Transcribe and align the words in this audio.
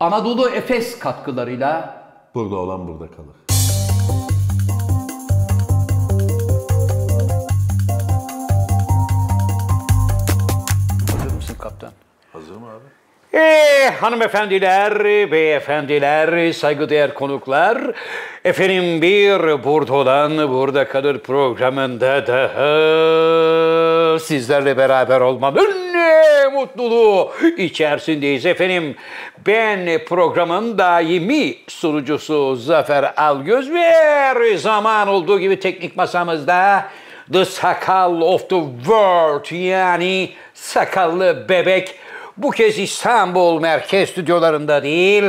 Anadolu 0.00 0.48
Efes 0.50 0.98
katkılarıyla 0.98 2.02
Burada 2.34 2.56
olan 2.56 2.88
burada 2.88 3.06
kalır. 3.16 3.36
Hazır 11.12 11.36
mısın 11.36 11.56
kaptan? 11.58 11.90
Hazır 12.32 12.56
mı 12.56 12.66
abi? 12.70 13.38
Ee, 13.38 13.90
hanımefendiler, 14.00 15.04
beyefendiler, 15.32 16.52
saygıdeğer 16.52 17.14
konuklar. 17.14 17.78
Efendim 18.44 19.02
bir 19.02 19.64
burada 19.64 19.90
olan 19.92 20.50
burada 20.50 20.88
kalır 20.88 21.18
programında 21.18 22.26
daha 22.26 24.18
sizlerle 24.18 24.76
beraber 24.76 25.20
olmanın 25.20 25.85
ne 26.46 26.52
mutluluğu 26.52 27.32
içerisindeyiz 27.56 28.46
efendim. 28.46 28.96
Ben 29.46 30.04
programın 30.04 30.78
daimi 30.78 31.54
sunucusu 31.68 32.56
Zafer 32.56 33.12
Algöz 33.16 33.70
ve 33.70 33.90
her 33.92 34.56
zaman 34.56 35.08
olduğu 35.08 35.40
gibi 35.40 35.60
teknik 35.60 35.96
masamızda 35.96 36.88
The 37.32 37.44
Sakal 37.44 38.20
of 38.20 38.48
the 38.50 38.60
World 38.78 39.52
yani 39.52 40.30
sakallı 40.54 41.48
bebek 41.48 41.94
bu 42.36 42.50
kez 42.50 42.78
İstanbul 42.78 43.60
merkez 43.60 44.10
stüdyolarında 44.10 44.82
değil, 44.82 45.24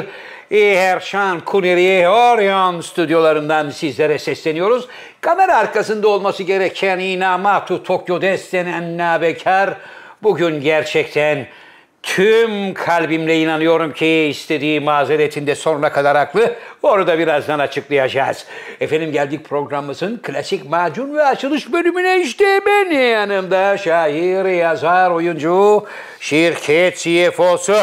Erşan 0.51 1.39
Kuneri 1.39 2.09
Orion 2.09 2.81
stüdyolarından 2.81 3.69
sizlere 3.69 4.19
sesleniyoruz. 4.19 4.87
Kamera 5.21 5.57
arkasında 5.57 6.07
olması 6.07 6.43
gereken 6.43 6.99
Inamatu 6.99 7.83
Tokyo 7.83 8.21
destenen 8.21 8.97
nabekar 8.97 9.73
bugün 10.23 10.61
gerçekten 10.61 11.47
tüm 12.03 12.73
kalbimle 12.73 13.39
inanıyorum 13.39 13.93
ki 13.93 14.07
istediği 14.07 14.79
mazeretinde 14.79 15.55
sonuna 15.55 15.91
kadar 15.91 16.17
haklı. 16.17 16.55
Onu 16.83 17.07
da 17.07 17.19
birazdan 17.19 17.59
açıklayacağız. 17.59 18.45
Efendim 18.79 19.11
geldik 19.11 19.49
programımızın 19.49 20.19
klasik 20.23 20.69
macun 20.69 21.15
ve 21.15 21.23
açılış 21.23 21.73
bölümüne 21.73 22.21
işte 22.21 22.61
ben 22.65 22.91
yanımda 22.91 23.77
şair, 23.77 24.45
yazar, 24.45 25.11
oyuncu, 25.11 25.85
şirket 26.19 26.97
CFO'su. 26.97 27.77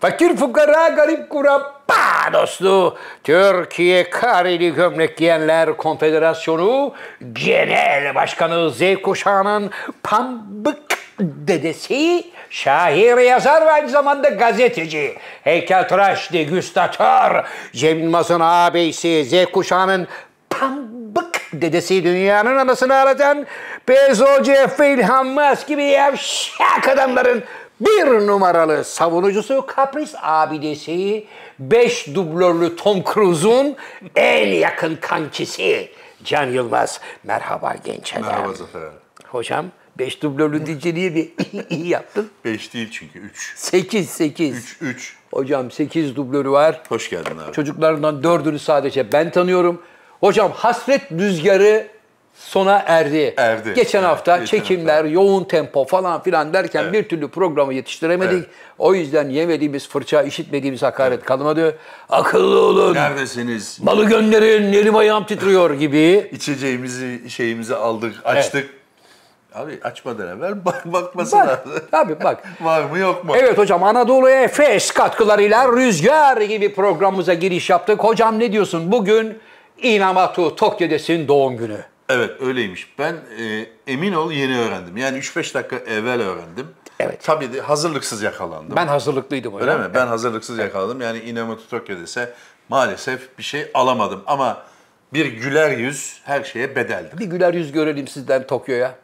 Fakir 0.00 0.36
fukara 0.36 0.88
garip 0.88 1.30
kurabba 1.30 2.32
dostu 2.32 2.96
Türkiye 3.24 4.10
Kareli 4.10 4.74
Gömlek 4.74 5.16
Giyenler 5.16 5.76
Konfederasyonu 5.76 6.94
Genel 7.32 8.14
Başkanı 8.14 8.70
Z 8.70 8.80
kuşağının 9.02 9.70
pambık 10.02 11.03
dedesi, 11.20 12.24
şair, 12.50 13.16
yazar 13.16 13.66
ve 13.66 13.70
aynı 13.70 13.88
zamanda 13.88 14.28
gazeteci, 14.28 15.16
heykeltıraş, 15.42 16.32
degüstatör, 16.32 17.44
Cem 17.72 17.98
Yılmaz'ın 17.98 18.40
ağabeysi, 18.40 19.24
Z 19.24 19.52
kuşağının 19.52 20.08
pambık 20.50 21.40
dedesi 21.52 22.04
dünyanın 22.04 22.56
anasını 22.56 22.96
ağlatan 22.96 23.46
Bezos, 23.88 24.42
Jeff 24.42 24.80
ve 24.80 24.94
İlhan 24.94 25.26
Musk 25.26 25.68
gibi 25.68 25.84
yavşak 25.84 26.88
adamların 26.88 27.42
bir 27.80 28.26
numaralı 28.26 28.84
savunucusu 28.84 29.66
kapris 29.66 30.14
abidesi, 30.22 31.26
beş 31.58 32.14
dublörlü 32.14 32.76
Tom 32.76 33.04
Cruise'un 33.14 33.76
en 34.16 34.48
yakın 34.48 34.96
kankisi 34.96 35.90
Can 36.24 36.46
Yılmaz. 36.46 37.00
Merhaba 37.24 37.74
genç 37.84 38.14
adam. 38.14 38.24
Merhaba 38.24 38.52
Zafer. 38.52 38.82
Hocam 39.26 39.66
beş 39.98 40.22
dublörlü 40.22 40.64
niye 40.94 41.14
bir 41.14 41.32
iyi 41.70 41.88
yaptın? 41.88 42.30
5 42.44 42.74
değil 42.74 42.88
çünkü 42.92 43.18
3. 43.18 43.52
Sekiz, 43.56 44.10
sekiz. 44.10 44.56
3 44.56 44.76
3. 44.80 45.16
Hocam 45.32 45.70
sekiz 45.70 46.16
dublörü 46.16 46.50
var. 46.50 46.82
Hoş 46.88 47.10
geldin 47.10 47.38
abi. 47.46 47.52
Çocuklarından 47.52 48.22
dördünü 48.22 48.58
sadece 48.58 49.12
ben 49.12 49.30
tanıyorum. 49.30 49.82
Hocam 50.20 50.52
hasret 50.54 51.12
rüzgarı 51.12 51.86
sona 52.34 52.82
erdi. 52.86 53.34
Erdi. 53.36 53.74
Geçen 53.74 53.98
Evet, 53.98 54.08
hafta 54.08 54.36
geçen 54.38 54.58
çekimler, 54.58 55.04
yoğun 55.04 55.44
tempo 55.44 55.84
falan 55.84 56.22
filan 56.22 56.52
derken 56.52 56.92
bir 56.92 57.08
türlü 57.08 57.28
programı 57.28 57.74
yetiştiremedik. 57.74 58.32
Evet. 58.38 58.48
O 58.78 58.94
yüzden 58.94 59.28
yemediğimiz 59.28 59.88
fırça, 59.88 60.22
işitmediğimiz 60.22 60.82
hakaret 60.82 61.24
kalmadı. 61.24 61.78
Akıllı 62.08 62.60
olun. 62.60 62.94
Neredesiniz? 62.94 63.78
Malı 63.82 64.08
gönderin, 64.08 64.72
elim 64.72 64.96
ayağım 64.96 65.26
titriyor 65.26 65.74
gibi. 65.74 66.28
İçeceğimizi, 66.32 67.30
şeyimizi 67.30 67.74
aldık, 67.74 68.14
açtık. 68.24 68.70
Abi 69.54 69.78
açmadan 69.82 70.28
evvel 70.38 70.64
bak 70.64 70.82
bakması 70.92 71.36
Bak, 71.36 71.46
lazım. 71.48 71.72
tabii 71.90 72.24
bak. 72.24 72.42
Var 72.60 72.84
mı 72.84 72.98
yok 72.98 73.24
mu? 73.24 73.36
Evet 73.36 73.58
hocam 73.58 73.82
Anadolu 73.82 74.28
Efes 74.30 74.90
katkılarıyla 74.90 75.72
rüzgar 75.72 76.40
gibi 76.40 76.74
programımıza 76.74 77.34
giriş 77.34 77.70
yaptık. 77.70 78.00
Hocam 78.04 78.38
ne 78.38 78.52
diyorsun? 78.52 78.92
Bugün 78.92 79.38
Inamatu 79.78 80.56
Tokyo'desin 80.56 81.28
doğum 81.28 81.56
günü. 81.56 81.78
Evet 82.08 82.30
öyleymiş. 82.40 82.94
Ben 82.98 83.12
e, 83.12 83.66
emin 83.86 84.12
ol 84.12 84.32
yeni 84.32 84.58
öğrendim. 84.58 84.96
Yani 84.96 85.18
3-5 85.18 85.54
dakika 85.54 85.76
evvel 85.76 86.20
öğrendim. 86.20 86.66
Evet. 87.00 87.22
Tabii 87.22 87.52
de 87.52 87.60
hazırlıksız 87.60 88.22
yakalandım. 88.22 88.76
Ben 88.76 88.86
hazırlıklıydım 88.86 89.54
hocam. 89.54 89.68
Öyle 89.68 89.88
mi? 89.88 89.94
Ben 89.94 90.06
hazırlıksız 90.06 90.58
yakaladım. 90.58 91.00
Yani 91.00 91.18
Inamoto 91.18 91.62
Tokyo 91.70 91.96
dese 92.00 92.32
maalesef 92.68 93.38
bir 93.38 93.42
şey 93.42 93.70
alamadım. 93.74 94.22
Ama 94.26 94.62
bir 95.12 95.26
güler 95.26 95.70
yüz 95.70 96.20
her 96.24 96.44
şeye 96.44 96.76
bedeldi. 96.76 97.18
Bir 97.18 97.26
güler 97.26 97.54
yüz 97.54 97.72
görelim 97.72 98.08
sizden 98.08 98.46
Tokyo'ya. 98.46 98.94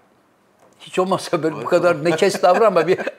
Hiç 0.80 0.98
olmazsa 0.98 1.42
böyle 1.42 1.56
bu 1.56 1.64
kadar 1.64 2.04
nekes 2.04 2.42
davranma 2.42 2.86
bir 2.86 2.98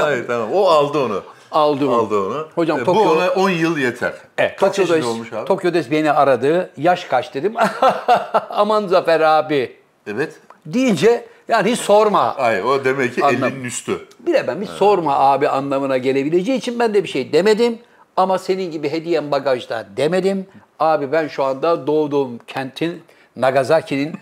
Hayır 0.00 0.26
tamam. 0.26 0.48
O 0.54 0.66
aldı 0.68 0.98
onu. 1.04 1.22
aldı 1.52 1.86
onu. 1.88 1.94
Aldı 1.94 2.20
onu. 2.26 2.48
Hocam 2.54 2.80
E, 2.80 2.84
Tokyo- 2.84 2.94
Bu 2.94 3.10
ona 3.10 3.30
10 3.30 3.50
yıl 3.50 3.78
yeter. 3.78 4.12
Evet, 4.38 4.56
Kaç 4.56 4.78
yaşında 4.78 5.08
olmuş 5.08 5.32
abi? 5.32 5.44
Tokyo'da 5.44 5.90
beni 5.90 6.12
aradı. 6.12 6.70
Yaş 6.76 7.04
kaç 7.04 7.34
dedim. 7.34 7.54
Aman 8.50 8.86
Zafer 8.86 9.20
abi. 9.20 9.76
Evet. 10.06 10.32
Deyince 10.66 11.24
yani 11.48 11.70
hiç 11.70 11.80
sorma. 11.80 12.34
Ay 12.36 12.62
o 12.62 12.84
demek 12.84 13.14
ki 13.14 13.20
Anlam- 13.24 13.50
50'nin 13.50 13.64
üstü. 13.64 14.06
Bilemem 14.20 14.62
hiç 14.62 14.70
sorma 14.70 15.18
abi 15.18 15.48
anlamına 15.48 15.96
gelebileceği 15.98 16.58
için 16.58 16.78
ben 16.78 16.94
de 16.94 17.04
bir 17.04 17.08
şey 17.08 17.32
demedim. 17.32 17.78
Ama 18.16 18.38
senin 18.38 18.70
gibi 18.70 18.88
hediyem 18.92 19.30
bagajda 19.30 19.86
demedim. 19.96 20.46
Abi 20.78 21.12
ben 21.12 21.28
şu 21.28 21.44
anda 21.44 21.86
doğduğum 21.86 22.38
kentin 22.46 23.02
Nagasaki'nin 23.36 24.14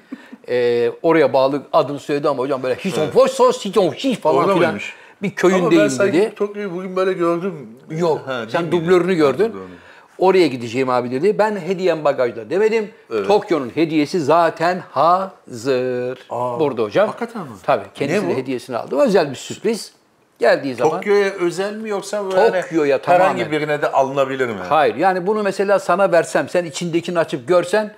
e, 0.48 0.90
oraya 1.02 1.32
bağlı 1.32 1.62
adını 1.72 1.98
söyledi 2.00 2.28
ama 2.28 2.42
hocam 2.42 2.62
böyle 2.62 2.74
Hisofoso 2.74 3.52
Sitonshi 3.52 4.14
falan 4.14 4.36
Orada 4.36 4.54
filan 4.54 4.66
mıymış? 4.66 4.94
bir 5.22 5.28
Ama 5.28 5.34
ben 5.52 5.68
köyündeyim 5.70 5.98
dedi. 5.98 6.34
Tokyo'yu 6.36 6.74
bugün 6.74 6.96
böyle 6.96 7.12
gördüm. 7.12 7.68
Yok. 7.90 8.22
Ha, 8.26 8.44
sen 8.48 8.72
dublörünü 8.72 9.14
gördün. 9.14 9.48
Dublörünü. 9.48 9.74
Oraya 10.18 10.46
gideceğim 10.46 10.90
abi 10.90 11.10
dedi. 11.10 11.38
Ben 11.38 11.56
hediyem 11.56 12.04
bagajda 12.04 12.50
demedim. 12.50 12.90
Tokyo'nun 13.26 13.70
hediyesi 13.74 14.20
zaten 14.20 14.82
hazır. 14.90 16.18
Burada 16.60 16.82
hocam. 16.82 17.06
hakikaten 17.08 17.42
mi? 17.42 17.48
Tabii. 17.62 17.84
Kendisinin 17.94 18.28
Ne 18.28 18.34
bu? 18.34 18.38
hediyesini 18.38 18.76
aldım. 18.76 18.98
Özel 19.00 19.30
bir 19.30 19.36
sürpriz. 19.36 19.92
Geldiği 20.38 20.74
zaman. 20.74 20.90
Tokyo'ya 20.92 21.30
özel 21.30 21.74
mi 21.76 21.88
yoksa 21.88 22.24
böyle 22.24 22.62
Tokyo'ya 22.62 23.00
herhangi 23.06 23.38
tamamen. 23.38 23.50
birine 23.52 23.82
de 23.82 23.92
alınabilir 23.92 24.46
mi? 24.46 24.54
Hayır. 24.68 24.94
Yani 24.94 25.26
bunu 25.26 25.42
mesela 25.42 25.78
sana 25.78 26.12
versem, 26.12 26.48
sen 26.48 26.64
içindekini 26.64 27.18
açıp 27.18 27.48
görsen, 27.48 27.94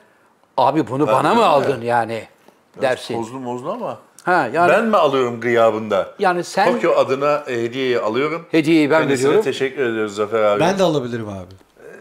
abi 0.57 0.87
bunu 0.89 1.07
bana 1.07 1.35
mı 1.35 1.47
aldın 1.47 1.83
yani 1.83 2.25
dersin. 2.83 3.15
Tozlu 3.15 3.41
mozlu 3.41 3.73
ama. 3.73 3.99
Ha 4.25 4.49
yani 4.53 4.73
Ben 4.73 4.85
mi 4.87 4.97
alıyorum 4.97 5.41
gıyabında? 5.41 6.15
yani 6.19 6.45
sen 6.45 6.73
Tokyo 6.73 6.93
adına 6.97 7.43
hediyeyi 7.47 7.99
alıyorum. 8.01 8.47
hediyeyi 8.51 8.91
ben 8.91 9.01
Kendisine 9.01 9.29
veriyorum. 9.29 9.45
teşekkür 9.45 9.83
ediyoruz 9.83 10.15
Zafer 10.15 10.43
abi. 10.43 10.61
Ben 10.61 10.79
de 10.79 10.83
alabilirim 10.83 11.29
abi. 11.29 11.55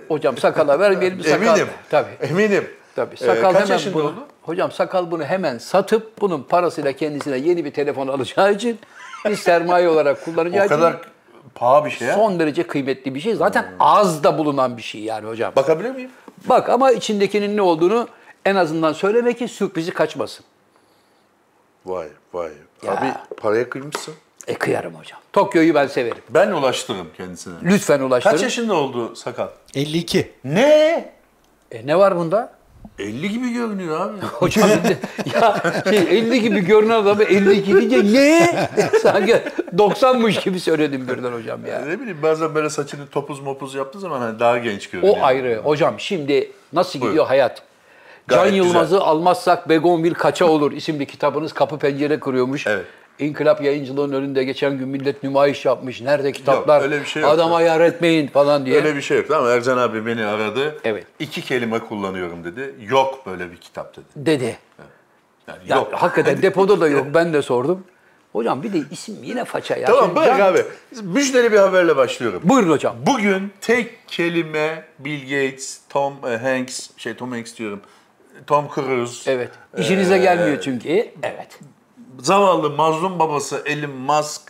Hocam 0.08 0.38
sakala 0.38 0.80
ver 0.80 1.02
benim 1.02 1.24
sakal. 1.24 1.48
Eminim. 1.48 1.68
Tabii. 1.90 2.10
Eminim. 2.22 2.68
Tabii. 2.96 3.16
Ee, 3.16 3.26
Sakal 3.26 3.54
kaç 3.54 3.70
hemen 3.70 3.94
bunu, 3.94 4.04
oldu? 4.04 4.16
Hocam 4.42 4.72
sakal 4.72 5.12
bunu 5.12 5.24
hemen 5.24 5.58
satıp 5.58 6.22
bunun 6.22 6.44
parasıyla 6.44 6.92
kendisine 6.94 7.38
yeni 7.38 7.66
bir 7.66 7.72
telefon 7.72 8.08
alacağı 8.08 8.54
için 8.54 8.80
bir 9.26 9.36
sermaye 9.36 9.90
olarak 9.90 10.26
kullanacağı 10.26 10.66
O 10.66 10.70
kadar 10.70 10.92
için 10.92 11.02
paha 11.56 11.86
bir 11.86 11.90
şey 11.90 12.08
ya. 12.08 12.14
son 12.16 12.40
derece 12.40 12.64
kıymetli 12.68 13.16
bir 13.16 13.20
şey. 13.20 13.36
Zaten 13.36 13.66
az 13.80 14.24
da 14.24 14.38
bulunan 14.38 14.78
bir 14.78 14.82
şey 14.82 15.02
yani 15.02 15.28
hocam. 15.28 15.54
Bakabilir 15.56 15.92
miyim? 15.92 16.10
Bak 16.50 16.70
ama 16.70 16.92
içindekinin 16.92 17.58
ne 17.58 17.62
olduğunu 17.62 18.08
en 18.46 18.56
azından 18.56 18.94
söyleme 18.94 19.34
ki 19.34 19.48
sürprizi 19.48 19.92
kaçmasın. 19.92 20.46
Vay 21.86 22.08
vay. 22.34 22.52
Ya. 22.84 22.92
Abi 22.92 23.14
paraya 23.38 23.70
kıymışsın. 23.70 24.14
E 24.48 24.54
kıyarım 24.54 24.96
hocam. 24.96 25.20
Tokyo'yu 25.34 25.76
ben 25.76 25.88
severim. 25.88 26.18
Ben 26.30 26.52
ulaştırırım 26.52 27.08
kendisine. 27.18 27.54
Lütfen 27.64 28.00
ulaştırın. 28.00 28.34
Kaç 28.34 28.44
yaşında 28.44 28.74
oldu 28.74 29.16
sakal? 29.16 29.48
52. 29.76 30.32
Ne? 30.44 31.14
E 31.72 31.88
ne 31.88 32.00
var 32.00 32.16
bunda? 32.16 32.60
50 33.00 33.30
gibi 33.30 33.54
görünüyor 33.54 34.02
abi. 34.02 34.26
Hocam 34.26 34.70
ya 35.34 35.62
şey 35.90 36.00
50 36.00 36.42
gibi 36.42 36.60
görünen 36.60 36.94
adamı 36.94 37.24
52 37.24 37.74
deyince 37.74 38.14
ne? 38.20 38.70
Sanki 39.02 39.42
90'mış 39.78 40.44
gibi 40.44 40.60
söyledim 40.60 41.08
birden 41.08 41.32
hocam 41.32 41.66
ya. 41.66 41.86
ne 41.86 42.00
bileyim 42.00 42.20
bazen 42.24 42.56
böyle 42.56 42.70
saçını 42.70 43.08
topuz 43.08 43.40
mopuz 43.40 43.76
yaptığı 43.76 44.00
zaman 44.00 44.20
hani 44.20 44.40
daha 44.40 44.58
genç 44.58 44.90
görünüyor. 44.90 45.16
O 45.20 45.24
ayrı. 45.26 45.58
Hocam 45.64 45.96
şimdi 45.98 46.52
nasıl 46.74 47.00
gidiyor 47.00 47.30
Buyurun. 47.30 47.30
Hayat? 48.30 48.46
Can 48.46 48.52
Gayet 48.52 48.66
Yılmaz'ı 48.66 49.02
almazsak 49.02 49.70
Begonvil 49.70 50.14
kaça 50.14 50.46
olur 50.46 50.72
isimli 50.72 51.06
kitabınız 51.06 51.54
kapı 51.54 51.78
pencere 51.80 52.20
kırıyormuş. 52.20 52.68
Evet. 52.68 52.86
İnkılap 53.20 53.62
yayıncılığının 53.64 54.14
önünde 54.14 54.44
geçen 54.44 54.78
gün 54.78 54.88
millet 54.88 55.24
nümayiş 55.24 55.66
yapmış. 55.66 56.02
Nerede 56.02 56.32
kitaplar? 56.32 56.82
öyle 56.82 57.02
bir 57.02 57.06
şey 57.06 57.22
yok. 57.22 57.32
Adama 57.32 57.62
yar 57.62 57.82
etmeyin 57.82 58.28
falan 58.28 58.66
diye. 58.66 58.76
Öyle 58.76 58.96
bir 58.96 59.02
şey 59.02 59.18
yok 59.18 59.32
ama 59.32 59.50
Ercan 59.50 59.78
abi 59.78 60.06
beni 60.06 60.26
aradı. 60.26 60.78
Evet. 60.84 61.06
İki 61.20 61.42
kelime 61.42 61.80
kullanıyorum 61.80 62.44
dedi. 62.44 62.76
Yok 62.90 63.26
böyle 63.26 63.52
bir 63.52 63.58
kitap 63.58 63.98
dedi. 63.98 64.06
Dedi. 64.16 64.58
Yani 65.48 65.60
Ya, 65.68 65.76
yok. 65.76 65.90
Hakikaten 65.94 66.42
depoda 66.42 66.82
da 66.82 66.88
yok. 66.88 67.08
Ben 67.14 67.34
de 67.34 67.42
sordum. 67.42 67.84
Hocam 68.34 68.64
bir 68.64 68.74
de 68.74 68.78
isim 68.92 69.16
yine 69.24 69.46
faça 69.46 69.76
ya. 69.76 69.88
Tamam 69.88 70.04
Şimdi 70.06 70.16
bırak 70.16 70.38
can- 70.38 70.54
abi. 70.54 70.66
Müjdeli 71.04 71.52
bir 71.52 71.58
haberle 71.58 71.96
başlıyorum. 71.96 72.42
Buyurun 72.44 72.70
hocam. 72.70 72.96
Bugün 73.06 73.52
tek 73.62 74.08
kelime 74.08 74.84
Bill 75.00 75.22
Gates, 75.22 75.82
Tom 75.90 76.14
e, 76.28 76.38
Hanks, 76.38 76.90
şey 76.98 77.14
Tom 77.14 77.32
Hanks 77.32 77.56
diyorum. 77.56 77.82
Tom 78.48 78.68
Cruise. 78.76 79.32
Evet. 79.32 79.50
İşinize 79.78 80.16
Ee, 80.16 80.18
gelmiyor 80.18 80.62
çünkü. 80.62 80.90
Evet. 81.24 81.60
Zavallı 82.20 82.70
mazlum 82.70 83.20
babası 83.20 83.62
Elon 83.66 83.92
Musk 83.92 84.42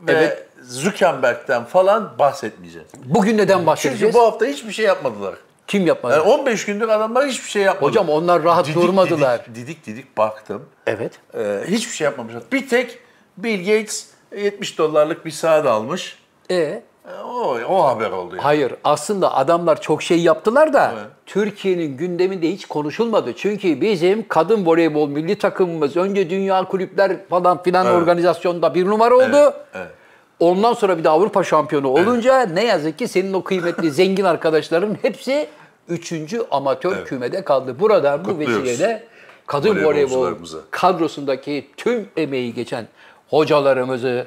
ve 0.00 0.12
Evet. 0.12 0.46
Zuckerberg'ten 0.62 1.64
falan 1.64 2.18
bahsetmeyeceğiz. 2.18 2.88
Bugün 3.04 3.38
neden 3.38 3.54
Çünkü 3.54 3.66
bahsedeceğiz? 3.66 4.14
bu 4.14 4.20
hafta 4.22 4.46
hiçbir 4.46 4.72
şey 4.72 4.84
yapmadılar. 4.86 5.34
Kim 5.66 5.86
yapmadı? 5.86 6.12
Yani 6.14 6.22
15 6.22 6.64
gündür 6.66 6.88
adamlar 6.88 7.26
hiçbir 7.26 7.48
şey 7.50 7.62
yapmadı. 7.62 7.90
Hocam 7.90 8.08
onlar 8.08 8.42
rahat 8.44 8.74
durmadılar. 8.74 9.40
Didik, 9.46 9.56
didik 9.66 9.86
didik 9.86 10.16
baktım. 10.18 10.64
Evet. 10.86 11.12
Ee, 11.34 11.60
hiçbir 11.68 11.92
şey 11.94 12.04
yapmamışlar. 12.04 12.42
Bir 12.52 12.68
tek 12.68 12.98
Bill 13.36 13.58
Gates 13.58 14.06
70 14.36 14.78
dolarlık 14.78 15.24
bir 15.26 15.30
saat 15.30 15.66
almış. 15.66 16.18
E 16.50 16.82
O, 17.24 17.58
o 17.68 17.84
haber 17.86 18.10
oldu. 18.10 18.34
Yani. 18.34 18.42
Hayır 18.42 18.74
aslında 18.84 19.34
adamlar 19.34 19.80
çok 19.80 20.02
şey 20.02 20.20
yaptılar 20.20 20.72
da 20.72 20.92
Evet. 20.94 21.06
Türkiye'nin 21.26 21.96
gündeminde 21.96 22.50
hiç 22.52 22.66
konuşulmadı. 22.66 23.32
Çünkü 23.36 23.80
bizim 23.80 24.28
kadın 24.28 24.66
voleybol 24.66 25.08
milli 25.08 25.38
takımımız 25.38 25.96
önce 25.96 26.30
dünya 26.30 26.64
kulüpler 26.64 27.12
falan 27.30 27.62
filan 27.62 27.86
Evet. 27.86 27.96
organizasyonda 27.96 28.74
bir 28.74 28.86
numara 28.86 29.14
oldu. 29.14 29.24
Evet, 29.32 29.54
evet. 29.74 29.90
Ondan 30.40 30.72
sonra 30.72 30.98
bir 30.98 31.04
de 31.04 31.08
Avrupa 31.08 31.44
şampiyonu 31.44 31.88
olunca 31.88 32.40
ne 32.42 32.64
yazık 32.64 32.98
ki 32.98 33.08
senin 33.08 33.32
o 33.32 33.44
kıymetli 33.44 33.90
zengin 33.90 34.24
arkadaşların 34.24 34.96
hepsi 35.02 35.48
3. 35.88 36.14
amatör 36.50 37.04
kümede 37.04 37.44
kaldı. 37.44 37.80
Buradan 37.80 38.24
bu 38.24 38.38
vesileyle 38.38 39.04
kadın 39.46 39.84
voleybol 39.84 40.34
kadrosundaki 40.70 41.70
tüm 41.76 42.08
emeği 42.16 42.54
geçen 42.54 42.86
hocalarımızı, 43.30 44.26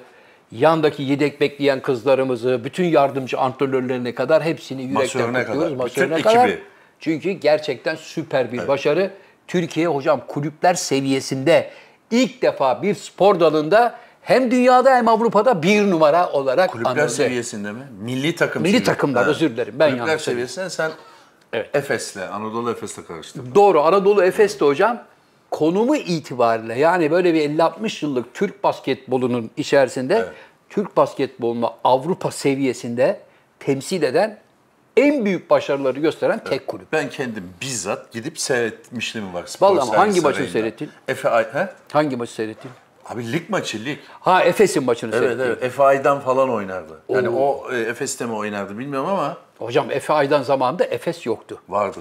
yandaki 0.52 1.04
yedek 1.04 1.42
bekleyen 1.42 1.82
kızlarımızı, 1.82 2.62
bütün 2.64 2.86
yardımcı 2.86 3.40
antrenörlerine 3.40 4.16
kadar 4.16 4.44
hepsini 4.44 4.82
yürekten 4.82 5.02
Masörüne 5.04 5.46
kutluyoruz. 5.46 5.78
kadar, 5.78 5.86
bütün 5.86 6.04
Masörüne 6.10 6.22
kadar. 6.22 6.48
ekibi. 6.50 6.64
Çünkü 7.00 7.32
gerçekten 7.32 7.96
süper 7.96 8.52
bir 8.52 8.68
başarı. 8.68 9.12
Türkiye 9.48 9.88
hocam 9.88 10.22
kulüpler 10.28 10.74
seviyesinde 10.74 11.70
ilk 12.12 12.42
defa 12.42 12.82
bir 12.82 12.96
spor 12.96 13.40
dalında 13.40 13.96
hem 14.22 14.52
dünyada 14.52 14.96
hem 14.96 15.08
Avrupa'da 15.08 15.64
bir 15.64 15.90
numara 15.92 16.30
olarak 16.30 16.72
Kulüpler 16.72 16.92
anıldı. 16.92 17.10
seviyesinde 17.10 17.72
mi? 17.72 17.80
Milli 18.02 18.36
takım 18.36 18.62
Milli 18.62 18.84
takımlar, 18.84 19.28
özür 19.28 19.50
dilerim, 19.50 19.74
ben 19.80 19.92
Kulüpler 19.92 20.18
seviyesinde 20.18 20.70
sen 20.70 20.92
Evet. 21.54 21.76
Efes'le, 21.76 22.18
Anadolu 22.34 22.72
Efes'le 22.72 23.08
karıştırdın. 23.08 23.56
Doğru. 23.56 23.82
Anadolu 23.82 24.24
Efes'te 24.24 24.66
hocam 24.66 25.04
konumu 25.60 25.96
itibariyle 25.96 26.80
yani 26.80 27.12
böyle 27.12 27.34
bir 27.34 27.50
50-60 27.50 28.06
yıllık 28.06 28.34
Türk 28.34 28.64
basketbolunun 28.64 29.52
içerisinde 29.58 30.26
Türk 30.70 30.98
basketbolunu 30.98 31.74
Avrupa 31.84 32.32
seviyesinde 32.32 33.20
temsil 33.60 34.04
eden 34.04 34.40
en 34.98 35.26
büyük 35.26 35.50
başarıları 35.50 36.00
gösteren 36.00 36.44
tek 36.44 36.68
kulüp. 36.68 36.92
Ben 36.92 37.10
kendim 37.10 37.54
bizzat 37.62 38.12
gidip 38.12 38.40
seyretmişliğim 38.40 39.34
var. 39.34 39.44
Spor 39.46 39.68
Vallahi 39.76 39.98
hangi 39.98 40.22
Sarayı'nda. 40.22 40.52
seyrettin? 40.52 40.90
Efe 41.08 41.30
he? 41.54 41.68
Hangi 41.94 42.16
maçı 42.16 42.34
seyrettin? 42.34 42.72
Abi 43.06 43.32
lig 43.32 43.50
maçı 43.50 43.86
lig. 43.86 43.98
Ha 44.20 44.44
Efes'in 44.44 44.84
maçını 44.84 45.16
Evet 45.16 45.24
seyrettin. 45.24 45.44
evet. 45.44 45.64
Efe 45.64 45.84
Ay'dan 45.84 46.20
falan 46.20 46.50
oynardı. 46.50 47.00
Yani 47.10 47.30
o 47.30 47.72
e, 47.74 47.80
Efes'te 47.80 48.26
mi 48.26 48.34
oynardı 48.34 48.78
bilmiyorum 48.78 49.10
ama 49.10 49.38
Hocam 49.58 49.92
Efe 49.92 50.14
Aydan 50.14 50.44
zamanında 50.44 50.84
Efes 50.84 51.26
yoktu. 51.26 51.62
vardı. 51.70 52.00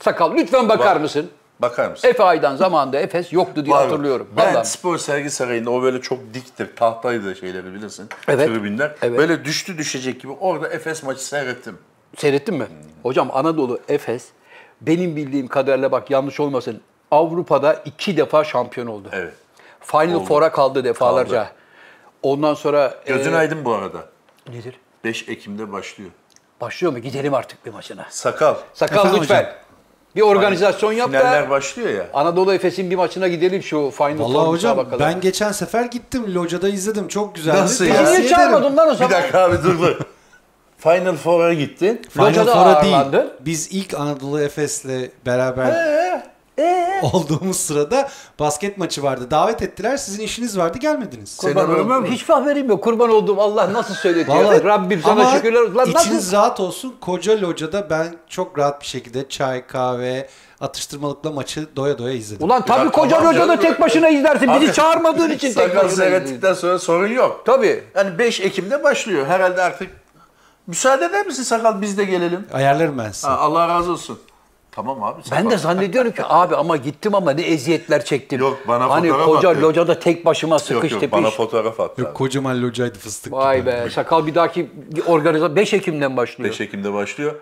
Sakal 0.00 0.34
lütfen 0.34 0.68
bakar 0.68 0.96
mısın? 0.96 1.30
Bakar 1.60 1.90
mısın? 1.90 2.08
Efe 2.08 2.22
Aydan 2.22 2.56
zamanında 2.56 2.98
Efes 3.00 3.32
yoktu 3.32 3.64
diye 3.64 3.74
Vardı. 3.74 3.84
hatırlıyorum. 3.88 4.28
Ben 4.36 4.54
Vallahi. 4.54 4.66
spor 4.68 4.98
sergi 4.98 5.30
sarayında 5.30 5.70
o 5.70 5.82
böyle 5.82 6.00
çok 6.00 6.18
diktir. 6.34 6.76
Tahtaydı 6.76 7.36
şeyleri 7.36 7.74
bilirsin. 7.74 8.08
Evet. 8.28 8.48
Tribünler. 8.48 8.94
Evet. 9.02 9.18
Böyle 9.18 9.44
düştü 9.44 9.78
düşecek 9.78 10.20
gibi 10.20 10.32
orada 10.32 10.68
Efes 10.68 11.02
maçı 11.02 11.26
seyrettim. 11.26 11.78
Seyrettin 12.16 12.54
mi? 12.54 12.66
Hocam 13.02 13.30
Anadolu 13.32 13.80
Efes 13.88 14.26
benim 14.80 15.16
bildiğim 15.16 15.48
kadarıyla 15.48 15.92
bak 15.92 16.10
yanlış 16.10 16.40
olmasın 16.40 16.80
Avrupa'da 17.10 17.74
iki 17.84 18.16
defa 18.16 18.44
şampiyon 18.44 18.86
oldu. 18.86 19.08
Evet. 19.12 19.34
Final 19.80 20.24
Four'a 20.24 20.52
kaldı 20.52 20.84
defalarca. 20.84 21.30
Kaldı. 21.44 21.50
Ondan 22.22 22.54
sonra 22.54 22.94
Gözün 23.06 23.32
e, 23.32 23.36
aydın 23.36 23.64
bu 23.64 23.74
arada. 23.74 23.98
nedir? 24.48 24.74
5 25.04 25.28
Ekim'de 25.28 25.72
başlıyor. 25.72 26.10
Başlıyor 26.60 26.92
mu? 26.92 26.98
Gidelim 26.98 27.34
artık 27.34 27.66
bir 27.66 27.70
maçına. 27.72 28.06
Sakal. 28.10 28.54
Sakal 28.74 28.96
Efendim 28.98 29.20
lütfen. 29.22 29.36
hocam? 29.40 29.52
Bir 30.16 30.22
organizasyon 30.22 30.92
yap 30.92 31.10
Finaller 31.10 31.46
da 31.46 31.50
başlıyor 31.50 31.88
ya. 31.88 32.06
Anadolu 32.14 32.54
Efes'in 32.54 32.90
bir 32.90 32.96
maçına 32.96 33.28
gidelim 33.28 33.62
şu 33.62 33.90
Final 33.96 34.18
Vallahi 34.18 34.32
Four 34.32 34.46
hocam 34.46 34.86
ben 35.00 35.20
geçen 35.20 35.52
sefer 35.52 35.84
gittim. 35.84 36.34
Locada 36.34 36.68
izledim. 36.68 37.08
Çok 37.08 37.34
güzeldi. 37.34 37.58
Nasıl 37.60 37.84
ya? 37.84 38.02
Niye 38.10 38.28
çağırmadın 38.28 38.76
lan 38.76 38.88
o 38.88 38.92
Bir 38.92 38.96
zaman? 38.96 39.12
dakika 39.12 39.40
abi 39.40 39.56
dur 39.64 39.78
dur. 39.80 39.96
Final 40.78 41.16
Four'a 41.16 41.54
gittin. 41.54 42.02
Final 42.10 42.26
Locada 42.26 42.52
Four'a 42.54 42.82
değil. 42.82 43.24
Biz 43.40 43.68
ilk 43.72 43.94
Anadolu 43.94 44.40
Efes'le 44.40 45.10
beraber 45.26 45.66
olduğumuz 47.02 47.56
sırada 47.56 48.08
basket 48.40 48.78
maçı 48.78 49.02
vardı. 49.02 49.30
Davet 49.30 49.62
ettiler. 49.62 49.96
Sizin 49.96 50.22
işiniz 50.22 50.58
vardı. 50.58 50.78
Gelmediniz. 50.78 51.28
Senin 51.28 51.54
Kurban 51.54 51.88
var 51.88 51.96
oldum. 51.96 52.12
Hiç 52.12 52.28
haberim 52.28 52.68
yok. 52.68 52.84
Kurban 52.84 53.10
olduğum 53.10 53.40
Allah 53.40 53.72
nasıl 53.72 53.94
söyletiyor. 53.94 54.38
Vallahi- 54.44 54.64
Rabbim 54.64 55.02
sana 55.02 55.22
Ama 55.22 55.36
şükürler 55.36 55.60
olsun. 55.60 55.74
Lan 55.74 55.86
içiniz 55.90 56.14
nasıl? 56.14 56.32
rahat 56.32 56.60
olsun. 56.60 56.96
Koca 57.00 57.40
locada 57.40 57.90
ben 57.90 58.06
çok 58.28 58.58
rahat 58.58 58.80
bir 58.80 58.86
şekilde 58.86 59.28
çay, 59.28 59.66
kahve, 59.66 60.28
atıştırmalıkla 60.60 61.30
maçı 61.32 61.76
doya 61.76 61.98
doya 61.98 62.14
izledim. 62.14 62.46
Ulan 62.46 62.64
tabii 62.64 62.90
koca 62.90 63.24
locada 63.24 63.60
tek 63.60 63.80
başına 63.80 64.08
izlersin. 64.08 64.50
Bizi 64.60 64.72
çağırmadığın 64.72 65.30
için 65.30 65.52
tek 65.54 65.76
başına 65.76 65.90
seyrettikten 65.90 66.54
sonra 66.54 66.78
sorun 66.78 67.08
yok. 67.08 67.42
Tabii. 67.46 67.84
Yani 67.94 68.18
5 68.18 68.40
Ekim'de 68.40 68.82
başlıyor. 68.84 69.26
Herhalde 69.26 69.62
artık 69.62 69.90
müsaade 70.66 71.04
eder 71.04 71.26
misin 71.26 71.42
Sakal 71.42 71.80
biz 71.80 71.98
de 71.98 72.04
gelelim? 72.04 72.46
Ayarlarım 72.52 72.98
ben 72.98 73.10
size. 73.10 73.28
Ha, 73.28 73.36
Allah 73.36 73.68
razı 73.68 73.92
olsun. 73.92 74.18
Tamam 74.76 75.02
abi. 75.02 75.22
Sakal. 75.22 75.44
Ben 75.44 75.50
de 75.50 75.56
zannediyorum 75.56 76.10
ki 76.12 76.22
abi 76.24 76.56
ama 76.56 76.76
gittim 76.76 77.14
ama 77.14 77.30
ne 77.30 77.42
eziyetler 77.42 78.04
çektim. 78.04 78.40
Yok, 78.40 78.58
bana 78.68 78.90
Hani 78.90 79.08
fotoğraf 79.08 79.26
koca 79.26 79.50
attı. 79.50 79.62
locada 79.62 79.98
tek 79.98 80.24
başıma 80.24 80.54
Yok 80.54 80.60
sıkış 80.62 80.92
yok 80.92 81.00
tepiş. 81.00 81.12
bana 81.12 81.30
fotoğraf 81.30 81.80
at. 81.80 81.98
Yok 81.98 82.14
kocaman 82.14 82.62
locaydı 82.62 82.98
fıstık 82.98 83.32
Vay 83.32 83.56
gibi. 83.60 83.66
be 83.66 83.88
sakal 83.90 84.26
bir 84.26 84.34
dahaki 84.34 84.70
organizasyon 85.06 85.56
5 85.56 85.74
Ekim'den 85.74 86.16
başlıyor. 86.16 86.50
5 86.50 86.60
Ekim'de 86.60 86.92
başlıyor. 86.92 87.34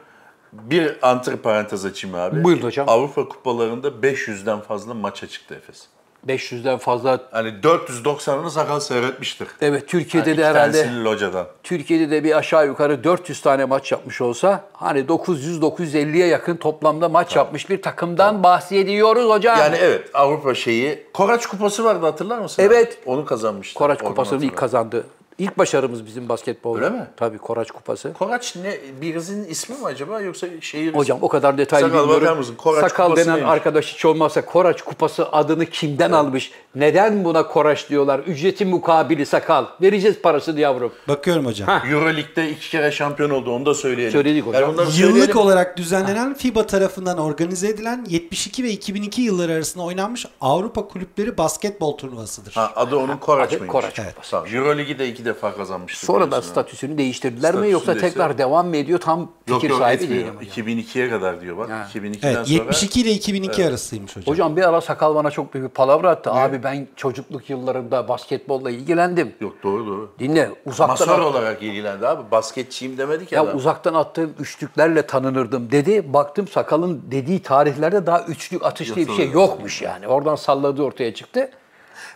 Bir 0.52 1.08
antri 1.10 1.36
parantez 1.36 1.84
açayım 1.84 2.16
abi. 2.16 2.44
Buyurun 2.44 2.62
hocam. 2.62 2.88
Avrupa 2.88 3.28
kupalarında 3.28 3.88
500'den 3.88 4.60
fazla 4.60 4.94
maça 4.94 5.26
çıktı 5.26 5.54
Efes. 5.54 5.86
500'den 6.28 6.78
fazla. 6.78 7.20
Hani 7.30 7.48
490'ını 7.48 8.50
sakal 8.50 8.80
seyretmiştir. 8.80 9.48
Evet 9.60 9.88
Türkiye'de 9.88 10.28
Yani 10.30 10.38
de 10.38 10.40
iki 10.42 10.50
herhalde 10.50 10.82
tanesini 10.82 11.04
locadan. 11.04 11.46
Türkiye'de 11.62 12.10
de 12.10 12.24
bir 12.24 12.36
aşağı 12.38 12.66
yukarı 12.66 13.04
400 13.04 13.40
tane 13.40 13.64
maç 13.64 13.92
yapmış 13.92 14.20
olsa 14.20 14.64
hani 14.72 15.00
900-950'ye 15.00 16.26
yakın 16.26 16.56
toplamda 16.56 17.08
maç 17.08 17.36
yapmış 17.36 17.70
bir 17.70 17.82
takımdan 17.82 18.42
bahsediyoruz 18.42 19.30
hocam. 19.30 19.58
Yani 19.58 19.76
evet 19.80 20.10
Avrupa 20.14 20.54
şeyi. 20.54 21.06
Koraç 21.14 21.46
Kupası 21.46 21.84
vardı 21.84 22.06
hatırlar 22.06 22.38
mısın? 22.38 22.62
Evet. 22.62 22.98
Onu 23.06 23.24
kazanmıştı. 23.24 23.78
Koraç 23.78 23.98
Oradan 23.98 24.08
Kupası'nı 24.08 24.44
ilk 24.44 24.52
hatırladım. 24.52 24.60
kazandı. 24.60 25.06
İlk 25.38 25.58
başarımız 25.58 26.06
bizim 26.06 26.28
basketbolda. 26.28 26.78
Öyle 26.84 26.90
mi? 26.90 27.06
Tabii 27.16 27.38
Koraç 27.38 27.70
Kupası. 27.70 28.12
Koraç 28.12 28.56
ne? 28.56 28.76
Birisinin 29.00 29.48
ismi 29.48 29.76
mi 29.76 29.84
acaba 29.84 30.20
yoksa 30.20 30.46
şehir 30.60 30.94
Hocam 30.94 31.18
o 31.22 31.28
kadar 31.28 31.58
detaylı 31.58 31.86
Sakal 31.86 31.98
bilmiyorum. 31.98 32.22
bakar 32.24 32.36
mısın? 32.36 32.54
Koraç 32.58 32.80
Sakal 32.90 33.04
Kupası 33.06 33.26
denen 33.26 33.36
neymiş? 33.36 33.52
arkadaş 33.52 33.94
hiç 33.94 34.04
olmazsa 34.04 34.44
Koraç 34.44 34.82
Kupası 34.82 35.28
adını 35.32 35.66
kimden 35.66 36.12
almış? 36.12 36.50
Neden 36.74 37.24
buna 37.24 37.46
Koraç 37.46 37.90
diyorlar? 37.90 38.18
Ücreti 38.18 38.64
mukabili 38.64 39.26
sakal. 39.26 39.64
Vereceğiz 39.82 40.16
parasını 40.22 40.60
yavrum. 40.60 40.92
Bakıyorum 41.08 41.46
hocam. 41.46 41.68
Euroleague'de 41.90 42.50
iki 42.50 42.70
kere 42.70 42.92
şampiyon 42.92 43.30
oldu 43.30 43.50
onu 43.52 43.66
da 43.66 43.74
söyleyelim. 43.74 44.12
Söyledik 44.12 44.46
hocam. 44.46 44.70
Yıllık 44.74 44.92
söyleyelim. 44.92 45.36
olarak 45.38 45.76
düzenlenen 45.76 46.34
FIBA 46.34 46.66
tarafından 46.66 47.18
organize 47.18 47.68
edilen 47.68 48.06
72 48.08 48.64
ve 48.64 48.70
2002 48.70 49.22
yılları 49.22 49.52
arasında 49.52 49.84
oynanmış 49.84 50.26
Avrupa 50.40 50.88
Kulüpleri 50.88 51.38
Basketbol 51.38 51.96
Turnuvası'dır. 51.96 52.52
Ha, 52.52 52.72
adı 52.76 52.96
onun 52.96 53.16
Koraç 53.16 53.48
Adı 53.48 53.58
mıymış? 53.58 53.72
Koraç 53.72 53.98
Evet. 53.98 54.08
Kupası. 54.14 54.30
Tamam. 54.30 54.46
Euroleague'i 54.54 54.98
de 54.98 55.08
iki 55.24 55.34
defa 55.34 55.56
kazanmıştı. 55.56 56.06
Sonra 56.06 56.20
da 56.24 56.26
biliyorsun 56.26 56.48
ha. 56.48 56.52
statüsünü 56.52 56.98
değiştirdiler 56.98 57.40
mi 57.40 57.42
Statüsünü 57.58 57.72
yoksa 57.72 57.92
tekrar 57.92 58.02
değiştirdiler. 58.02 58.38
devam 58.38 58.68
mı 58.68 58.76
ediyor? 58.76 58.98
Tam 59.00 59.30
fikir 59.46 59.52
Yok 59.52 59.64
yok 59.70 59.78
sahibi 59.78 60.20
hocam. 60.26 60.66
2002'ye 60.66 61.10
kadar 61.10 61.40
diyor 61.40 61.56
bak. 61.58 61.70
2002'den 61.94 62.34
Evet, 62.34 62.46
sonra 62.46 62.64
72 62.64 63.00
ile 63.00 63.10
2002 63.10 63.66
arasıymış 63.66 64.16
hocam. 64.16 64.32
Hocam 64.32 64.56
bir 64.56 64.68
ara 64.68 64.80
sakal 64.80 65.14
bana 65.14 65.30
çok 65.30 65.54
büyük 65.54 65.68
bir 65.68 65.74
palavra 65.74 66.10
attı. 66.10 66.32
Abi 66.32 66.62
ben 66.62 66.88
çocukluk 66.96 67.50
yıllarımda 67.50 68.08
basketbolla 68.08 68.70
ilgilendim. 68.70 69.32
Yok 69.40 69.54
doğru 69.62 69.86
doğru. 69.86 70.12
Dinle 70.18 70.50
uzaktan 70.66 70.84
Amatör 71.08 71.26
at- 71.26 71.34
olarak 71.34 71.62
ilgilendi 71.62 72.08
abi. 72.08 72.30
Basketçiyim 72.30 72.98
demedik 72.98 73.32
ya. 73.32 73.36
ya 73.36 73.44
adam. 73.44 73.56
uzaktan 73.56 73.94
attığım 73.94 74.34
üçlüklerle 74.38 75.06
tanınırdım 75.06 75.70
dedi. 75.70 76.12
Baktım 76.12 76.48
sakalın 76.48 77.02
dediği 77.10 77.42
tarihlerde 77.42 78.06
daha 78.06 78.22
üçlük 78.22 78.64
atış 78.64 78.96
diye 78.96 79.06
bir 79.08 79.12
şey 79.12 79.24
Yok, 79.26 79.34
yokmuş 79.34 79.82
yani. 79.82 80.08
Oradan 80.08 80.36
salladığı 80.36 80.82
ortaya 80.82 81.14
çıktı. 81.14 81.50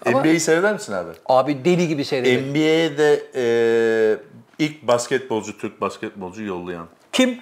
Ama- 0.07 0.21
NBA'yi 0.21 0.40
seyreder 0.40 0.73
misin 0.73 0.93
abi? 0.93 1.11
Abi 1.26 1.64
deli 1.64 1.88
gibi 1.88 2.05
seyrediyor. 2.05 2.43
NBA'de 2.43 3.23
e, 3.35 3.45
ilk 4.59 4.83
basketbolcu, 4.83 5.59
Türk 5.59 5.81
basketbolcu 5.81 6.43
yollayan. 6.43 6.87
Kim? 7.12 7.38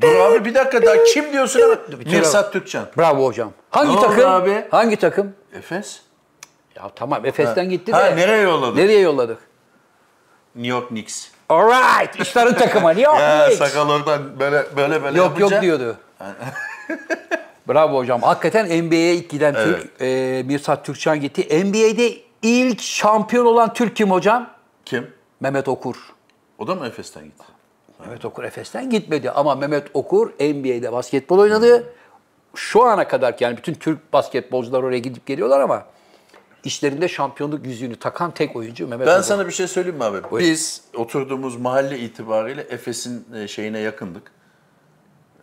Dur 0.00 0.14
abi 0.16 0.44
bir 0.44 0.54
dakika 0.54 0.82
daha 0.86 1.04
kim 1.04 1.32
diyorsun 1.32 1.60
ama? 1.60 1.76
Mirsat 2.10 2.52
Türkçen. 2.52 2.82
Bravo 2.98 3.26
hocam. 3.26 3.52
Hangi 3.70 3.96
Ne 3.96 4.00
takım? 4.00 4.30
abi? 4.30 4.64
Hangi 4.70 4.96
takım? 4.96 5.34
Efes. 5.54 6.00
Ya 6.76 6.90
tamam 6.96 7.26
Efes'ten 7.26 7.70
gitti 7.70 7.92
Ha, 7.92 8.04
de. 8.04 8.16
nereye 8.16 8.42
yolladık? 8.42 8.76
Nereye 8.76 9.00
yolladık? 9.00 9.38
New 10.54 10.68
York 10.68 10.88
Knicks. 10.88 11.28
Alright. 11.48 12.20
İşlerin 12.20 12.54
takımı. 12.54 12.88
New 12.88 13.02
York 13.02 13.20
Ya 13.20 13.46
Knicks. 13.46 13.58
sakal 13.58 13.90
oradan 13.90 14.40
böyle 14.40 14.64
böyle 14.76 15.02
böyle 15.02 15.18
Yok 15.18 15.40
yok 15.40 15.50
yapınca- 15.50 15.62
diyordu. 15.62 15.96
Bravo 17.68 17.96
hocam. 17.98 18.22
Hakikaten 18.22 18.84
NBA'ye 18.86 19.14
ilk 19.14 19.30
giden 19.30 19.54
Evet. 19.58 19.82
Türk 19.82 20.00
e, 20.02 20.42
Mirsat 20.46 20.84
Türkçen 20.84 21.20
gitti. 21.20 21.64
NBA'de 21.64 22.12
ilk 22.42 22.80
şampiyon 22.82 23.46
olan 23.46 23.72
Türk 23.74 23.96
kim 23.96 24.10
hocam? 24.10 24.50
Kim? 24.84 25.10
Mehmet 25.40 25.68
Okur. 25.68 25.96
O 26.58 26.66
da 26.66 26.74
mı 26.74 26.86
Efes'ten 26.86 27.24
gitti? 27.24 27.44
Mehmet 28.00 28.24
Okur 28.24 28.44
Efes'ten 28.44 28.90
gitmedi 28.90 29.30
ama 29.30 29.54
Mehmet 29.54 29.86
Okur 29.94 30.30
NBA'de 30.30 30.92
basketbol 30.92 31.38
oynadı. 31.38 31.92
Şu 32.54 32.82
ana 32.84 33.08
kadar 33.08 33.34
yani 33.40 33.56
bütün 33.56 33.74
Türk 33.74 34.12
basketbolcular 34.12 34.82
oraya 34.82 34.98
gidip 34.98 35.26
geliyorlar 35.26 35.60
ama 35.60 35.84
işlerinde 36.64 37.08
şampiyonluk 37.08 37.66
yüzüğünü 37.66 37.96
takan 37.96 38.30
tek 38.30 38.56
oyuncu 38.56 38.88
Mehmet 38.88 39.06
Ben 39.06 39.14
Okur. 39.14 39.22
sana 39.22 39.46
bir 39.46 39.52
şey 39.52 39.66
söyleyeyim 39.66 39.96
mi 39.98 40.04
abi? 40.04 40.30
Buyur. 40.30 40.46
Biz 40.46 40.82
oturduğumuz 40.96 41.56
mahalle 41.56 41.98
itibariyle 41.98 42.60
Efes'in 42.70 43.26
e, 43.34 43.48
şeyine 43.48 43.78
yakındık. 43.78 44.22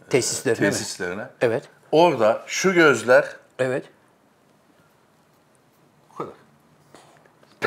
tesislerine 0.09 0.65
mi? 0.67 0.71
Tesislerine. 0.71 1.27
Evet. 1.41 1.63
Orada 1.97 2.41
şu 2.47 2.73
gözler 2.73 3.25
Evet. 3.59 3.85
bu 6.11 6.15
kadar. 6.17 6.33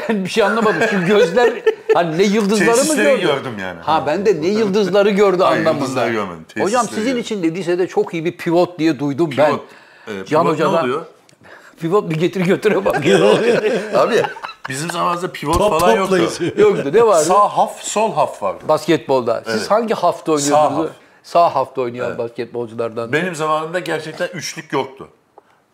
Ben 0.08 0.24
bir 0.24 0.30
şey 0.30 0.42
anlamadım. 0.44 0.82
Şu 0.90 1.06
gözler 1.06 1.52
hani 1.94 2.18
ne 2.18 2.22
yıldızları 2.22 2.70
mı 2.70 2.74
Tesisleri 2.76 3.20
gördü? 3.20 3.26
gördüm 3.26 3.58
yani. 3.60 3.80
Ha 3.80 4.04
ben 4.06 4.26
de 4.26 4.42
ne 4.42 4.46
yıldızları 4.46 5.10
gördü 5.10 5.42
Hayır, 5.42 5.66
anlamında. 5.66 6.08
görmedim. 6.08 6.44
Tesisleri 6.44 6.64
Hocam 6.64 6.88
sizin 6.88 7.04
gördüm. 7.04 7.18
için 7.18 7.42
de 7.42 7.54
lisede 7.54 7.86
çok 7.86 8.14
iyi 8.14 8.24
bir 8.24 8.36
pivot 8.36 8.78
diye 8.78 8.98
duydum 8.98 9.30
ben. 9.38 9.46
Pivot. 9.46 9.64
Ee, 10.08 10.24
Can 10.26 10.42
pivot 10.42 10.54
Hoca'dan- 10.54 10.74
ne 10.74 10.80
oluyor? 10.80 11.06
Pivot 11.80 12.10
bir 12.10 12.16
getir 12.16 12.40
götüre 12.40 12.84
bak. 12.84 12.96
Abi 13.94 14.22
bizim 14.68 14.90
zamanımızda 14.90 15.32
pivot 15.32 15.58
Top 15.58 15.80
falan 15.80 15.92
yoktu. 15.96 16.16
toplayıcı. 16.18 16.60
Yoktu. 16.60 16.90
Ne 16.94 17.06
vardı? 17.06 17.24
Sağ 17.24 17.48
haf, 17.48 17.82
sol 17.82 18.12
haf 18.14 18.42
vardı. 18.42 18.64
Basketbolda. 18.68 19.42
Siz 19.46 19.54
Evet. 19.56 19.70
hangi 19.70 19.94
hafta 19.94 20.32
oynuyordunuz? 20.32 20.86
haf. 20.88 20.96
Sağ 21.26 21.54
hafta 21.54 21.80
oynayan 21.80 22.18
basketbolculardan. 22.18 23.12
Benim 23.12 23.34
zamanımda 23.34 23.78
gerçekten 23.78 24.28
üçlük 24.28 24.72
yoktu. 24.72 25.08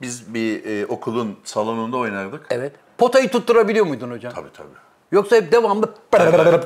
Biz 0.01 0.35
bir 0.35 0.65
e, 0.65 0.87
okulun 0.87 1.37
salonunda 1.45 1.97
oynardık. 1.97 2.47
Evet. 2.51 2.73
Potayı 2.99 3.29
tutturabiliyor 3.29 3.87
muydun 3.87 4.11
hocam? 4.11 4.33
Tabii 4.35 4.53
tabii. 4.57 4.69
Yoksa 5.13 5.37
hep 5.37 5.53
devamlı 5.53 5.95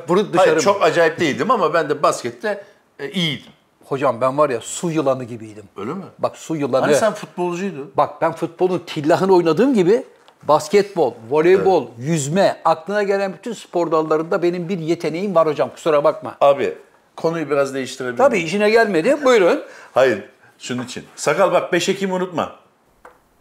vurup 0.07 0.33
dışarı 0.33 0.49
Hayır, 0.49 0.59
çok 0.59 0.83
acayip 0.83 1.19
değildim 1.19 1.51
ama 1.51 1.73
ben 1.73 1.89
de 1.89 2.03
baskette 2.03 2.63
e, 2.99 3.09
iyiydim. 3.09 3.51
Hocam 3.85 4.21
ben 4.21 4.37
var 4.37 4.49
ya 4.49 4.61
su 4.61 4.91
yılanı 4.91 5.23
gibiydim. 5.23 5.65
Öyle 5.77 5.93
mi? 5.93 6.03
Bak 6.19 6.37
su 6.37 6.55
yılanı. 6.55 6.85
Hani 6.85 6.95
sen 6.95 7.13
futbolcuydun. 7.13 7.91
Bak 7.97 8.21
ben 8.21 8.31
futbolun 8.31 8.83
tillahını 8.85 9.35
oynadığım 9.35 9.73
gibi 9.73 10.03
basketbol, 10.43 11.13
voleybol, 11.29 11.87
yüzme, 11.97 12.61
aklına 12.65 13.03
gelen 13.03 13.33
bütün 13.33 13.53
spor 13.53 13.91
dallarında 13.91 14.43
benim 14.43 14.69
bir 14.69 14.79
yeteneğim 14.79 15.35
var 15.35 15.47
hocam. 15.47 15.69
Kusura 15.69 16.03
bakma. 16.03 16.35
Abi 16.41 16.77
konuyu 17.17 17.49
biraz 17.49 17.73
değiştirebilir 17.73 18.17
Tabii 18.17 18.39
işine 18.39 18.69
gelmedi. 18.69 19.17
Buyurun. 19.25 19.63
Hayır. 19.93 20.23
Şunun 20.59 20.83
için. 20.85 21.03
Sakal 21.15 21.51
bak 21.51 21.73
5 21.73 21.89
Ekim 21.89 22.11
unutma. 22.11 22.55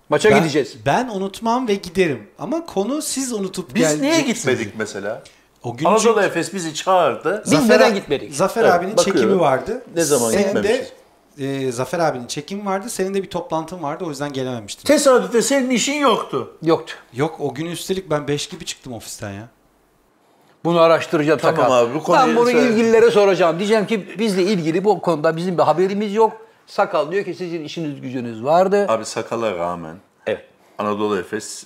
Maça 0.09 0.31
Ben, 0.31 0.39
gideceğiz. 0.39 0.77
ben 0.87 1.09
unutmam 1.09 1.69
ve 1.69 1.75
giderim. 1.75 2.27
Ama 2.39 2.67
konu 2.67 3.03
siz 3.03 3.33
unutup 3.33 3.69
Biz 3.75 3.83
geleceksiniz. 3.83 4.13
niye 4.13 4.21
gitmedik 4.21 4.75
mesela? 4.79 5.23
O 5.63 5.77
gün 5.77 5.87
Anadolu 5.87 6.03
çünkü 6.15 6.27
Efes 6.27 6.55
bizi 6.55 6.75
çağırdı. 6.75 7.43
Biz 7.51 7.69
neden 7.69 7.95
gitmedik? 7.95 8.35
Zafer 8.35 8.63
Evet, 8.65 8.73
abinin 8.73 8.97
bakıyorum. 8.97 9.23
çekimi 9.23 9.41
vardı. 9.41 9.83
Ne 9.95 10.05
zaman 10.05 10.31
Senin 10.31 10.45
gitmemişiz? 10.45 10.93
de 11.39 11.67
e, 11.67 11.73
Zafer 11.73 11.99
abinin 11.99 12.27
çekimi 12.27 12.67
vardı. 12.67 12.91
Senin 12.91 13.15
de 13.15 13.23
bir 13.23 13.31
toplantın 13.31 13.83
vardı. 13.83 14.05
O 14.05 14.09
yüzden 14.11 14.33
gelememiştin. 14.33 14.85
Tesadüfe 14.85 15.43
senin 15.43 15.71
işin 15.71 15.95
yoktu. 15.95 16.57
Yoktu. 16.63 16.95
Yok 17.13 17.37
o 17.41 17.55
gün 17.55 17.67
üstelik 17.67 18.11
ben 18.11 18.29
5 18.29 18.47
gibi 18.49 18.65
çıktım 18.65 18.93
ofisten 18.93 19.33
ya. 19.33 19.49
Bunu 20.67 20.81
araştıracağım 20.81 21.39
Tamam 21.41 21.57
Sakal. 21.57 21.73
abi, 21.83 21.95
bu 21.95 22.03
konuyu 22.03 22.27
Ben 22.29 22.37
bunu 22.37 22.51
söyle. 22.51 22.69
ilgililere 22.69 23.11
soracağım. 23.11 23.59
Diyeceğim 23.59 23.87
ki 23.87 24.19
bizle 24.19 24.43
ilgili 24.43 24.85
bu 24.85 25.01
konuda 25.01 25.37
bizim 25.37 25.59
bir 25.59 25.63
haberimiz 25.63 26.15
yok. 26.15 26.33
Sakal 26.67 27.11
diyor 27.13 27.25
ki 27.25 27.35
sizin 27.35 27.65
işiniz 27.65 28.01
gücünüz 28.01 28.45
vardı. 28.45 28.87
Abi 28.89 29.05
sakala 29.05 29.59
rağmen 29.59 29.97
Evet. 30.27 30.45
Anadolu 30.79 31.19
Efes 31.19 31.65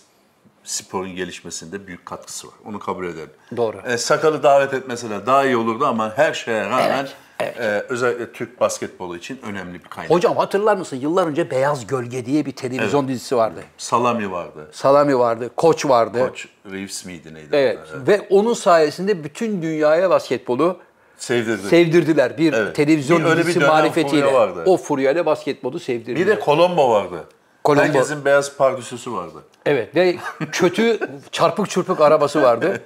sporun 0.65 1.17
gelişmesinde 1.17 1.87
büyük 1.87 2.07
katkısı 2.07 2.47
var. 2.47 2.55
Onu 2.65 2.79
kabul 2.79 3.07
edelim. 3.07 3.31
Doğru. 3.57 3.77
E, 3.87 3.99
sakalı 3.99 4.43
davet 4.43 4.75
etmeseler 4.75 5.27
daha 5.27 5.45
iyi 5.45 5.57
olurdu 5.57 5.87
ama 5.87 6.13
her 6.17 6.33
şeye 6.35 6.65
rağmen 6.65 6.99
Evet, 6.99 7.15
evet. 7.43 7.61
e, 7.61 7.85
özellikle 7.89 8.33
Türk 8.33 8.61
basketbolu 8.61 9.17
için 9.17 9.39
önemli 9.43 9.75
bir 9.75 9.89
kaynak. 9.89 10.11
Hocam 10.11 10.37
hatırlar 10.37 10.77
mısın? 10.77 10.97
Yıllar 10.97 11.27
önce 11.27 11.51
Beyaz 11.51 11.87
Gölge 11.87 12.27
diye 12.27 12.47
bir 12.47 12.53
televizyon 12.53 13.09
dizisi 13.09 13.37
vardı. 13.37 13.61
Salami 13.79 14.31
vardı. 14.31 14.69
Salami 14.73 15.19
vardı, 15.19 15.51
Koç 15.57 15.87
vardı. 15.87 16.27
Koç 16.29 16.49
Reeves 16.73 17.05
miydi 17.05 17.35
neydi? 17.35 17.49
Evet. 17.53 17.79
Evet. 17.95 18.09
Ve 18.09 18.27
onun 18.31 18.55
sayesinde 18.55 19.25
bütün 19.25 19.63
dünyaya 19.63 20.11
basketbolu 20.11 20.77
Sevdirdi. 21.17 21.63
sevdirdiler. 21.69 22.39
Bir 22.39 22.53
Evet. 22.53 22.77
televizyon 22.77 23.21
Bir 23.21 23.25
öyle 23.25 23.37
bir 23.41 23.45
dizisi 23.45 23.61
dönem 23.61 23.73
marifetiyle. 23.73 24.25
furya 24.27 24.41
vardı. 24.41 24.63
O 24.67 24.77
furyayla 24.77 25.27
basketbolu 25.27 25.81
sevdirdiler. 25.81 26.27
bir 26.27 26.27
de 26.27 26.41
Colombo 26.45 26.91
vardı. 26.91 27.25
Colombo. 27.65 27.85
Herkesin 27.85 28.25
beyaz 28.25 28.57
pardüsüsü 28.57 29.13
vardı. 29.13 29.43
Evet 29.67 29.97
ve 29.97 30.17
kötü 30.53 30.99
çarpık 31.33 31.71
çırpık 31.71 32.01
arabası 32.01 32.43
vardı. 32.43 32.83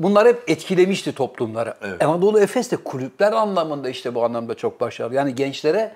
Bunlar 0.00 0.28
hep 0.28 0.42
etkilemişti 0.50 1.12
toplumları. 1.12 1.74
Evet. 1.82 2.04
Anadolu 2.04 2.40
Efes 2.40 2.70
de 2.72 2.76
kulüpler 2.76 3.32
anlamında 3.32 3.88
işte 3.88 4.14
bu 4.14 4.24
anlamda 4.24 4.54
çok 4.54 4.80
başarılı. 4.80 5.14
Yani 5.14 5.34
gençlere 5.34 5.94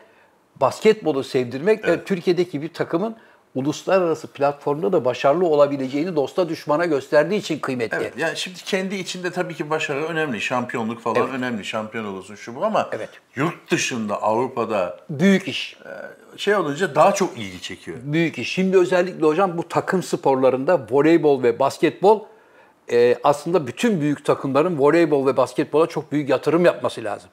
basketbolu 0.56 1.24
sevdirmek 1.24 1.84
ve 1.88 2.04
Türkiye'deki 2.04 2.62
bir 2.62 2.72
takımın 2.72 3.16
uluslararası 3.54 4.26
platformda 4.26 4.92
da 4.92 5.04
başarılı 5.04 5.46
olabileceğini 5.46 6.16
dosta 6.16 6.48
düşmana 6.48 6.84
gösterdiği 6.86 7.36
için 7.36 7.58
kıymetli. 7.58 7.96
Evet. 7.96 8.12
Yani 8.18 8.36
şimdi 8.36 8.58
kendi 8.64 8.94
içinde 8.96 9.30
tabii 9.30 9.54
ki 9.54 9.70
başarı 9.70 10.04
önemli. 10.04 10.40
Şampiyonluk 10.40 11.00
falan 11.00 11.16
Evet. 11.16 11.28
önemli. 11.34 11.64
Şampiyon 11.64 12.04
olursun 12.04 12.34
şu 12.34 12.54
bu 12.54 12.64
ama 12.64 12.88
Evet. 12.92 13.08
yurt 13.36 13.70
dışında 13.70 14.22
Avrupa'da 14.22 14.96
Büyük 15.10 15.48
iş. 15.48 15.76
şey 16.36 16.56
olunca 16.56 16.94
daha 16.94 17.14
çok 17.14 17.38
ilgi 17.38 17.60
çekiyor. 17.62 17.98
Büyük 18.02 18.38
iş. 18.38 18.52
Şimdi 18.52 18.78
özellikle 18.78 19.26
hocam 19.26 19.58
bu 19.58 19.68
takım 19.68 20.02
sporlarında 20.02 20.86
voleybol 20.90 21.42
ve 21.42 21.58
basketbol 21.58 22.20
e, 22.92 23.16
aslında 23.24 23.66
bütün 23.66 24.00
büyük 24.00 24.24
takımların 24.24 24.78
voleybol 24.78 25.26
ve 25.26 25.36
basketbola 25.36 25.86
çok 25.86 26.12
büyük 26.12 26.28
yatırım 26.28 26.64
yapması 26.64 27.04
lazım. 27.04 27.30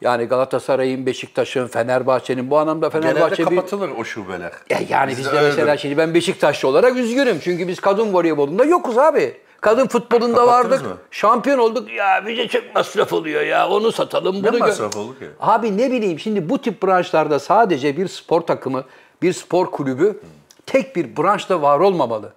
Yani 0.00 0.24
Galatasaray'ın, 0.24 1.06
Beşiktaş'ın, 1.06 1.66
Fenerbahçe'nin 1.66 2.50
bu 2.50 2.58
anlamda 2.58 2.88
Genelde 2.88 3.06
Fenerbahçe 3.08 3.46
bir... 3.50 3.56
kapatılır 3.56 3.90
o 3.98 4.04
şubeler. 4.04 4.52
Ya 4.70 4.78
yani 4.88 5.10
Bizde 5.10 5.20
biz 5.20 5.26
de 5.26 5.30
öyledir. 5.30 5.48
mesela 5.48 5.76
şimdi 5.76 5.96
ben 5.96 6.14
Beşiktaşlı 6.14 6.68
olarak 6.68 6.96
üzgünüm. 6.96 7.38
Çünkü 7.44 7.68
biz 7.68 7.80
kadın 7.80 8.12
voleybolunda 8.14 8.64
yokuz 8.64 8.98
abi. 8.98 9.36
Kadın 9.60 9.86
futbolunda 9.86 10.36
Kapattınız 10.36 10.72
vardık. 10.72 10.86
mı? 10.86 10.96
Şampiyon 11.10 11.58
olduk. 11.58 11.92
Ya 11.92 12.24
bize 12.26 12.48
çok 12.48 12.74
masraf 12.74 13.12
oluyor 13.12 13.40
ya. 13.42 13.68
Onu 13.68 13.92
satalım, 13.92 14.36
bunu 14.36 14.46
gö- 14.56 14.58
masraf 14.58 14.96
oldu 14.96 15.18
ki? 15.18 15.26
Abi 15.40 15.76
ne 15.78 15.90
bileyim 15.90 16.18
şimdi 16.18 16.48
bu 16.48 16.58
tip 16.58 16.82
branşlarda 16.82 17.38
sadece 17.38 17.96
bir 17.96 18.08
spor 18.08 18.40
takımı, 18.40 18.84
bir 19.22 19.32
spor 19.32 19.70
kulübü 19.70 20.20
tek 20.66 20.96
bir 20.96 21.16
branşta 21.16 21.62
var 21.62 21.80
olmamalı. 21.80 22.32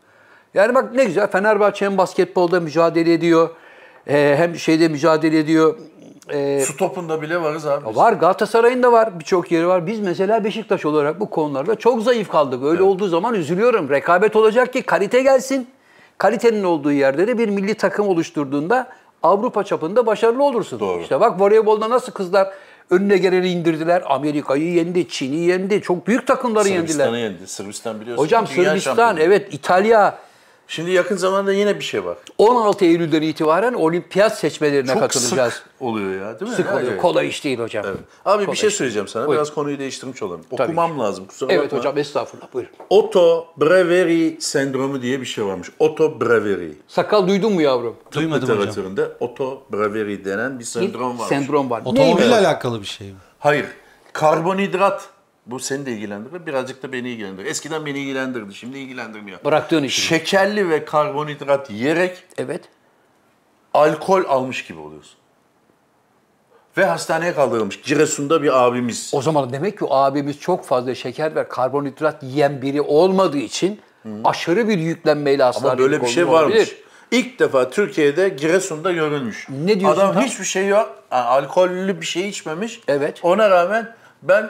Yani 0.53 0.75
bak 0.75 0.93
ne 0.95 1.03
güzel 1.03 1.27
Fenerbahçe 1.27 1.85
hem 1.85 1.97
basketbolda 1.97 2.59
mücadele 2.59 3.13
ediyor. 3.13 3.49
e, 4.07 4.35
hem 4.37 4.55
şeyde 4.55 4.87
mücadele 4.87 5.39
ediyor. 5.39 5.77
E, 6.33 6.63
Su 6.67 6.77
topunda 6.77 7.21
bile 7.21 7.41
varız 7.41 7.65
abi. 7.65 7.85
biz. 7.89 7.95
Var 7.95 8.13
Galatasaray'ın 8.13 8.83
da 8.83 8.91
var 8.91 9.19
birçok 9.19 9.51
yeri 9.51 9.67
var. 9.67 9.87
Biz 9.87 9.99
mesela 9.99 10.43
Beşiktaş 10.43 10.85
olarak 10.85 11.19
bu 11.19 11.29
konularda 11.29 11.75
çok 11.75 12.01
zayıf 12.03 12.29
kaldık. 12.29 12.63
Öyle 12.63 12.83
olduğu 12.83 13.07
zaman 13.07 13.33
üzülüyorum. 13.33 13.89
Rekabet 13.89 14.35
olacak 14.35 14.73
ki 14.73 14.81
kalite 14.81 15.21
gelsin. 15.21 15.67
Kalitenin 16.17 16.63
olduğu 16.63 16.91
yerde 16.91 17.27
de 17.27 17.37
bir 17.37 17.49
milli 17.49 17.73
takım 17.75 18.07
oluşturduğunda 18.07 18.87
Avrupa 19.23 19.63
çapında 19.63 20.05
başarılı 20.05 20.43
olursun. 20.43 20.79
Doğru. 20.79 21.01
İşte 21.01 21.19
bak 21.19 21.41
voleybolda 21.41 21.89
nasıl 21.89 22.11
kızlar 22.11 22.53
önüne 22.89 23.17
geleni 23.17 23.49
indirdiler. 23.49 24.03
Amerika'yı 24.05 24.73
yendi, 24.73 25.07
Çin'i 25.07 25.35
yendi. 25.35 25.81
Çok 25.81 26.07
büyük 26.07 26.27
takımları 26.27 26.67
Sırbistan'ı 26.67 27.05
yendiler. 27.17 27.29
yendi. 27.31 27.47
Sırbistan 27.47 28.01
biliyorsun. 28.01 28.23
Hocam 28.23 28.45
dünya 28.55 28.69
Sırbistan, 28.69 28.95
şampiyonu. 28.95 29.19
evet 29.19 29.53
İtalya 29.53 30.17
Şimdi 30.67 30.91
yakın 30.91 31.17
zamanda 31.17 31.53
yine 31.53 31.79
bir 31.79 31.83
şey 31.83 32.05
var. 32.05 32.17
16 32.37 32.85
Eylül'den 32.85 33.21
itibaren 33.21 33.73
olimpiyat 33.73 34.39
seçmelerine 34.39 34.91
Çok 34.93 34.99
katılacağız. 35.01 35.53
sık 35.53 35.63
oluyor 35.79 36.21
ya 36.21 36.39
değil 36.39 36.51
mi? 36.51 36.57
Sık 36.57 36.67
oluyor. 36.67 36.81
acayip. 36.81 37.01
Kolay 37.01 37.27
iş 37.27 37.43
değil 37.43 37.59
hocam. 37.59 37.85
Evet. 37.87 37.97
Abi 38.25 38.43
Kolay 38.43 38.47
bir 38.53 38.57
şey 38.59 38.69
söyleyeceğim 38.69 39.07
sana. 39.07 39.27
Buyurun. 39.27 39.41
Biraz 39.45 39.53
konuyu 39.53 39.79
değiştirmiş 39.79 40.23
olalım. 40.23 40.41
Tabii 40.57 40.63
Okumam 40.63 40.99
lazım. 40.99 41.25
Kusura 41.27 41.53
Evet 41.53 41.65
bakma. 41.65 41.77
hocam 41.77 41.97
estağfurullah 41.97 42.47
buyurun. 42.53 42.71
Otto 42.89 43.47
Breveri 43.57 44.37
sendromu 44.39 45.01
diye 45.01 45.21
bir 45.21 45.25
şey 45.25 45.45
varmış. 45.45 45.69
Otto 45.79 46.21
Breveri. 46.21 46.71
Sakal 46.87 47.27
duydun 47.27 47.53
mu 47.53 47.61
yavrum? 47.61 47.95
Duymadım 48.11 48.43
hocam. 48.49 48.57
Literatüründe 48.61 49.07
Otto 49.19 49.63
Breveri 49.73 50.25
denen 50.25 50.59
bir 50.59 50.63
sendrom 50.63 51.09
varmış. 51.19 51.27
Sendrom 51.29 51.69
var. 51.69 51.81
Otomobille 51.85 52.35
alakalı 52.35 52.81
bir 52.81 52.87
şey 52.87 53.07
mi? 53.07 53.15
Hayır. 53.39 53.65
Karbonhidrat 54.13 55.09
Bu 55.45 55.59
seni 55.59 55.85
de 55.85 55.91
ilgilendirir, 55.91 56.45
birazcık 56.45 56.83
da 56.83 56.91
beni 56.93 57.09
ilgilendirir. 57.09 57.45
Eskiden 57.45 57.85
beni 57.85 57.99
ilgilendirdi, 57.99 58.53
şimdi 58.55 58.77
ilgilendirmiyor. 58.77 59.43
Bıraktığın 59.45 59.83
için. 59.83 60.01
Şekerli 60.01 60.69
ve 60.69 60.85
karbonhidrat 60.85 61.69
yiyerek 61.69 62.23
Evet. 62.37 62.61
alkol 63.73 64.23
almış 64.25 64.65
gibi 64.65 64.79
oluyorsun. 64.79 65.17
Ve 66.77 66.85
hastaneye 66.85 67.33
kaldırılmış. 67.33 67.81
Giresun'da 67.81 68.43
bir 68.43 68.63
abimiz. 68.63 69.11
O 69.13 69.21
zaman 69.21 69.53
demek 69.53 69.77
ki 69.79 69.85
o 69.85 69.95
abimiz 69.95 70.39
çok 70.39 70.65
fazla 70.65 70.95
şeker 70.95 71.35
ve 71.35 71.47
karbonhidrat 71.47 72.23
yiyen 72.23 72.61
biri 72.61 72.81
olmadığı 72.81 73.37
için 73.37 73.81
aşırı 74.23 74.67
bir 74.67 74.77
yüklenmeyle 74.77 75.43
hastaneye 75.43 75.69
Ama 75.71 75.77
böyle 75.79 76.01
bir 76.01 76.07
şey 76.07 76.27
varmış. 76.27 76.55
olabilir. 76.55 76.77
İlk 77.11 77.39
defa 77.39 77.69
Türkiye'de 77.69 78.29
Giresun'da 78.29 78.91
görülmüş. 78.91 79.47
Ne 79.49 79.79
diyorsun 79.79 80.01
Adam 80.01 80.13
tam? 80.13 80.23
hiçbir 80.23 80.45
şey 80.45 80.67
yok. 80.67 81.03
Yani 81.11 81.23
alkollü 81.23 82.01
bir 82.01 82.05
şey 82.05 82.29
içmemiş. 82.29 82.81
Evet. 82.87 83.19
Ona 83.23 83.49
rağmen 83.49 83.95
ben 84.23 84.49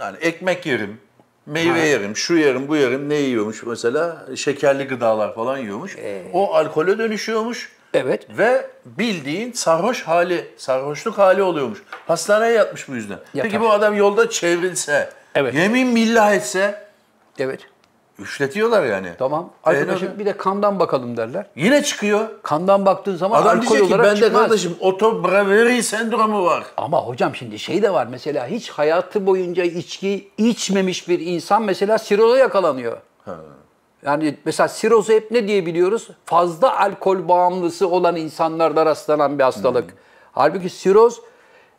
yani 0.00 0.16
ekmek 0.20 0.66
yerim, 0.66 0.98
meyve 1.46 1.80
yerim, 1.80 2.16
şu 2.16 2.34
yerim, 2.34 2.68
bu 2.68 2.76
yerim. 2.76 3.08
Ne 3.08 3.14
yiyormuş 3.14 3.62
mesela? 3.62 4.26
Şekerli 4.36 4.84
gıdalar 4.84 5.34
falan 5.34 5.58
yiyormuş. 5.58 5.96
Ee. 5.98 6.22
O 6.32 6.54
alkole 6.54 6.98
dönüşüyormuş. 6.98 7.72
Evet. 7.94 8.26
Ve 8.38 8.66
bildiğin 8.84 9.52
sarhoş 9.52 10.02
hali, 10.02 10.46
sarhoşluk 10.56 11.18
hali 11.18 11.42
oluyormuş. 11.42 11.82
Hastaneye 12.06 12.52
yatmış 12.52 12.88
bu 12.88 12.94
yüzden. 12.94 13.18
Peki 13.32 13.46
Yatar. 13.46 13.60
bu 13.60 13.72
adam 13.72 13.94
yolda 13.94 14.30
çevrilse, 14.30 15.10
Evet. 15.34 15.54
yemin 15.54 15.96
billah 15.96 16.34
etse 16.34 16.86
Evet. 17.38 17.60
Üşletiyorlar 18.20 18.84
yani. 18.84 19.08
Tamam. 19.18 19.50
E, 19.66 19.70
Arkadaşım 19.70 20.18
bir 20.18 20.26
de 20.26 20.36
kandan 20.36 20.78
bakalım 20.78 21.16
derler. 21.16 21.46
Yine 21.56 21.82
çıkıyor. 21.82 22.28
Kandan 22.42 22.86
baktığın 22.86 23.16
zaman 23.16 23.42
Adam 23.42 23.58
alkol 23.58 23.68
diyecek 23.70 23.88
ki 23.88 23.94
olarak 23.94 24.06
bende 24.06 24.20
çıkmaz. 24.20 24.42
kardeşim 24.42 24.76
otobraveri 24.80 25.82
sendromu 25.82 26.44
var. 26.44 26.64
Ama 26.76 27.02
hocam 27.06 27.34
şimdi 27.34 27.58
şey 27.58 27.82
de 27.82 27.92
var 27.92 28.06
mesela 28.10 28.46
hiç 28.46 28.70
hayatı 28.70 29.26
boyunca 29.26 29.64
içki 29.64 30.28
içmemiş 30.38 31.08
bir 31.08 31.20
insan 31.20 31.62
mesela 31.62 31.98
siroza 31.98 32.38
yakalanıyor. 32.38 32.96
Yani 34.06 34.36
mesela 34.44 34.68
sirozu 34.68 35.12
hep 35.12 35.30
ne 35.30 35.48
diye 35.48 35.66
biliyoruz? 35.66 36.08
Fazla 36.24 36.80
alkol 36.80 37.28
bağımlısı 37.28 37.88
olan 37.88 38.16
insanlarda 38.16 38.86
rastlanan 38.86 39.38
bir 39.38 39.44
hastalık. 39.44 39.94
Halbuki 40.32 40.70
siroz 40.70 41.20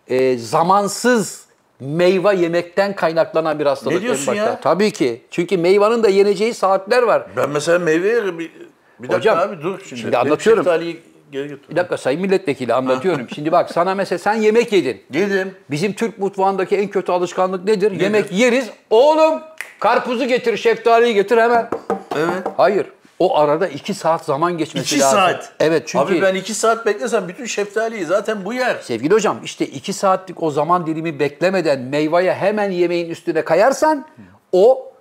e, 0.07 0.37
zamansız 0.37 1.46
meyve 1.79 2.35
yemekten 2.35 2.95
kaynaklanan 2.95 3.59
bir 3.59 3.65
hastalık. 3.65 3.95
Ne 3.95 4.01
diyorsun 4.01 4.33
ya? 4.33 4.59
Tabii 4.61 4.91
ki. 4.91 5.21
Çünkü 5.31 5.57
meyvanın 5.57 6.03
da 6.03 6.09
yeneceği 6.09 6.53
saatler 6.53 7.03
var. 7.03 7.27
Ben 7.37 7.49
mesela 7.49 7.79
meyve 7.79 8.07
yerim. 8.07 8.39
Bir, 8.39 8.51
bir 8.99 9.09
dakika 9.09 9.31
Hocam, 9.35 9.49
abi 9.49 9.61
dur 9.61 9.79
şimdi. 9.85 10.01
şimdi 10.01 10.17
anlatıyorum. 10.17 10.63
şeftaliyi 10.63 10.99
geri 11.31 11.47
götür. 11.47 11.69
Bir 11.69 11.75
dakika 11.75 11.97
sayın 11.97 12.21
milletvekili 12.21 12.73
anlatıyorum. 12.73 13.27
Şimdi 13.35 13.51
bak 13.51 13.71
sana 13.71 13.95
mesela 13.95 14.19
sen 14.19 14.33
yemek 14.33 14.73
yedin. 14.73 15.01
Yedim. 15.13 15.55
Bizim 15.71 15.93
Türk 15.93 16.19
mutfağındaki 16.19 16.77
en 16.77 16.87
kötü 16.87 17.11
alışkanlık 17.11 17.65
nedir? 17.65 17.91
Yemek 18.01 18.31
yeriz. 18.31 18.69
Oğlum 18.89 19.39
karpuzu 19.79 20.25
getir, 20.27 20.57
şeftaliyi 20.57 21.13
getir 21.13 21.37
hemen. 21.37 21.69
Evet. 22.15 22.47
Hayır. 22.57 22.85
O 23.19 23.37
arada 23.37 23.67
iki 23.67 23.93
saat 23.93 24.25
zaman 24.25 24.57
geçmesi 24.57 24.95
İki 24.95 24.99
lazım. 25.03 25.19
saat. 25.19 25.51
Evet 25.59 25.87
çünkü 25.87 26.05
Abi 26.05 26.21
ben 26.21 26.35
iki 26.35 26.53
saat 26.53 26.85
beklesem 26.85 27.27
bütün 27.27 27.45
şeftaliyi 27.45 28.05
zaten 28.05 28.45
bu 28.45 28.53
yer. 28.53 28.77
sevgili 28.81 29.13
hocam 29.13 29.39
işte 29.43 29.65
iki 29.67 29.93
saatlik 29.93 30.43
o 30.43 30.51
zaman 30.51 30.87
dilimi 30.87 31.19
beklemeden 31.19 31.79
meyveye 31.79 32.33
hemen 32.33 32.71
yemeğin 32.71 33.09
üstüne 33.09 33.41
kayarsan 33.41 34.05
o 34.51 34.91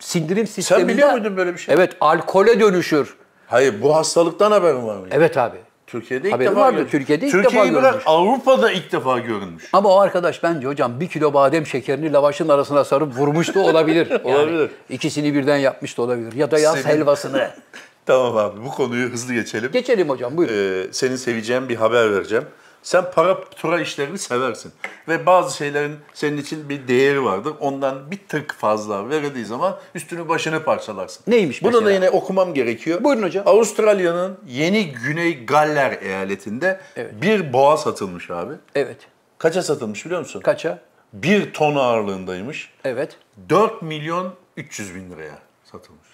sindirim 0.00 0.46
sisteminde... 0.46 0.88
biliyor 0.92 1.12
muydun 1.12 1.36
böyle 1.36 1.52
bir 1.52 1.58
şey? 1.58 1.74
Evet 1.74 1.96
alkole 2.00 2.60
dönüşür. 2.60 3.16
Hayır 3.46 3.82
bu 3.82 3.96
hastalıktan 3.96 4.52
haberin 4.52 4.86
var 4.86 4.96
mı? 4.96 5.06
Evet 5.10 5.36
abi. 5.38 5.56
Türkiye'de 6.00 6.28
ilk 6.28 6.34
Haberim 6.34 6.50
defa 6.50 6.60
vardı. 6.60 6.86
Türkiye'de 6.90 7.26
ilk 7.26 7.32
Türkiye'yi 7.32 7.70
defa 7.72 7.80
görülmüş. 7.80 8.02
Avrupa'da 8.06 8.72
ilk 8.72 8.92
defa 8.92 9.18
görülmüş. 9.18 9.64
Ama 9.72 9.88
o 9.88 10.00
arkadaş 10.00 10.42
bence 10.42 10.66
hocam 10.66 11.00
bir 11.00 11.08
kilo 11.08 11.34
badem 11.34 11.66
şekerini 11.66 12.12
lavaşın 12.12 12.48
arasına 12.48 12.84
sarıp 12.84 13.16
vurmuş 13.16 13.54
da 13.54 13.60
olabilir. 13.60 14.08
Yani 14.24 14.36
Olabilir. 14.36 14.70
İkisini 14.90 15.34
birden 15.34 15.56
yapmış 15.56 15.98
da 15.98 16.02
olabilir. 16.02 16.32
Ya 16.32 16.50
da 16.50 16.58
yaz 16.58 16.74
Senin- 16.78 16.94
helvasını. 16.94 17.50
Tamam 18.06 18.36
abi 18.36 18.64
bu 18.64 18.70
konuyu 18.70 19.08
hızlı 19.08 19.34
geçelim. 19.34 19.72
Geçelim 19.72 20.08
hocam 20.08 20.36
buyurun. 20.36 20.54
Ee, 20.54 20.92
senin 20.92 21.16
seveceğin 21.16 21.68
bir 21.68 21.76
haber 21.76 22.12
vereceğim. 22.12 22.44
Sen 22.84 23.10
para 23.14 23.44
tura 23.44 23.80
işlerini 23.80 24.18
seversin. 24.18 24.72
Ve 25.08 25.26
bazı 25.26 25.56
şeylerin 25.56 25.96
senin 26.14 26.36
için 26.36 26.68
bir 26.68 26.88
değeri 26.88 27.24
vardır. 27.24 27.54
Ondan 27.60 28.10
bir 28.10 28.18
tık 28.28 28.54
fazla 28.54 29.08
verildiği 29.08 29.44
zaman 29.44 29.78
üstünü 29.94 30.28
başını 30.28 30.64
parçalarsın. 30.64 31.24
Neymiş 31.26 31.62
Bunu 31.62 31.72
da 31.72 31.80
mesela? 31.80 31.94
yine 31.94 32.10
okumam 32.10 32.54
gerekiyor. 32.54 33.04
Buyurun 33.04 33.22
hocam. 33.22 33.48
Avustralya'nın 33.48 34.38
Yeni 34.46 34.92
Güney 34.92 35.46
Galler 35.46 35.98
eyaletinde 36.02 36.80
Evet. 36.96 37.22
bir 37.22 37.52
boğa 37.52 37.76
satılmış 37.76 38.30
abi. 38.30 38.54
Evet. 38.74 38.96
Kaça 39.38 39.62
satılmış 39.62 40.04
biliyor 40.06 40.20
musun? 40.20 40.40
Kaça? 40.40 40.78
Bir 41.12 41.52
ton 41.52 41.76
ağırlığındaymış. 41.76 42.72
Evet. 42.84 43.16
4 43.48 43.82
milyon 43.82 44.34
300 44.56 44.94
bin 44.94 45.10
liraya 45.10 45.38
satılmış. 45.64 46.08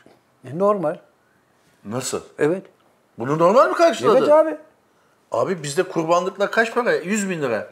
E, 0.44 0.58
normal. 0.58 0.96
Nasıl? 1.84 2.20
Evet. 2.38 2.62
Bunu 3.18 3.38
normal 3.38 3.68
mi 3.68 3.74
karşıladı? 3.74 4.18
Evet 4.18 4.28
abi. 4.28 4.56
Abi 5.30 5.62
bizde 5.62 5.82
kurbanlıklar 5.82 6.50
kaç 6.52 6.74
para? 6.74 6.94
100 6.94 7.30
bin 7.30 7.42
lira. 7.42 7.68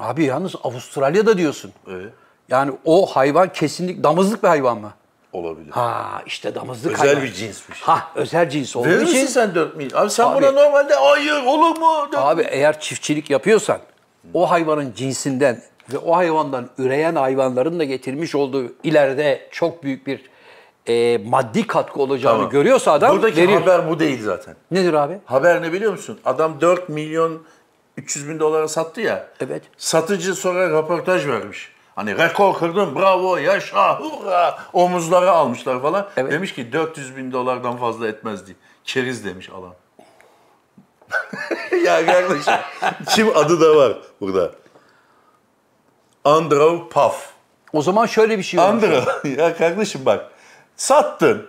Abi 0.00 0.24
yalnız 0.24 0.54
Avustralya'da 0.64 1.38
diyorsun. 1.38 1.72
Evet. 1.90 2.12
Yani 2.48 2.72
o 2.84 3.06
hayvan 3.06 3.52
kesinlik 3.52 4.04
damızlık 4.04 4.42
bir 4.42 4.48
hayvan 4.48 4.78
mı? 4.78 4.92
Olabilir. 5.32 5.70
Ha 5.70 6.22
işte 6.26 6.54
damızlık 6.54 6.92
Özel 6.92 7.06
hayvan. 7.06 7.22
bir 7.22 7.32
cinsmiş. 7.32 7.80
Ha 7.82 8.08
özel 8.14 8.50
cins 8.50 8.76
olduğu 8.76 8.88
Verir 8.88 9.06
için. 9.06 9.26
sen 9.26 9.54
4 9.54 9.76
milyon? 9.76 9.98
Abi 10.02 10.10
sen 10.10 10.24
Abi- 10.24 10.36
buna 10.42 10.50
normalde 10.52 10.94
hayır 10.94 11.42
olur 11.46 11.78
mu? 11.78 12.08
Abi 12.16 12.42
eğer 12.42 12.80
çiftçilik 12.80 13.30
yapıyorsan 13.30 13.78
o 14.34 14.50
hayvanın 14.50 14.92
cinsinden 14.96 15.62
ve 15.92 15.98
o 15.98 16.16
hayvandan 16.16 16.68
üreyen 16.78 17.14
hayvanların 17.14 17.78
da 17.78 17.84
getirmiş 17.84 18.34
olduğu 18.34 18.72
ileride 18.82 19.48
çok 19.50 19.82
büyük 19.82 20.06
bir 20.06 20.30
e, 20.88 21.18
maddi 21.26 21.66
katkı 21.66 22.00
olacağını 22.02 22.36
Tamam. 22.36 22.50
görüyorsa 22.50 22.92
adam 22.92 23.16
Buradaki 23.16 23.36
verir. 23.42 23.54
haber 23.54 23.90
bu 23.90 23.98
değil 23.98 24.22
zaten. 24.22 24.56
Nedir 24.70 24.92
abi? 24.94 25.18
Haber 25.24 25.62
ne 25.62 25.72
biliyor 25.72 25.92
musun? 25.92 26.20
Adam 26.24 26.60
4 26.60 26.88
milyon 26.88 27.42
300 27.96 28.28
bin 28.28 28.40
dolara 28.40 28.68
sattı 28.68 29.00
ya. 29.00 29.28
Evet. 29.40 29.62
Satıcı 29.76 30.34
sonra 30.34 30.70
röportaj 30.70 31.26
vermiş. 31.26 31.72
Hani 31.94 32.18
rekor 32.18 32.54
kırdın 32.58 32.94
bravo 32.94 33.36
yaşa 33.36 34.00
hurra 34.00 34.58
omuzları 34.72 35.30
almışlar 35.30 35.82
falan. 35.82 36.08
Evet. 36.16 36.32
Demiş 36.32 36.54
ki 36.54 36.72
400 36.72 37.16
bin 37.16 37.32
dolardan 37.32 37.76
fazla 37.76 38.08
etmez 38.08 38.46
diye. 38.46 38.56
Keriz 38.84 39.24
demiş 39.24 39.50
alan. 39.50 39.74
ya 41.84 42.06
kardeşim 42.06 42.54
kim 43.08 43.36
adı 43.36 43.60
da 43.60 43.76
var 43.76 43.98
burada. 44.20 44.52
Andrew 46.24 46.88
Puff. 46.90 47.30
O 47.72 47.82
zaman 47.82 48.06
şöyle 48.06 48.38
bir 48.38 48.42
şey 48.42 48.60
olur. 48.60 48.68
Andrew 48.68 49.28
ya 49.42 49.56
kardeşim 49.56 50.00
bak 50.06 50.31
sattın. 50.76 51.46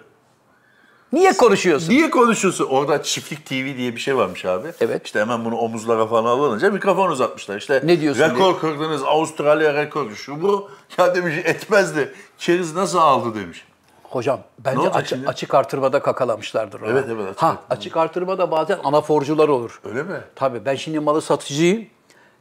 Niye 1.13 1.33
konuşuyorsun? 1.33 1.89
Niye 1.89 2.09
konuşuyorsun? 2.09 2.65
Orada 2.65 3.03
çiftlik 3.03 3.45
TV 3.45 3.77
diye 3.77 3.95
bir 3.95 3.99
şey 3.99 4.17
varmış 4.17 4.45
abi. 4.45 4.67
Evet. 4.81 5.05
İşte 5.05 5.19
hemen 5.19 5.45
bunu 5.45 5.55
omuzlara 5.55 6.07
falan 6.07 6.25
alınca 6.25 6.71
mikrofon 6.71 7.09
uzatmışlar. 7.12 7.57
İşte 7.57 7.81
Ne 7.83 8.01
diyorsun 8.01 8.21
Rekor 8.23 8.59
kırdınız 8.59 9.03
Avustralya 9.03 9.73
rekoru 9.73 10.15
şu 10.15 10.41
bu. 10.41 10.71
Ya 10.97 11.15
demiş 11.15 11.36
etmezdi. 11.43 12.13
Keriz 12.38 12.75
nasıl 12.75 12.97
aldı 12.97 13.39
demiş. 13.39 13.65
Hocam 14.03 14.39
bence 14.59 14.89
açık, 14.89 15.09
şimdi? 15.09 15.27
açık 15.27 15.53
artırmada 15.53 16.01
kakalamışlardır. 16.01 16.81
ona. 16.81 16.89
Evet, 16.89 17.05
evet, 17.07 17.27
açık 17.29 17.41
Ha, 17.43 17.47
artırma. 17.47 17.65
açık 17.69 17.97
artırmada 17.97 18.51
bazen 18.51 18.79
anaforcular 18.83 19.47
olur. 19.47 19.79
Öyle 19.86 20.03
mi? 20.03 20.19
Tabii 20.36 20.65
ben 20.65 20.75
şimdi 20.75 20.99
malı 20.99 21.21
satıcıyım. 21.21 21.86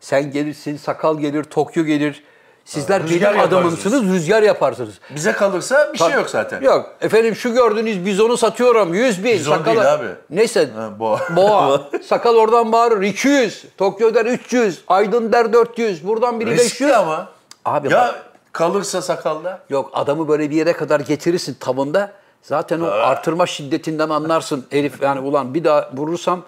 Sen 0.01 0.31
gelirsin, 0.31 0.77
sakal 0.77 1.19
gelir, 1.19 1.45
Tokyo 1.45 1.85
gelir. 1.85 2.25
Sizler 2.65 3.03
rüzgar 3.03 3.35
benim 3.35 3.45
adamımsınız, 3.45 4.03
rüzgar 4.03 4.43
yaparsınız. 4.43 4.95
Bize 5.15 5.33
kalırsa 5.33 5.91
bir 5.93 5.99
şey 5.99 6.11
yok 6.13 6.31
zaten. 6.31 6.63
Yok. 6.63 6.91
Efendim 7.01 7.37
şu 7.37 7.55
gördüğünüz 7.55 8.07
bizonu 8.07 8.37
satıyorum 8.37 8.95
100 8.95 9.25
bin. 9.25 9.33
Bizon 9.33 9.53
Sakala- 9.57 9.67
değil 9.67 9.93
abi. 9.95 10.07
Neyse. 10.31 10.69
Ha, 10.77 10.99
boğa. 10.99 11.21
Boğa. 11.37 11.81
Sakal 12.07 12.35
oradan 12.35 12.73
bağırır 12.73 13.03
200. 13.03 13.65
Tokyo 13.79 14.15
der 14.15 14.27
300. 14.27 14.81
Aydın 14.89 15.33
der 15.33 15.53
400. 15.53 16.07
Buradan 16.07 16.41
biri 16.41 16.51
500. 16.51 16.65
Riskli 16.71 16.97
ama. 16.97 17.29
Abi 17.65 17.93
ya 17.93 17.99
bak- 18.01 18.23
kalırsa 18.53 19.03
sakalda. 19.03 19.61
Yok 19.71 19.91
adamı 19.95 20.29
böyle 20.29 20.51
bir 20.51 20.57
yere 20.57 20.73
kadar 20.73 21.01
getirirsin 21.01 21.57
tavında. 21.61 22.13
Zaten 22.43 22.81
o 22.81 22.87
artırma 22.87 23.47
şiddetinden 23.47 24.09
anlarsın 24.09 24.67
herif 24.71 25.03
yani 25.03 25.21
ulan 25.21 25.55
bir 25.55 25.65
daha 25.65 25.91
vurursam 25.97 26.43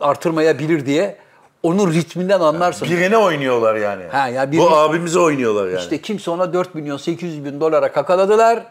artırmayabilir 0.00 0.86
diye. 0.86 1.16
Onun 1.62 1.92
ritminden 1.92 2.40
anlarsın. 2.40 2.88
Birine 2.90 3.16
oynuyorlar 3.16 3.74
yani. 3.76 4.04
Ha, 4.04 4.28
ya 4.28 4.52
bir- 4.52 4.58
Bu 4.58 4.70
abimize 4.76 5.18
oynuyorlar 5.18 5.68
yani. 5.68 5.80
İşte 5.80 6.00
kimse 6.00 6.30
ona 6.30 6.52
4 6.52 6.74
milyon 6.74 6.96
800 6.96 7.44
bin 7.44 7.60
dolara 7.60 7.92
kakaladılar. 7.92 8.62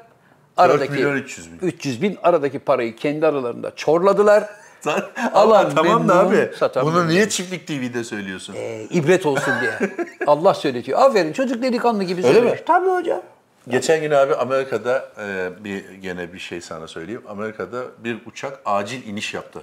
Aradaki 0.57 0.91
milyon 0.91 1.15
300 1.15 1.51
bin. 1.51 1.67
300 1.67 2.01
bin 2.01 2.17
aradaki 2.23 2.59
parayı 2.59 2.95
kendi 2.95 3.27
aralarında 3.27 3.75
çorladılar. 3.75 4.43
Alan 5.33 5.65
Ama 5.65 5.75
tamam 5.75 6.07
da 6.07 6.19
abi. 6.19 6.51
Bunu 6.75 7.07
niye 7.07 7.29
çiftlik 7.29 7.67
TV'de 7.67 8.03
söylüyorsun? 8.03 8.53
Ee, 8.57 8.83
ibret 8.89 9.25
olsun 9.25 9.53
diye. 9.61 9.71
Allah 10.27 10.53
söyletiyor. 10.53 10.99
Aferin 11.01 11.33
çocuk 11.33 11.63
delikanlı 11.63 12.03
gibi 12.03 12.21
Öyle 12.25 12.33
söylemiş. 12.33 12.59
mi? 12.59 12.65
Tabii 12.65 12.89
hocam. 12.89 13.21
Geçen 13.69 14.01
gün 14.01 14.11
abi 14.11 14.35
Amerika'da 14.35 15.09
e, 15.21 15.49
bir 15.63 15.89
gene 15.89 16.33
bir 16.33 16.39
şey 16.39 16.61
sana 16.61 16.87
söyleyeyim. 16.87 17.21
Amerika'da 17.29 17.83
bir 18.03 18.17
uçak 18.25 18.59
acil 18.65 19.07
iniş 19.07 19.33
yaptı. 19.33 19.61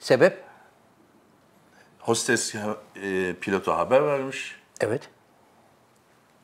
Sebep? 0.00 0.43
Hostes 2.04 2.54
e, 2.54 3.34
pilota 3.40 3.78
haber 3.78 4.06
vermiş. 4.06 4.56
Evet. 4.80 5.02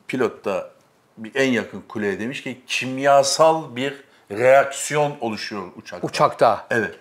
Pilot 0.07 0.45
da 0.45 0.71
bir 1.17 1.31
en 1.35 1.51
yakın 1.51 1.81
kuleye 1.81 2.19
demiş 2.19 2.43
ki 2.43 2.61
kimyasal 2.67 3.75
bir 3.75 4.03
reaksiyon 4.31 5.15
oluşuyor 5.21 5.63
uçakta. 5.75 6.07
Uçakta. 6.07 6.67
Evet. 6.71 6.95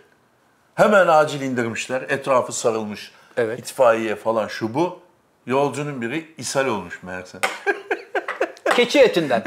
Hemen 0.75 1.07
acil 1.07 1.41
indirmişler. 1.41 2.03
Etrafı 2.03 2.53
sarılmış. 2.53 3.13
Evet. 3.37 3.59
İtfaiye 3.59 4.17
falan 4.17 4.49
şu 4.49 4.75
bu. 4.75 5.01
Yolcunun 5.47 6.03
biri 6.03 6.35
ishal 6.39 6.67
olmuş 6.67 7.03
meğerse. 7.03 7.39
Keçi 8.77 9.01
etinden. 9.01 9.43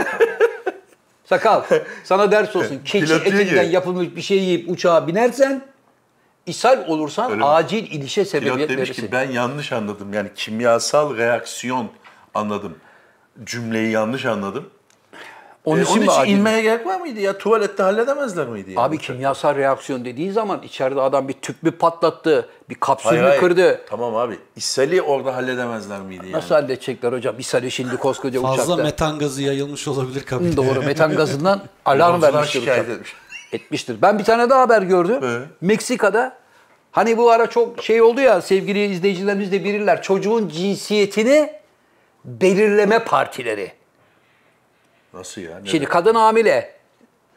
Sakal 1.25 1.63
sana 2.03 2.31
ders 2.31 2.55
olsun. 2.55 2.81
Keçi 2.85 3.05
Pilot 3.05 3.27
etinden 3.27 3.65
ki- 3.65 3.71
yapılmış 3.71 4.15
bir 4.15 4.21
şey 4.21 4.37
yiyip 4.39 4.69
uçağa 4.69 5.07
binersen 5.07 5.61
ishal 6.45 6.87
olursan 6.87 7.25
Öyle 7.31 7.39
mi? 7.39 7.45
acil 7.45 7.91
ilişe 7.91 8.21
Pilot 8.23 8.31
sebebiyet 8.31 8.69
demiş 8.69 8.89
verirsin. 8.89 9.05
ki 9.05 9.11
ben 9.11 9.31
yanlış 9.31 9.71
anladım. 9.71 10.13
Yani 10.13 10.29
kimyasal 10.35 11.17
reaksiyon 11.17 11.87
anladım. 12.33 12.75
Cümleyi 13.43 13.91
yanlış 13.91 14.25
anladım. 14.25 14.69
Onun 15.65 15.79
E, 15.79 15.81
için 15.83 15.91
onun 15.93 16.01
için 16.01 16.11
acil? 16.21 16.31
inmeye 16.31 16.61
gerek 16.61 16.85
var 16.85 16.99
mıydı 16.99 17.19
ya? 17.19 17.37
Tuvalette 17.37 17.83
halledemezler 17.83 18.47
miydi? 18.47 18.71
Yani? 18.71 18.79
Abi 18.85 18.97
kimyasal 18.97 19.55
reaksiyon 19.55 20.05
dediği 20.05 20.31
zaman 20.31 20.61
içeride 20.61 21.01
adam 21.01 21.27
bir 21.27 21.33
tüp 21.33 21.63
mü 21.63 21.71
patlattı, 21.71 22.49
bir 22.69 22.75
kapsül 22.75 23.09
Hayır, 23.09 23.21
mü 23.21 23.27
hayır. 23.27 23.39
kırdı. 23.39 23.81
Tamam 23.89 24.15
abi. 24.15 24.39
ishali 24.55 25.01
orada 25.01 25.35
halledemezler 25.35 26.01
miydi 26.01 26.25
yani? 26.25 26.31
Nasıl 26.31 26.55
halledecekler 26.55 27.11
hocam? 27.13 27.35
İshali 27.39 27.71
şimdi 27.71 27.97
koskoca 27.97 28.41
Fazla 28.41 28.63
uçakta. 28.63 28.83
metan 28.83 29.19
gazı 29.19 29.41
yayılmış 29.41 29.87
olabilir 29.87 30.23
kabine. 30.23 30.57
Doğru 30.57 30.81
metan 30.81 31.15
gazından 31.15 31.61
alarm 31.85 32.21
vermiştir 32.21 32.59
şikayet 32.59 32.83
uçak. 32.85 32.95
etmiş. 32.95 33.13
Etmiştir. 33.53 34.01
Ben 34.01 34.19
bir 34.19 34.23
tane 34.23 34.49
daha 34.49 34.61
haber 34.61 34.81
gördüm. 34.81 35.19
Evet. 35.23 35.47
Meksika'da 35.61 36.37
hani 36.91 37.17
bu 37.17 37.31
ara 37.31 37.49
çok 37.49 37.83
şey 37.83 38.01
oldu 38.01 38.21
ya 38.21 38.41
sevgili 38.41 38.85
izleyicilerimiz 38.85 39.51
de 39.51 39.63
bilirler. 39.63 40.01
Çocuğun 40.01 40.47
cinsiyetini 40.47 41.53
belirleme 42.25 42.99
partileri. 42.99 43.71
Nasıl 45.13 45.41
ya? 45.41 45.57
Neden? 45.59 45.65
Şimdi 45.65 45.85
kadın 45.85 46.15
hamile. 46.15 46.73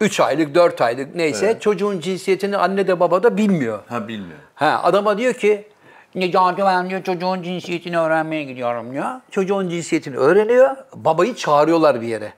3 0.00 0.20
aylık, 0.20 0.54
4 0.54 0.80
aylık 0.80 1.14
neyse 1.14 1.46
Evet. 1.46 1.62
çocuğun 1.62 2.00
cinsiyetini 2.00 2.56
anne 2.56 2.86
de 2.88 3.00
baba 3.00 3.22
da 3.22 3.36
bilmiyor. 3.36 3.80
Ha 3.88 4.08
bilmiyorum. 4.08 4.44
Ha, 4.54 4.80
adama 4.82 5.18
diyor 5.18 5.34
ki 5.34 5.68
Necati 6.14 6.62
ben 6.62 6.90
diyor 6.90 7.02
çocuğun 7.02 7.42
cinsiyetini 7.42 7.98
öğrenmeye 7.98 8.44
gidiyorum 8.44 8.92
diyor. 8.92 9.04
Çocuğun 9.30 9.68
cinsiyetini 9.68 10.16
öğreniyor. 10.16 10.76
Babayı 10.94 11.34
çağırıyorlar 11.34 12.00
bir 12.00 12.06
yere. 12.06 12.32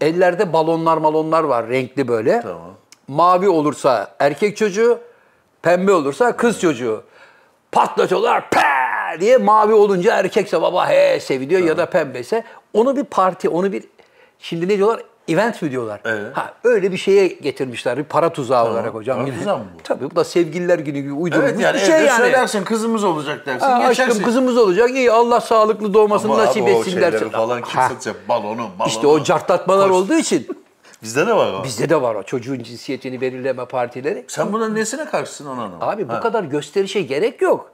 Ellerde 0.00 0.52
balonlar 0.52 0.96
malonlar 0.96 1.42
var 1.42 1.68
renkli 1.68 2.08
böyle. 2.08 2.40
Tamam. 2.40 2.74
Mavi 3.08 3.48
olursa 3.48 4.14
erkek 4.18 4.56
çocuğu, 4.56 4.98
pembe 5.62 5.92
olursa 5.92 6.36
kız 6.36 6.60
çocuğu. 6.60 7.02
Patlatıyorlar 7.72 8.50
pe 8.50 8.60
diye 9.20 9.36
mavi 9.36 9.74
olunca 9.74 10.16
erkekse 10.16 10.62
baba 10.62 10.88
he 10.88 11.20
seviliyor 11.20 11.60
ya 11.60 11.76
da 11.76 11.86
pembeyse 11.86 12.44
onu 12.72 12.96
bir 12.96 13.04
parti, 13.04 13.48
onu 13.48 13.72
bir 13.72 13.84
şimdi 14.38 14.68
ne 14.68 14.76
diyorlar? 14.76 15.02
Event 15.28 15.62
mi 15.62 15.70
diyorlar? 15.70 16.00
Evet. 16.04 16.36
Ha, 16.36 16.54
öyle 16.64 16.92
bir 16.92 16.96
şeye 16.96 17.26
getirmişler. 17.26 17.96
Bir 17.98 18.04
para 18.04 18.32
tuzağı 18.32 18.70
olarak 18.70 18.94
hocam. 18.94 19.24
Para 19.26 19.34
tuzağı 19.38 19.58
mı 19.58 19.64
bu? 19.78 19.82
Tabii 19.82 20.10
bu 20.10 20.16
da 20.16 20.24
sevgililer 20.24 20.78
günü 20.78 21.00
gibi 21.00 21.12
uydurulmuş 21.12 21.50
Evet 21.50 21.60
yani 21.60 21.74
bir 21.74 21.80
şey 21.80 22.04
yani. 22.04 22.16
söylersin 22.16 22.64
kızımız 22.64 23.04
olacak 23.04 23.46
dersin. 23.46 23.66
Ha, 23.66 23.88
geçersin. 23.88 24.10
aşkım 24.10 24.24
kızımız 24.24 24.56
olacak. 24.56 24.90
İyi 24.90 25.12
Allah 25.12 25.40
sağlıklı 25.40 25.94
doğmasını 25.94 26.32
Ama 26.32 26.44
nasip 26.44 26.68
etsin 26.68 27.00
dersin. 27.00 27.28
falan 27.30 27.62
kim 27.62 27.80
Ha, 27.80 27.88
satacak? 27.88 28.28
Balonu, 28.28 28.56
balonu. 28.78 28.88
İşte 28.88 29.06
o 29.06 29.22
cartlatmalar 29.22 29.88
Koş. 29.88 29.96
olduğu 29.96 30.14
için 30.14 30.46
Bizde 31.02 31.26
de 31.26 31.36
var 31.36 31.52
o. 31.52 31.64
bizde 31.64 31.88
de 31.88 32.02
var 32.02 32.14
o 32.14 32.22
çocuğun 32.22 32.58
cinsiyetini 32.62 33.20
belirleme 33.20 33.64
partileri. 33.64 34.24
Sen 34.28 34.52
bunun 34.52 34.74
nesine 34.74 35.04
karşısın 35.04 35.46
onu 35.46 35.60
anlamadım. 35.60 35.88
Abi 35.88 36.08
bu 36.08 36.12
Ha. 36.12 36.20
kadar 36.20 36.44
gösterişe 36.44 37.02
gerek 37.02 37.42
yok. 37.42 37.70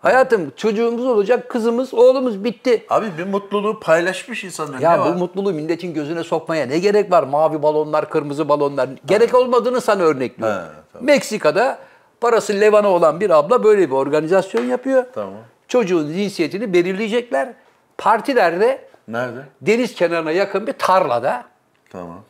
Hayatım 0.00 0.52
çocuğumuz 0.56 1.06
olacak, 1.06 1.48
kızımız, 1.48 1.94
oğlumuz 1.94 2.44
bitti. 2.44 2.86
Abi 2.90 3.06
bir 3.18 3.24
mutluluğu 3.26 3.80
paylaşmış 3.80 4.44
insanlar. 4.44 4.78
Ya 4.78 4.92
ne 4.92 4.98
bu 4.98 5.04
var? 5.04 5.16
mutluluğu 5.16 5.52
milletin 5.52 5.94
gözüne 5.94 6.24
sokmaya 6.24 6.66
ne 6.66 6.78
gerek 6.78 7.10
var? 7.12 7.22
Mavi 7.22 7.62
balonlar, 7.62 8.10
kırmızı 8.10 8.48
balonlar. 8.48 8.88
Gerek 9.06 9.34
olmadığını 9.34 9.80
sana 9.80 10.02
örnekliyorum. 10.02 10.56
Ha, 10.56 10.68
tamam. 10.92 11.06
Meksika'da 11.06 11.78
parası 12.20 12.52
levana 12.60 12.88
olan 12.88 13.20
bir 13.20 13.30
abla 13.30 13.64
böyle 13.64 13.86
bir 13.90 13.94
organizasyon 13.94 14.64
yapıyor. 14.64 15.04
Tamam. 15.14 15.34
Çocuğun 15.68 16.12
cinsiyetini 16.12 16.72
belirleyecekler. 16.72 17.52
Partilerde 17.98 18.84
Nerede? 19.08 19.40
deniz 19.60 19.94
kenarına 19.94 20.30
yakın 20.30 20.66
bir 20.66 20.72
tarlada 20.72 21.44
Tamam. 21.90 22.20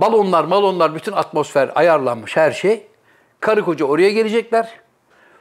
Balonlar, 0.00 0.44
malonlar, 0.44 0.94
bütün 0.94 1.12
atmosfer 1.12 1.70
ayarlanmış 1.74 2.36
her 2.36 2.50
şey. 2.52 2.86
Karı 3.40 3.64
koca 3.64 3.84
oraya 3.84 4.10
gelecekler. 4.10 4.68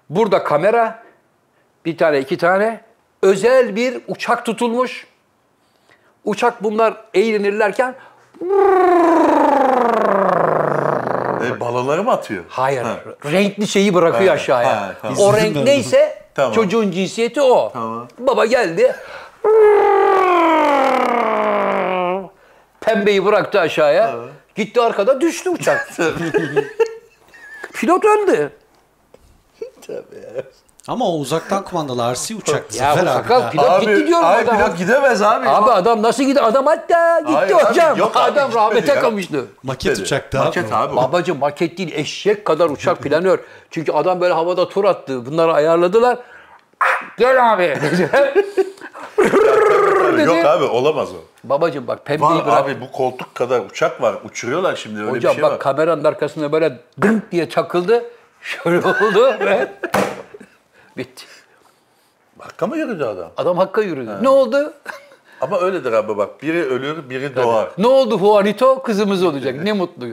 Burada 0.09 0.43
kamera, 0.43 1.03
bir 1.85 1.97
tane 1.97 2.19
iki 2.19 2.37
tane. 2.37 2.81
Özel 3.21 3.75
bir 3.75 4.01
uçak 4.07 4.45
tutulmuş. 4.45 5.07
Uçak 6.25 6.63
bunlar 6.63 6.93
eğlenirlerken 7.13 7.95
E, 11.47 11.59
balonları 11.59 12.03
mı 12.03 12.11
atıyor? 12.11 12.43
hayır 12.49 12.81
Ha. 12.83 12.95
renkli 13.25 13.67
şeyi 13.67 13.93
bırakıyor 13.93 14.27
Ha, 14.29 14.33
aşağıya. 14.33 14.81
ha, 14.81 14.93
tamam. 15.01 15.17
O 15.19 15.33
renk 15.33 15.55
neyse 15.55 16.21
Tamam. 16.35 16.51
çocuğun 16.53 16.91
cinsiyeti 16.91 17.41
o. 17.41 17.69
Tamam. 17.73 18.07
Baba 18.19 18.45
geldi. 18.45 18.95
Pembeyi 22.81 23.25
bıraktı 23.25 23.59
aşağıya. 23.59 24.15
Gitti 24.59 24.81
arkada 24.81 25.21
düştü 25.21 25.49
uçak. 25.49 25.89
Pilot 27.73 28.05
öldü. 28.05 28.51
Ama 30.87 31.05
o 31.09 31.17
uzaktan 31.17 31.63
kumandalı 31.63 32.13
RC 32.13 32.35
uçak. 32.35 32.75
Ya 32.75 32.95
Zafer 32.95 33.05
bu 33.05 33.09
abi 33.09 33.17
sakal 33.17 33.41
ya. 33.41 33.49
pilot 33.49 33.81
gitti 33.81 34.07
diyorum 34.07 34.25
ay, 34.25 34.41
adam. 34.41 34.57
pilot 34.57 34.77
gidemez 34.77 35.21
abi. 35.21 35.49
Abi 35.49 35.71
adam 35.71 36.01
nasıl 36.01 36.23
gitti? 36.23 36.41
Adam 36.41 36.65
hatta 36.65 37.19
gitti 37.19 37.33
Hayır 37.33 37.55
abi, 37.55 37.63
hocam. 37.63 37.97
yok 37.97 38.11
abi, 38.15 38.19
adam 38.19 38.33
gitmedi 38.47 38.55
rahmete 38.55 38.93
ya. 38.93 39.01
kavuştu. 39.01 39.47
Maket 39.63 39.91
Dedi. 39.91 40.01
uçakta. 40.01 40.43
Maket 40.43 40.73
abi. 40.73 40.93
o. 40.93 40.95
Babacım 40.95 41.39
maket 41.39 41.77
değil 41.77 41.91
eşek 41.95 42.45
kadar 42.45 42.69
uçak 42.69 42.99
planör. 42.99 43.39
Çünkü 43.71 43.91
adam 43.91 44.21
böyle 44.21 44.33
havada 44.33 44.69
tur 44.69 44.85
attı. 44.85 45.25
Bunları 45.25 45.53
ayarladılar. 45.53 46.17
Gel 47.17 47.53
abi. 47.53 47.77
Tabii, 49.17 50.21
Yok 50.21 50.45
abi 50.45 50.63
olamaz 50.63 51.09
o. 51.13 51.17
Babacım 51.49 51.87
bak 51.87 52.05
pembeyi 52.05 52.29
Var 52.31 52.45
bırak. 52.45 52.57
abi 52.57 52.81
bu 52.81 52.91
koltuk 52.91 53.35
kadar 53.35 53.59
uçak 53.59 54.01
var. 54.01 54.15
Uçuruyorlar 54.25 54.75
şimdi 54.75 54.99
öyle 54.99 55.11
Hocam 55.11 55.29
bir 55.31 55.35
şey 55.35 55.43
bak 55.43 55.51
var. 55.51 55.59
kameranın 55.59 56.03
arkasında 56.03 56.51
böyle 56.51 56.79
dınk 57.01 57.31
diye 57.31 57.49
çakıldı. 57.49 58.03
Şöyle 58.41 58.77
oldu 58.87 59.33
ve 59.39 59.71
bitti. 60.97 61.25
Hakka 62.39 62.67
mı 62.67 62.77
yürüdü 62.77 63.03
adam? 63.03 63.31
Adam 63.37 63.57
hakka 63.57 63.81
yürüdü. 63.81 64.11
Ne 64.21 64.29
oldu? 64.29 64.73
Ama 65.41 65.59
öyledir 65.59 65.93
abi 65.93 66.17
bak. 66.17 66.41
Biri 66.43 66.63
ölür, 66.65 67.09
biri 67.09 67.35
doğar. 67.35 67.69
Ne 67.77 67.87
oldu 67.87 68.19
Juanito? 68.19 68.83
Kızımız 68.83 69.23
olacak. 69.23 69.55
Ne 69.63 69.73
mutlu. 69.73 70.05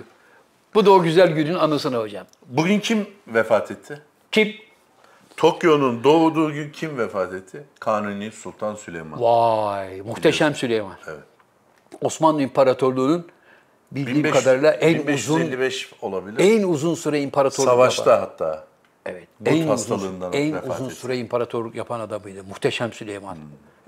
Bu 0.75 0.87
da 0.87 0.90
o 0.90 1.03
güzel 1.03 1.31
günün 1.31 1.55
anısına 1.55 1.99
hocam. 1.99 2.27
Bugün 2.46 2.81
kim 2.81 3.07
vefat 3.29 3.70
etti? 3.70 4.03
Kim? 4.33 4.49
Tokyo'nun 5.37 6.05
doğduğu 6.05 6.53
gün 6.53 6.70
kim 6.70 6.99
vefat 6.99 7.35
etti? 7.35 7.64
Kanuni 7.81 8.33
Sultan 8.33 8.75
Süleyman. 8.75 9.22
Vay 9.22 10.01
muhteşem 10.01 10.55
Süleyman. 10.55 10.96
Evet. 11.09 11.20
Osmanlı 12.01 12.42
İmparatorluğu'nun 12.42 13.27
bildiğim 13.92 14.25
1500 14.25 14.44
kadarıyla 14.44 14.72
en 14.72 14.94
uzun 14.94 15.40
1555 15.40 15.92
olabilir. 16.03 16.59
en 16.59 16.62
uzun 16.62 16.94
süre 16.94 17.20
imparatorluk 17.20 17.70
Savaşta 17.70 18.11
yapan. 18.11 18.27
hatta. 18.27 18.64
Evet. 19.07 19.29
En 19.46 19.68
uzun, 19.68 20.20
en 20.33 20.53
uzun 20.53 20.85
etti. 20.87 20.94
süre 20.94 21.16
imparatorluk 21.18 21.75
yapan 21.75 22.01
adamıydı. 22.01 22.44
Muhteşem 22.44 22.92
Süleyman. 22.92 23.37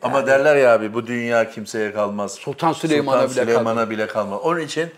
Ama 0.02 0.26
derler 0.26 0.56
ya 0.56 0.74
abi 0.74 0.94
bu 0.94 1.06
dünya 1.06 1.50
kimseye 1.50 1.92
kalmaz. 1.92 2.32
Sultan 2.34 2.72
Süleyman'a 2.72 3.28
Sultan 3.28 3.46
bile 3.46 3.52
Süleyman'a 3.52 3.90
bile 3.90 4.06
kalmaz. 4.06 4.40
Onun 4.42 4.60
için 4.60 4.90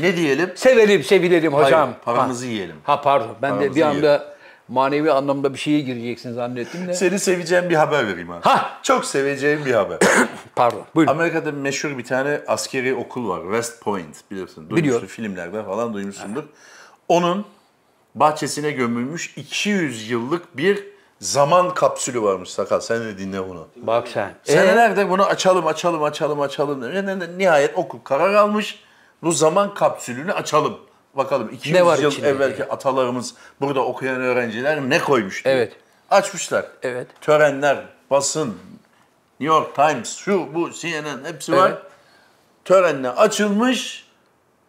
ne 0.00 0.16
diyelim? 0.16 0.52
Sevelim, 0.54 1.02
sevilelim 1.02 1.52
hocam. 1.52 1.80
Hayır, 1.80 1.96
paramızı 2.04 2.46
yiyelim. 2.46 2.76
Ha 2.84 3.00
pardon. 3.00 3.36
Ben 3.42 3.50
de 3.50 3.56
Paramızı 3.56 3.76
bir 3.76 3.82
anda 3.82 4.33
manevi 4.68 5.12
anlamda 5.12 5.54
bir 5.54 5.58
şeye 5.58 5.80
gireceksin 5.80 6.32
zannettim 6.32 6.88
de. 6.88 6.94
Seni 6.94 7.18
seveceğim 7.18 7.70
bir 7.70 7.74
haber 7.74 8.06
vereyim 8.08 8.30
abi. 8.30 8.42
Ha! 8.44 8.78
Çok 8.82 9.04
seveceğim 9.04 9.64
bir 9.64 9.74
haber. 9.74 9.98
Pardon. 10.56 10.82
Buyurun. 10.94 11.12
Amerika'da 11.12 11.52
meşhur 11.52 11.98
bir 11.98 12.04
tane 12.04 12.40
askeri 12.46 12.94
okul 12.94 13.28
var. 13.28 13.42
West 13.42 13.82
Point 13.82 14.16
biliyorsun. 14.30 14.56
Duymuşsun 14.56 14.76
Biliyorum. 14.76 15.06
filmlerde 15.08 15.64
falan 15.64 15.94
duymuşsundur. 15.94 16.44
Onun 17.08 17.44
bahçesine 18.14 18.70
gömülmüş 18.70 19.36
200 19.36 20.10
yıllık 20.10 20.56
bir 20.56 20.84
zaman 21.20 21.74
kapsülü 21.74 22.22
varmış 22.22 22.48
Sakal. 22.50 22.80
Sen 22.80 23.00
de 23.00 23.18
dinle 23.18 23.48
bunu. 23.48 23.68
Bak 23.76 24.08
sen. 24.08 24.34
Ee, 24.46 24.52
Senelerdir 24.52 25.10
bunu 25.10 25.24
açalım, 25.24 25.66
açalım, 25.66 26.02
açalım, 26.02 26.40
açalım. 26.40 27.38
Nihayet 27.38 27.78
okul 27.78 27.98
karar 28.04 28.34
almış. 28.34 28.80
Bu 29.22 29.32
zaman 29.32 29.74
kapsülünü 29.74 30.32
açalım. 30.32 30.78
Bakalım 31.16 31.48
200 31.48 31.74
Ne 31.74 31.86
var 31.86 31.98
yıl 31.98 32.12
içinde 32.12 32.28
evvelki 32.28 32.56
diye. 32.56 32.68
atalarımız 32.68 33.34
burada 33.60 33.84
okuyan 33.84 34.20
öğrenciler 34.20 34.90
ne 34.90 34.98
koymuş 34.98 35.44
diye. 35.44 35.54
Evet. 35.54 35.72
Açmışlar. 36.10 36.66
Evet. 36.82 37.06
Törenler, 37.20 37.84
basın, 38.10 38.58
New 39.40 39.56
York 39.56 39.74
Times, 39.74 40.16
şu 40.16 40.54
bu 40.54 40.70
CNN 40.72 41.24
hepsi 41.24 41.52
var. 41.52 41.70
Evet. 41.70 41.82
Törenle 42.64 43.08
açılmış. 43.10 44.04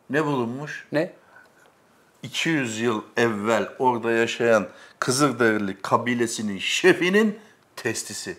Ne 0.10 0.26
bulunmuş? 0.26 0.88
ne? 0.92 1.14
200 2.24 2.80
yıl 2.80 3.02
evvel 3.18 3.70
orada 3.80 4.12
yaşayan 4.12 4.68
Kızılderili 5.00 5.82
kabilesinin 5.82 6.60
şefinin 6.60 7.40
testisi. 7.76 8.38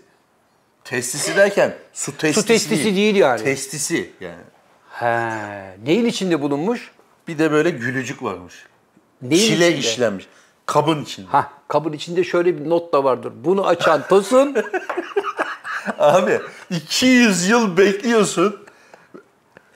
Testisi 0.85 1.37
derken 1.37 1.75
su 1.93 2.17
testisi, 2.17 2.47
testisi 2.47 2.97
değil 2.97 3.17
yani. 3.17 3.43
Testisi 3.43 4.11
yani. 4.21 4.45
He. 4.91 5.77
Neyin 5.85 6.05
içinde 6.05 6.43
bulunmuş? 6.43 6.91
Bir 7.29 7.39
de 7.39 7.53
böyle 7.53 7.71
gülücük 7.71 8.23
varmış. 8.23 8.55
Neyin 9.23 9.49
Çile 9.49 9.69
içinde? 9.69 9.79
işlenmiş. 9.89 10.27
Kabın 10.67 11.03
içinde. 11.03 11.27
Ha, 11.31 11.51
kabın 11.69 11.93
içinde 11.93 12.25
şöyle 12.25 12.59
bir 12.59 12.69
not 12.71 12.93
da 12.93 13.05
vardır. 13.05 13.33
Bunu 13.45 13.67
açan 13.67 14.03
Tosun 14.09 14.57
Abi 15.99 16.41
200 16.71 17.49
yıl 17.49 17.77
bekliyorsun. 17.77 18.57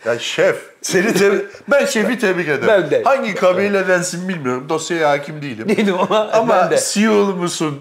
Ya 0.05 0.19
şef, 0.19 0.57
seni 0.83 1.15
tebrik... 1.15 1.47
ben 1.71 1.87
şefi 1.87 2.19
tebrik 2.19 2.49
ederim. 2.49 2.67
Ben 2.69 2.91
de. 2.91 3.03
Hangi 3.03 3.35
kabiledensin 3.35 4.29
bilmiyorum. 4.29 4.67
Dosyaya 4.69 5.11
hakim 5.11 5.43
değilim. 5.43 5.69
değilim 5.69 5.95
ama, 5.99 6.29
Ama 6.33 6.55
ben 6.55 6.71
de. 6.71 6.79
Siyul 6.79 7.35
musun, 7.35 7.81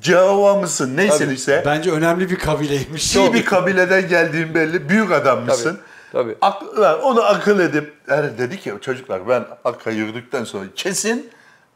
Cava 0.00 0.54
mısın, 0.60 0.96
neysen 0.96 1.18
Tabii. 1.18 1.34
işte. 1.34 1.62
Bence 1.66 1.90
önemli 1.90 2.30
bir 2.30 2.38
kabileymiş. 2.38 3.16
İyi 3.16 3.34
bir 3.34 3.44
kabileden 3.44 4.08
geldiğin 4.08 4.54
belli. 4.54 4.88
Büyük 4.88 5.12
adam 5.12 5.44
mısın? 5.44 5.70
tabii. 5.74 5.89
Ak- 6.40 6.78
lan 6.78 7.02
onu 7.02 7.22
akıl 7.22 7.60
edip 7.60 7.94
yani 8.10 8.38
dedi 8.38 8.60
ki 8.60 8.72
çocuklar 8.80 9.28
ben 9.28 9.44
Akka'yı 9.64 9.96
yürüdükten 9.96 10.44
sonra 10.44 10.64
kesin 10.76 11.30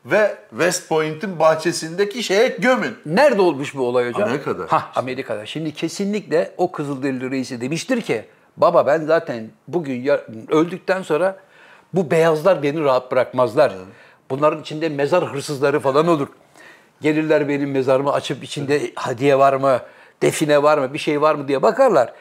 ve 0.04 0.34
West 0.50 0.88
Point'in 0.88 1.38
bahçesindeki 1.38 2.22
şeye 2.22 2.48
gömün. 2.48 2.96
Nerede 3.06 3.40
olmuş 3.42 3.74
bu 3.74 3.86
olay 3.86 4.08
hocam? 4.08 4.28
Amerika'da. 4.28 4.64
Ha, 4.68 4.90
Amerika'da. 4.94 5.46
Şimdi 5.46 5.74
kesinlikle 5.74 6.54
o 6.56 6.72
Kızılderili 6.72 7.30
reisi 7.30 7.60
demiştir 7.60 8.00
ki 8.00 8.24
baba 8.56 8.86
ben 8.86 9.00
zaten 9.04 9.50
bugün 9.68 10.10
öldükten 10.50 11.02
sonra 11.02 11.36
bu 11.92 12.10
beyazlar 12.10 12.62
beni 12.62 12.84
rahat 12.84 13.12
bırakmazlar. 13.12 13.72
Bunların 14.30 14.60
içinde 14.60 14.88
mezar 14.88 15.24
hırsızları 15.32 15.80
falan 15.80 16.08
olur. 16.08 16.28
Gelirler 17.00 17.48
benim 17.48 17.70
mezarımı 17.70 18.12
açıp 18.12 18.44
içinde 18.44 18.90
hadiye 18.94 19.38
var 19.38 19.52
mı, 19.52 19.80
define 20.22 20.62
var 20.62 20.78
mı, 20.78 20.92
bir 20.92 20.98
şey 20.98 21.20
var 21.20 21.34
mı 21.34 21.48
diye 21.48 21.62
bakarlar. 21.62 22.12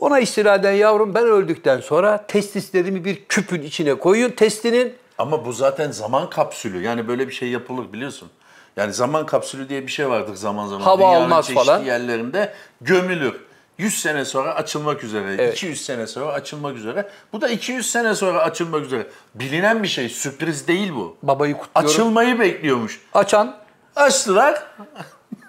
Ona 0.00 0.18
istinaden 0.20 0.72
yavrum 0.72 1.14
ben 1.14 1.24
öldükten 1.24 1.80
sonra 1.80 2.24
testislerimi 2.28 3.04
bir 3.04 3.24
küpün 3.24 3.62
içine 3.62 3.94
koyun. 3.94 4.30
Testinin 4.30 4.94
Ama 5.18 5.44
bu 5.46 5.52
zaten 5.52 5.90
zaman 5.90 6.30
kapsülü. 6.30 6.82
Yani 6.82 7.08
böyle 7.08 7.28
bir 7.28 7.32
şey 7.32 7.48
yapılır 7.48 7.92
biliyorsun. 7.92 8.28
Yani 8.76 8.92
zaman 8.92 9.26
kapsülü 9.26 9.68
diye 9.68 9.82
bir 9.86 9.92
şey 9.92 10.08
vardır 10.08 10.34
zaman 10.34 10.66
zaman. 10.66 10.84
Hava 10.84 10.98
Dünyanın 10.98 11.24
almaz 11.24 11.46
çeşitli 11.46 11.64
falan. 11.64 11.82
yerlerinde 11.84 12.52
gömülür. 12.80 13.34
100 13.78 14.00
sene 14.02 14.24
sonra 14.24 14.54
açılmak 14.54 15.04
üzere, 15.04 15.34
Evet. 15.38 15.56
200 15.56 15.84
sene 15.84 16.06
sonra 16.06 16.32
açılmak 16.32 16.76
üzere. 16.76 17.08
Bu 17.32 17.40
da 17.40 17.48
200 17.48 17.90
sene 17.90 18.14
sonra 18.14 18.42
açılmak 18.42 18.82
üzere. 18.84 19.06
Bilinen 19.34 19.82
bir 19.82 19.88
şey, 19.88 20.08
sürpriz 20.08 20.68
değil 20.68 20.92
bu. 20.94 21.16
babayı 21.22 21.54
kutluyorum. 21.58 21.90
Açılmayı 21.90 22.40
bekliyormuş. 22.40 23.00
Açan 23.14 23.56
Açtılar. 23.96 24.62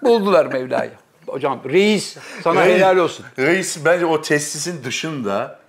buldular 0.01 0.45
Mevla'yı. 0.45 0.91
Hocam 1.33 1.59
reis 1.69 2.17
sana 2.43 2.65
Reis- 2.65 2.75
helal 2.75 2.97
olsun. 2.97 3.25
Reis 3.39 3.85
bence 3.85 4.05
o 4.05 4.21
testisin 4.21 4.83
dışında 4.83 5.59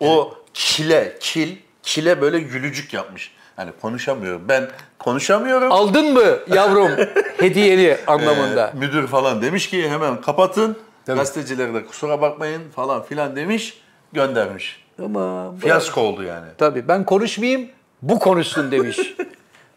o 0.00 0.34
kile, 0.54 1.16
kil, 1.20 1.56
kile 1.82 2.20
böyle 2.20 2.40
gülücük 2.40 2.92
yapmış. 2.94 3.32
Hani 3.56 3.70
konuşamıyorum. 3.80 4.42
Ben 4.48 4.68
konuşamıyorum. 4.98 5.72
Aldın 5.72 6.12
mı 6.12 6.38
yavrum 6.54 6.90
hediyeni 7.38 7.96
anlamında. 8.06 8.72
Ee, 8.74 8.78
müdür 8.78 9.06
falan 9.06 9.42
demiş 9.42 9.70
ki 9.70 9.88
hemen 9.90 10.20
kapatın. 10.20 10.78
Gazetecilere 11.06 11.74
de 11.74 11.86
kusura 11.86 12.20
bakmayın 12.20 12.62
falan 12.76 13.02
filan 13.02 13.36
demiş. 13.36 13.78
Göndermiş. 14.12 14.84
Ama 15.04 15.54
Fiyasko 15.56 16.00
oldu 16.00 16.22
yani. 16.22 16.46
tabii 16.58 16.88
ben 16.88 17.04
konuşmayayım 17.04 17.68
bu 18.02 18.18
konuşsun 18.18 18.70
demiş. 18.70 18.98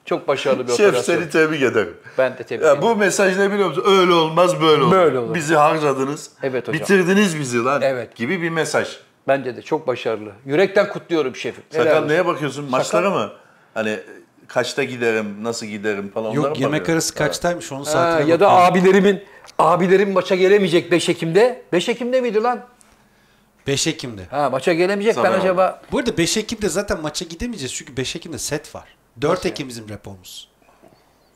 Çok 0.10 0.28
başarılı 0.28 0.67
bir 0.67 0.72
Şef 0.74 0.88
operasyon. 0.89 1.15
seni 1.15 1.30
tebrik 1.30 1.62
ederim. 1.63 1.98
Ben 2.17 2.38
de 2.38 2.43
tebrik 2.43 2.65
Ya 2.65 2.72
ederim. 2.72 2.82
bu 2.82 2.95
mesaj 2.95 3.38
ne 3.38 3.52
biliyor 3.52 3.69
musun? 3.69 3.84
Öyle 3.88 4.13
olmaz 4.13 4.62
böyle 4.62 4.84
olur. 4.84 4.91
Böyle 4.91 5.19
olur. 5.19 5.36
Bizi 5.36 5.56
harcadınız. 5.56 6.32
Evet 6.43 6.67
hocam. 6.67 6.82
Bitirdiniz 6.82 7.39
bizi 7.39 7.63
lan. 7.63 7.82
Evet. 7.82 8.15
Gibi 8.15 8.41
bir 8.41 8.50
mesaj. 8.50 8.88
Bence 9.28 9.58
de 9.58 9.62
çok 9.62 9.88
başarılı. 9.88 10.32
Yürekten 10.45 10.89
kutluyorum 10.89 11.36
şefim. 11.36 11.63
Helal 11.72 11.84
Sakal 11.86 12.06
neye 12.06 12.26
bakıyorsun? 12.26 12.65
Maçlara 12.69 13.10
mı? 13.10 13.32
Hani 13.74 14.00
kaçta 14.48 14.84
giderim, 14.84 15.43
nasıl 15.43 15.65
giderim 15.65 16.10
falan 16.12 16.32
Yok 16.32 16.60
yemek 16.60 16.89
arası 16.89 17.15
kaçtaymış 17.15 17.72
onun 17.72 17.84
Ha, 17.86 17.91
saatine 17.91 18.30
ya 18.32 18.39
da 18.39 18.45
bakıyorum. 18.45 18.72
abilerimin 18.74 19.24
abilerim 19.60 20.12
maça 20.12 20.36
gelemeyecek 20.36 20.91
5 20.91 21.10
Ekim'de. 21.10 21.62
5 21.74 21.89
Ekim'de 21.89 22.22
miydi 22.22 22.43
lan? 22.43 22.60
5 23.67 23.88
Ekim'de. 23.88 24.22
Ha 24.32 24.50
maça 24.50 24.74
gelemeyecek 24.74 25.17
ben 25.17 25.24
Sabah 25.24 25.36
acaba 25.41 25.82
Bu 25.91 25.98
arada 26.00 26.17
5 26.17 26.38
Ekim'de 26.38 26.69
zaten 26.69 27.02
maça 27.02 27.26
gidemeyeceğiz 27.26 27.74
çünkü 27.74 27.98
5 27.98 28.15
Ekim'de 28.15 28.38
set 28.38 28.76
var. 28.76 28.99
4 29.22 29.45
Ekim 29.45 29.67
bizim 29.67 29.89
repomuz. 29.89 30.50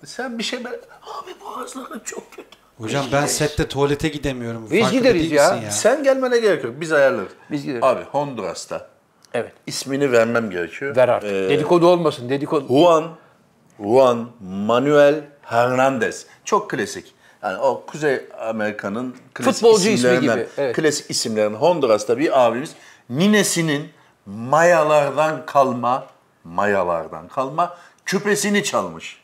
Sen 0.06 0.40
bir 0.40 0.44
şey 0.44 0.64
böyle... 0.64 0.78
Abi 1.02 1.32
boğazlarım 1.46 2.02
çok 2.06 2.32
kötü. 2.32 2.48
Hocam 2.78 3.06
ben 3.12 3.26
sette 3.26 3.68
tuvalete 3.68 4.08
gidemiyorum. 4.08 4.68
Biz 4.72 4.82
Farkında 4.82 5.00
gideriz 5.00 5.22
değil 5.22 5.32
ya. 5.32 5.56
misin 5.56 5.70
Sen 5.70 6.04
gelmene 6.04 6.40
gerek 6.40 6.64
yok. 6.64 6.74
Biz 6.82 6.92
ayarlarız. 6.92 7.32
Biz 7.52 7.64
gideriz. 7.64 7.84
Abi 7.84 8.02
Honduras'ta 8.04 8.88
Evet. 9.34 9.52
ismini 9.68 10.12
vermem 10.12 10.50
gerekiyor. 10.50 10.96
Ver 10.96 11.10
artık. 11.10 11.30
Ee, 11.32 11.50
Dedikodu 11.50 11.88
olmasın. 11.88 12.30
Dedikodu. 12.30 12.68
Juan, 12.68 13.12
Juan 13.80 14.30
Manuel 14.42 15.22
Hernandez. 15.42 16.26
Çok 16.46 16.70
klasik. 16.70 17.14
Yani 17.44 17.58
o 17.58 17.84
Kuzey 17.88 18.22
Amerika'nın 18.40 19.16
klasik 19.34 19.54
Futbolcu 19.54 19.82
ismi 19.82 19.94
isimlerinden, 19.94 20.36
gibi, 20.36 20.48
evet. 20.58 20.76
Klasik 20.76 21.10
isimlerin 21.10 21.54
Honduras'ta 21.54 22.18
bir 22.18 22.46
abimiz 22.46 22.72
ninesinin 23.10 23.90
mayalardan 24.26 25.46
kalma, 25.46 26.08
mayalardan 26.44 27.28
kalma 27.28 27.78
küpesini 28.06 28.64
çalmış. 28.64 29.24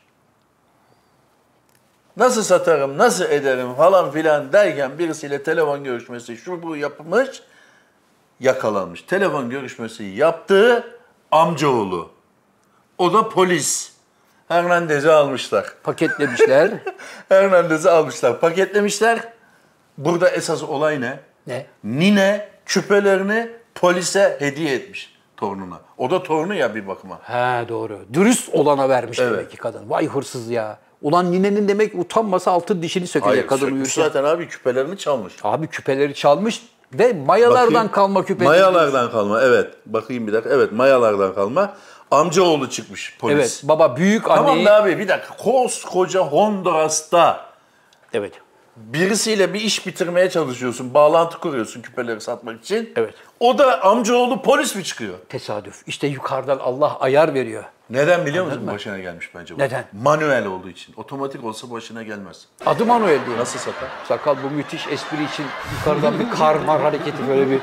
Nasıl 2.16 2.42
satarım, 2.42 2.98
nasıl 2.98 3.24
ederim 3.24 3.74
falan 3.74 4.10
filan 4.10 4.52
derken 4.52 4.98
birisiyle 4.98 5.42
telefon 5.42 5.84
görüşmesi 5.84 6.36
şu 6.36 6.62
bu 6.62 6.76
yapmış, 6.76 7.42
yakalanmış. 8.40 9.02
Telefon 9.02 9.50
görüşmesi 9.50 10.04
yaptığı 10.04 10.98
amcaoğlu. 11.30 12.10
O 12.98 13.12
da 13.12 13.28
polis. 13.28 13.92
Hernandez'i 14.48 15.10
almışlar. 15.10 15.74
Paketlemişler. 15.82 16.70
Hernandez'i 17.28 17.90
almışlar, 17.90 18.40
paketlemişler. 18.40 19.32
Burada 19.98 20.28
esas 20.28 20.62
olay 20.62 21.00
ne? 21.00 21.20
ne? 21.46 21.66
Nine 21.84 22.48
küpelerini 22.66 23.50
polise 23.74 24.36
hediye 24.38 24.74
etmiş 24.74 25.19
torununa. 25.40 25.80
O 25.98 26.10
da 26.10 26.22
torunu 26.22 26.54
ya 26.54 26.74
bir 26.74 26.86
bakıma. 26.88 27.18
He 27.22 27.68
doğru. 27.68 27.98
Dürüst 28.12 28.54
olana 28.54 28.88
vermiş 28.88 29.18
Evet. 29.18 29.32
demek 29.32 29.50
ki 29.50 29.56
kadın. 29.56 29.90
Vay 29.90 30.06
hırsız 30.08 30.50
ya. 30.50 30.78
Ulan 31.02 31.32
ninenin 31.32 31.68
demek 31.68 31.94
utanmasa 31.94 32.50
altın 32.52 32.82
dişini 32.82 33.06
sökecek 33.06 33.32
Hayır, 33.32 33.46
kadın 33.46 33.66
uyurken. 33.66 34.02
zaten 34.02 34.24
abi 34.24 34.48
küpelerini 34.48 34.98
çalmış. 34.98 35.34
Abi 35.42 35.66
küpeleri 35.66 36.14
çalmış 36.14 36.62
ve 36.94 37.12
mayalardan 37.12 37.66
Bakayım. 37.74 37.90
kalma 37.92 38.24
küpe. 38.24 38.44
Mayalardan 38.44 39.10
kalma 39.10 39.42
evet. 39.42 39.74
Bakayım 39.86 40.26
bir 40.26 40.32
dakika. 40.32 40.54
Evet 40.54 40.72
mayalardan 40.72 41.34
kalma. 41.34 41.74
Amcaoğlu 42.10 42.70
çıkmış 42.70 43.16
polis. 43.20 43.34
Evet 43.36 43.60
baba 43.64 43.96
büyük 43.96 44.24
Tamam 44.26 44.46
anneyi. 44.50 44.66
da 44.66 44.74
abi 44.82 44.98
bir 44.98 45.08
dakika. 45.08 45.36
Koskoca 45.36 46.20
Honduras'ta 46.20 47.40
Evet. 48.14 48.32
Birisiyle 48.80 49.54
bir 49.54 49.60
iş 49.60 49.86
bitirmeye 49.86 50.30
çalışıyorsun. 50.30 50.94
Bağlantı 50.94 51.38
kuruyorsun 51.38 51.82
küpeleri 51.82 52.20
satmak 52.20 52.60
için. 52.64 52.92
Evet. 52.96 53.14
O 53.40 53.58
da 53.58 53.82
amcaoğlu 53.84 54.42
polis 54.42 54.74
mi 54.76 54.84
çıkıyor? 54.84 55.14
Tesadüf. 55.28 55.82
İşte 55.86 56.06
yukarıdan 56.06 56.58
Allah 56.58 56.98
ayar 57.00 57.34
veriyor. 57.34 57.64
Neden 57.90 58.26
biliyor 58.26 58.44
musun 58.46 58.66
başına 58.66 58.98
gelmiş 58.98 59.30
bence 59.34 59.54
bu? 59.54 59.58
Neden? 59.58 59.84
Manuel 60.02 60.46
olduğu 60.46 60.68
için. 60.68 60.94
Otomatik 60.96 61.44
olsa 61.44 61.70
başına 61.70 62.02
gelmez. 62.02 62.46
Adı 62.66 62.86
Manuel 62.86 63.26
diyor. 63.26 63.38
Nasıl 63.38 63.58
sakal? 63.58 63.86
Sakal 64.08 64.36
bu 64.44 64.50
müthiş 64.50 64.86
espri 64.88 65.24
için 65.24 65.46
yukarıdan 65.78 66.20
bir 66.20 66.30
karmar 66.30 66.80
hareketi 66.82 67.28
böyle 67.28 67.50
bir. 67.50 67.60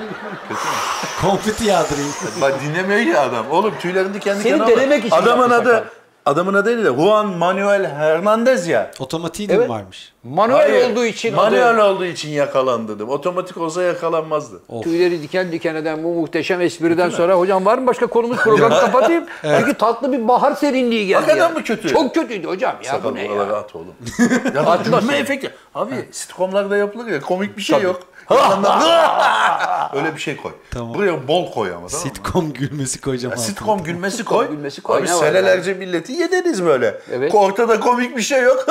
Konfeti 1.21 1.65
yağdırayım. 1.65 2.11
Bak 2.41 2.53
dinlemiyor 2.61 2.99
ya 2.99 3.21
adam. 3.21 3.51
Oğlum 3.51 3.73
tüylerin 3.79 4.13
diken 4.13 4.39
diken 4.39 4.49
Seni 4.51 4.63
ama 4.63 4.67
denemek 4.67 5.05
için 5.05 5.15
Adamın 5.15 5.41
yaptı 5.49 5.55
adı, 5.55 5.69
sakal. 5.73 5.89
adamın 6.25 6.53
adı 6.53 6.65
değil 6.65 6.85
de 6.85 7.01
Juan 7.03 7.27
Manuel 7.27 7.85
Hernandez 7.95 8.67
ya. 8.67 8.91
Otomatiği 8.99 9.49
de 9.49 9.53
Evet. 9.53 9.69
mi 9.69 9.73
varmış? 9.75 10.13
Manuel 10.33 10.57
Hayır, 10.57 10.91
olduğu 10.91 11.05
için 11.05 11.35
Manuel 11.35 11.69
adı. 11.69 11.83
olduğu 11.83 12.05
için 12.05 12.29
yakalandı 12.29 12.95
dedim. 12.95 13.09
Otomatik 13.09 13.57
olsa 13.57 13.83
yakalanmazdı. 13.83 14.61
Tüyleri 14.83 15.21
diken 15.21 15.51
diken 15.51 15.75
eden 15.75 16.03
bu 16.03 16.13
muhteşem 16.13 16.61
espriden 16.61 17.09
sonra 17.09 17.33
hocam 17.33 17.65
var 17.65 17.77
mı 17.77 17.87
başka 17.87 18.07
konumuz 18.07 18.37
programı 18.37 18.79
kapatayım. 18.79 19.25
Çünkü 19.41 19.73
tatlı 19.73 20.13
bir 20.13 20.27
bahar 20.27 20.55
serinliği 20.55 21.07
geldi. 21.07 21.15
Hakikaten 21.15 21.49
ya. 21.49 21.55
mi 21.55 21.63
kötü? 21.63 21.89
Çok 21.89 22.15
kötüydü 22.15 22.47
hocam 22.47 22.75
ya 22.83 22.91
Sakal 22.91 23.09
bu 23.09 23.15
ne 23.15 23.23
ya. 23.23 23.41
at 23.41 23.75
oğlum. 23.75 23.95
ya 24.55 24.79
gülme 24.85 25.17
efekti. 25.17 25.51
Abi 25.75 25.95
sitcomlarda 26.11 26.77
yapılır 26.77 27.07
ya 27.07 27.21
komik 27.21 27.57
bir 27.57 27.61
şey 27.61 27.75
Tabii. 27.75 27.85
yok. 27.85 27.99
Öyle 29.93 30.15
bir 30.15 30.19
şey 30.19 30.37
koy. 30.37 30.51
Tamam. 30.71 30.93
Buraya 30.93 31.27
bol 31.27 31.51
koy 31.51 31.67
ama 31.67 31.87
tamam 31.87 32.05
mı? 32.05 32.13
Sitcom 32.15 32.53
gülmesi 32.53 33.01
koyacağım. 33.01 33.31
altına. 33.33 33.45
Sitcom 33.45 33.83
gülmesi 33.83 34.23
koy. 34.23 34.49
gülmesi 34.49 34.81
koy, 34.81 34.97
Abi 34.99 35.07
senelerce 35.07 35.73
milleti 35.73 36.13
yediniz 36.13 36.65
böyle. 36.65 36.99
Evet. 37.11 37.35
Ortada 37.35 37.79
komik 37.79 38.17
bir 38.17 38.21
şey 38.21 38.41
yok. 38.41 38.65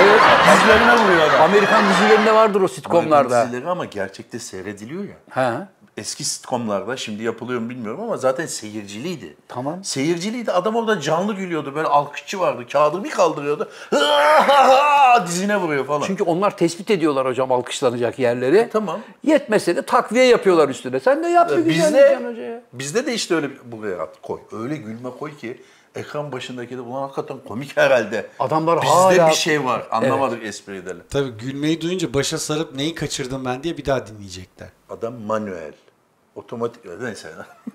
Evet. 0.00 0.20
Dizilerine 0.52 1.02
vuruyor 1.04 1.30
adam. 1.30 1.42
Amerikan 1.42 1.84
dizilerinde 1.90 2.34
vardır 2.34 2.60
o 2.60 2.68
sitcomlarda. 2.68 3.44
Dizileri 3.46 3.68
ama 3.68 3.84
gerçekte 3.84 4.38
seyrediliyor 4.38 5.02
ya. 5.04 5.14
Ha. 5.30 5.68
eski 5.96 6.24
sitcomlarda 6.24 6.96
şimdi 6.96 7.22
yapılıyor 7.22 7.60
mu 7.60 7.70
bilmiyorum 7.70 8.00
ama 8.02 8.16
zaten 8.16 8.46
seyirciliydi. 8.46 9.36
Tamam. 9.48 9.84
Seyirciliydi. 9.84 10.52
Adam 10.52 10.76
orada 10.76 11.00
canlı 11.00 11.34
gülüyordu. 11.34 11.74
Böyle 11.74 11.88
alkışçı 11.88 12.40
vardı. 12.40 12.62
Kağıdı 12.72 13.04
bir 13.04 13.10
kaldırıyordu. 13.10 13.68
Dizine 15.26 15.56
vuruyor 15.56 15.86
falan. 15.86 16.02
Çünkü 16.06 16.22
onlar 16.24 16.56
tespit 16.56 16.90
ediyorlar 16.90 17.26
hocam 17.26 17.52
alkışlanacak 17.52 18.18
yerleri. 18.18 18.68
Tamam. 18.72 19.00
Yetmese 19.22 19.76
de 19.76 19.82
takviye 19.82 20.24
yapıyorlar 20.24 20.68
üstüne. 20.68 21.00
Sen 21.00 21.24
de 21.24 21.28
yap 21.28 21.50
bir 21.50 21.56
güzel 21.56 21.86
bizde, 21.94 22.28
hocaya. 22.30 22.60
bizde 22.72 23.06
de 23.06 23.14
işte 23.14 23.34
öyle 23.34 23.50
bir- 23.50 23.60
buraya 23.72 24.02
at 24.02 24.14
koy. 24.22 24.40
Öyle 24.52 24.76
gülme 24.76 25.10
koy 25.18 25.36
ki 25.36 25.62
ekran 25.94 26.32
başındaki 26.32 26.76
de 26.76 26.80
ulan 26.80 27.02
hakikaten 27.02 27.36
komik 27.48 27.76
herhalde. 27.76 28.26
Adamlar 28.38 28.82
Bizde 28.82 28.92
hala- 28.94 29.28
bir 29.30 29.34
şey 29.34 29.64
var. 29.64 29.86
Anlamadık 29.90 30.44
espriyi 30.44 30.86
de. 30.86 30.94
Tabii 31.10 31.30
gülmeyi 31.30 31.80
duyunca 31.80 32.14
başa 32.14 32.38
sarıp 32.38 32.74
neyi 32.74 32.94
kaçırdım 32.94 33.44
ben 33.44 33.62
diye 33.62 33.76
bir 33.76 33.84
daha 33.84 34.06
dinleyecekler. 34.06 34.68
Adam 34.90 35.14
manuel. 35.14 35.72
Otomatik 36.34 37.00
neyse. 37.00 37.28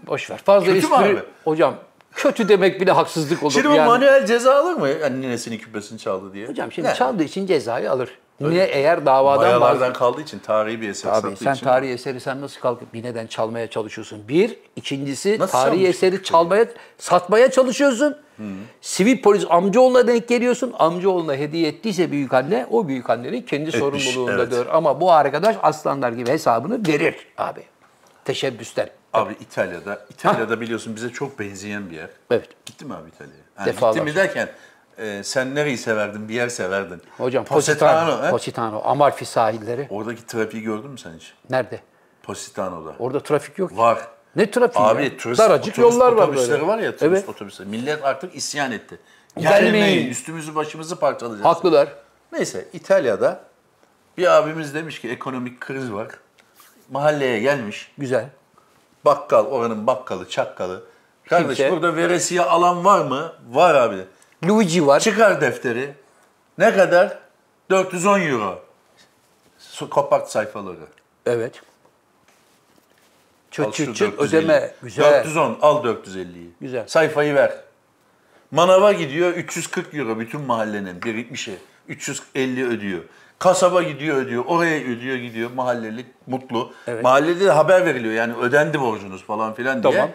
Boş 0.08 0.30
ver. 0.32 0.38
Fazla 0.38 0.66
Kötü 0.66 0.78
espri. 0.78 0.96
abi? 0.96 1.20
Hocam 1.44 1.76
kötü 2.16 2.50
demek 2.50 2.82
bile 2.82 2.92
haksızlık 2.92 3.44
olur. 3.44 3.52
Şimdi 3.52 3.70
bu 3.70 3.74
yani. 3.76 3.88
manuel 3.88 4.26
ceza 4.26 4.56
alır 4.56 4.74
mı? 4.74 4.90
Yani 4.90 5.22
ninesinin 5.22 5.58
küpesini 5.58 6.00
çaldı 6.00 6.34
diye. 6.34 6.48
Hocam 6.48 6.72
şimdi 6.72 6.88
Yani 6.88 6.98
çaldığı 6.98 7.24
için 7.24 7.48
cezayı 7.48 7.92
alır. 7.92 8.10
Niye 8.42 8.66
eğer 8.66 9.06
davadan 9.06 9.48
Mayalardan 9.48 9.82
bazı... 9.82 9.94
kaldığı 9.94 10.22
için 10.22 10.40
tarihi 10.40 10.82
bir 10.82 10.90
eser 10.90 11.10
Abi 11.10 11.22
sattığı 11.22 11.44
sen 11.44 11.54
için. 11.54 11.66
tarihi 11.66 11.92
eseri 11.94 12.20
sen 12.20 12.42
nasıl 12.42 12.62
kalkıp 12.62 12.94
bineden 12.94 13.28
çalmaya 13.28 13.70
çalışıyorsun? 13.70 14.28
Bir, 14.28 14.58
ikincisi 14.76 15.40
Nasıl 15.40 15.52
tarihi 15.52 15.88
eseri 15.88 16.24
çalmaya, 16.24 16.66
satmaya 16.98 17.52
çalışıyorsun. 17.52 18.18
Sivil 18.82 19.22
polis 19.22 19.46
amcaoğluna 19.50 20.08
denk 20.08 20.28
geliyorsun. 20.28 20.74
Amcaoğluna 20.80 21.36
hediye 21.36 21.68
ettiyse 21.68 22.12
büyük 22.12 22.34
anne, 22.34 22.68
o 22.72 22.88
büyük 22.88 23.10
annenin 23.10 23.42
kendi 23.42 23.72
sorumluluğundadır. 23.72 24.68
Ama 24.68 25.02
bu 25.02 25.12
arkadaş 25.12 25.56
aslanlar 25.64 26.12
gibi 26.12 26.30
hesabını 26.30 26.88
verir 26.88 27.16
abi. 27.38 27.64
Teşebbüsten. 28.26 28.90
Abi 29.14 29.34
İtalya'da, 29.40 30.06
İtalya'da 30.10 30.62
biliyorsun 30.62 30.96
bize 30.96 31.10
çok 31.10 31.40
benzeyen 31.40 31.90
bir 31.90 31.96
yer. 31.96 32.10
Evet. 32.32 32.50
Gitti 32.66 32.86
mi 32.86 32.94
abi 32.94 33.10
İtalya'ya? 33.10 33.44
Yani 33.60 33.94
gitti 33.96 34.02
mi 34.02 34.16
derken 34.16 34.50
e, 35.00 35.24
sen 35.24 35.56
nereyi 35.56 35.78
severdin, 35.78 36.30
bir 36.30 36.34
yer 36.34 36.50
severdin. 36.50 37.02
Hocam 37.18 37.46
Positano. 37.46 38.06
Positano, 38.06 38.28
he? 38.28 38.30
Positano, 38.32 38.82
Amalfi 38.86 39.26
sahilleri. 39.26 39.88
Oradaki 39.90 40.26
trafiği 40.26 40.64
gördün 40.64 40.90
mü 40.92 40.98
sen 40.98 41.14
hiç? 41.14 41.34
Nerede? 41.50 41.80
Positano'da. 42.24 42.96
Orada 43.00 43.20
trafik 43.24 43.58
yok. 43.58 43.70
ki. 43.70 43.78
Var. 43.78 44.08
Ne 44.36 44.52
trafiği 44.52 44.86
Abi 44.86 45.04
ya? 45.04 45.18
turist, 45.18 45.42
Daracık 45.42 45.74
otobüs, 45.80 45.94
yollar 45.96 46.12
var 46.12 46.24
otobüsleri 46.24 46.52
böyle. 46.52 46.68
var 46.68 46.78
ya 46.80 46.92
turist 46.92 47.04
Evet. 47.04 47.30
otobüsleri. 47.30 47.70
Millet 47.70 48.06
artık 48.06 48.36
isyan 48.36 48.72
etti. 48.72 49.00
Gelmeyin. 49.38 49.64
Gelmeyin. 49.74 50.10
Üstümüzü 50.10 50.56
başımızı 50.56 51.00
parçalayacağız. 51.00 51.46
Haklılar. 51.46 51.88
Neyse 52.32 52.66
İtalya'da 52.74 53.40
bir 54.18 54.28
abimiz 54.38 54.74
demiş 54.74 55.02
ki 55.02 55.10
ekonomik 55.10 55.60
kriz 55.62 55.92
var. 55.94 56.08
Mahalleye 56.90 57.40
gelmiş. 57.40 57.92
Güzel. 57.98 58.26
Bakkal, 59.06 59.46
oranın 59.46 59.88
bakkalı, 59.88 60.30
çakkalı. 60.30 60.84
Kardeş 61.30 61.58
Kimse- 61.58 61.72
burada 61.72 61.96
veresiye 61.96 62.42
alan 62.42 62.86
var 62.86 63.06
mı? 63.06 63.34
Var 63.50 63.76
abi. 63.76 64.06
Luigi 64.48 64.88
var. 64.88 65.00
Çıkar 65.00 65.42
defteri. 65.42 65.94
Ne 66.58 66.74
kadar? 66.76 67.18
410 67.70 68.20
euro. 68.22 68.64
Su- 69.60 69.90
Kompakt 69.90 70.30
sayfaları. 70.32 70.78
Evet. 71.26 71.62
Çıt 73.52 73.74
çıt 73.74 73.96
çıt 73.96 74.18
450. 74.18 74.38
ödeme. 74.46 74.74
Güzel. 74.84 75.24
410 75.26 75.58
al 75.62 75.84
450'yi. 75.86 76.50
Güzel. 76.62 76.88
Sayfayı 76.88 77.36
ver. 77.36 77.54
Manava 78.52 78.92
gidiyor 78.92 79.34
340 79.34 79.94
euro 79.94 80.20
bütün 80.20 80.42
mahallenin 80.42 81.02
birikmişi. 81.02 81.58
350 81.88 82.68
ödüyor. 82.68 83.04
Kasaba 83.40 83.84
gidiyor 83.84 84.18
ödüyor. 84.18 84.46
Oraya 84.46 84.80
ödüyor 84.84 85.16
gidiyor. 85.18 85.52
Mahalleli 85.52 86.06
mutlu. 86.28 86.74
Evet. 86.88 87.04
Mahallede 87.04 87.46
de 87.46 87.52
haber 87.52 87.86
veriliyor. 87.86 88.14
Yani 88.14 88.36
ödendi 88.36 88.82
borcunuz 88.82 89.24
falan 89.24 89.54
filan 89.54 89.84
diye. 89.84 89.94
Tamam. 89.94 90.10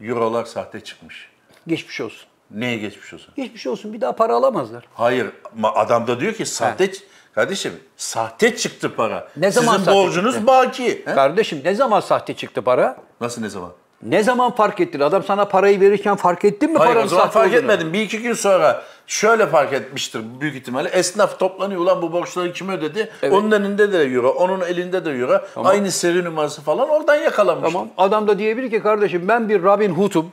Eurolar 0.00 0.44
sahte 0.44 0.80
çıkmış. 0.80 1.30
Geçmiş 1.66 2.00
olsun. 2.00 2.26
Neye 2.54 2.76
geçmiş 2.76 3.14
olsun? 3.14 3.34
Geçmiş 3.36 3.66
olsun. 3.66 3.92
Bir 3.92 4.00
daha 4.00 4.12
para 4.12 4.34
alamazlar. 4.34 4.84
Hayır. 4.94 5.26
Adam 5.62 6.06
da 6.06 6.20
diyor 6.20 6.32
ki 6.32 6.46
sahte 6.46 6.90
kardeşim 7.34 7.72
sahte 7.96 8.56
çıktı 8.56 8.94
para. 8.96 9.28
Ne 9.36 9.50
zaman 9.50 9.72
Sizin 9.72 9.84
sahte 9.84 9.98
borcunuz 9.98 10.34
çıktı? 10.34 10.46
baki. 10.46 11.02
He? 11.06 11.14
Kardeşim 11.14 11.60
ne 11.64 11.74
zaman 11.74 12.00
sahte 12.00 12.34
çıktı 12.34 12.62
para? 12.62 12.96
Nasıl 13.20 13.42
ne 13.42 13.48
zaman? 13.48 13.70
Ne 14.02 14.22
zaman 14.22 14.54
fark 14.54 14.80
ettin? 14.80 15.00
Adam 15.00 15.22
sana 15.24 15.44
parayı 15.44 15.80
verirken 15.80 16.16
fark 16.16 16.44
ettin 16.44 16.72
mi 16.72 16.78
Hayır 16.78 16.94
paranın 16.94 17.08
sahte 17.08 17.30
fark 17.30 17.46
olduğunu? 17.48 17.58
etmedim. 17.58 17.92
Bir 17.92 18.00
iki 18.00 18.18
gün 18.22 18.32
sonra 18.32 18.82
şöyle 19.06 19.46
fark 19.46 19.72
etmiştir 19.72 20.22
büyük 20.40 20.56
ihtimalle. 20.56 20.88
Esnaf 20.88 21.38
toplanıyor 21.38 21.80
ulan 21.80 22.02
bu 22.02 22.12
borçları 22.12 22.52
kim 22.52 22.68
ödedi? 22.68 23.10
Evet. 23.22 23.34
Onun 23.34 23.50
elinde 23.50 23.92
de 23.92 24.02
euro, 24.02 24.28
onun 24.30 24.60
elinde 24.60 25.04
de 25.04 25.10
euro. 25.10 25.40
Aynı 25.56 25.90
seri 25.90 26.24
numarası 26.24 26.62
falan 26.62 26.88
oradan 26.88 27.16
yakalanmış. 27.16 27.72
Tamam. 27.72 27.88
Adam 27.96 28.28
da 28.28 28.38
diyebilir 28.38 28.70
ki 28.70 28.80
kardeşim 28.82 29.28
ben 29.28 29.48
bir 29.48 29.62
Robin 29.62 29.90
Hood'um. 29.90 30.32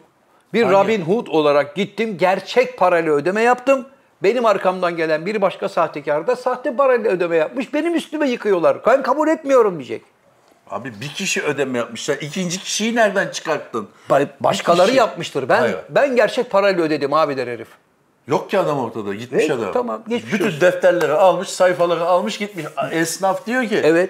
Bir 0.54 0.64
Hangi? 0.64 0.74
Robin 0.76 1.02
Hood 1.02 1.28
olarak 1.28 1.76
gittim. 1.76 2.18
Gerçek 2.18 2.78
parayla 2.78 3.14
ödeme 3.14 3.42
yaptım. 3.42 3.86
Benim 4.24 4.46
arkamdan 4.46 4.98
gelen 4.98 5.26
bir 5.26 5.42
başka 5.42 5.70
sahtekar 5.70 6.28
da 6.28 6.36
sahte 6.36 6.76
parayla 6.76 7.12
ödeme 7.12 7.36
yapmış. 7.36 7.74
Benim 7.74 7.96
üstüme 7.96 8.30
yıkıyorlar. 8.30 8.78
Ben 8.86 9.04
kabul 9.04 9.28
etmiyorum 9.28 9.76
diyecek. 9.78 10.02
Abi 10.70 10.94
bir 11.02 11.08
kişi 11.08 11.42
ödeme 11.44 11.78
yapmışlar. 11.78 12.18
İkinci 12.22 12.60
kişiyi 12.60 12.96
nereden 12.96 13.28
çıkarttın? 13.28 13.88
Ba- 14.10 14.28
Başkaları 14.40 14.88
kişi. 14.88 14.98
yapmıştır. 14.98 15.50
Ben 15.50 15.60
Hayır. 15.60 15.78
ben 15.90 16.16
gerçek 16.16 16.50
parayla 16.52 16.84
ödedim 16.84 17.14
abi 17.14 17.38
der 17.38 17.48
herif. 17.48 17.68
Yok 18.28 18.50
ki 18.50 18.60
adam 18.60 18.80
ortada. 18.80 19.14
Gitmiş 19.14 19.44
Evet, 19.48 19.60
adam. 19.60 19.74
tamam, 19.74 20.02
geçmiş 20.08 20.34
Bütün 20.34 20.48
olsun. 20.48 20.62
defterleri 20.62 21.14
almış, 21.14 21.50
sayfaları 21.50 22.06
almış 22.06 22.38
gitmiş. 22.38 22.66
Esnaf 22.92 23.46
diyor 23.46 23.64
ki 23.70 23.82
Evet. 23.84 24.10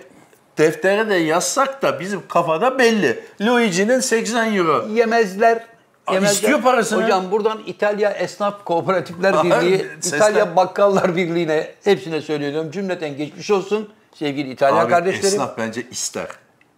deftere 0.57 1.09
de 1.09 1.15
yazsak 1.15 1.81
da 1.81 1.99
bizim 1.99 2.27
kafada 2.27 2.79
belli. 2.79 3.19
Luigi'nin 3.41 3.99
80 3.99 4.55
euro. 4.55 4.85
Yemezler. 4.93 5.63
Yemezler. 6.13 6.33
istiyor 6.35 6.61
parasını. 6.61 7.03
Hocam 7.03 7.31
buradan 7.31 7.59
İtalya 7.65 8.09
Esnaf 8.11 8.65
Kooperatifler 8.65 9.43
Birliği. 9.43 9.87
İtalya 10.07 10.55
Bakkallar 10.55 11.15
Birliği'ne 11.15 11.67
hepsine 11.83 12.21
söylüyorum. 12.21 12.71
Cümleten 12.71 13.17
geçmiş 13.17 13.51
olsun 13.51 13.89
sevgili 14.15 14.51
İtalyan 14.51 14.85
Abi 14.85 14.89
kardeşlerim. 14.91 15.27
esnaf 15.27 15.57
bence 15.57 15.83
ister. 15.91 16.27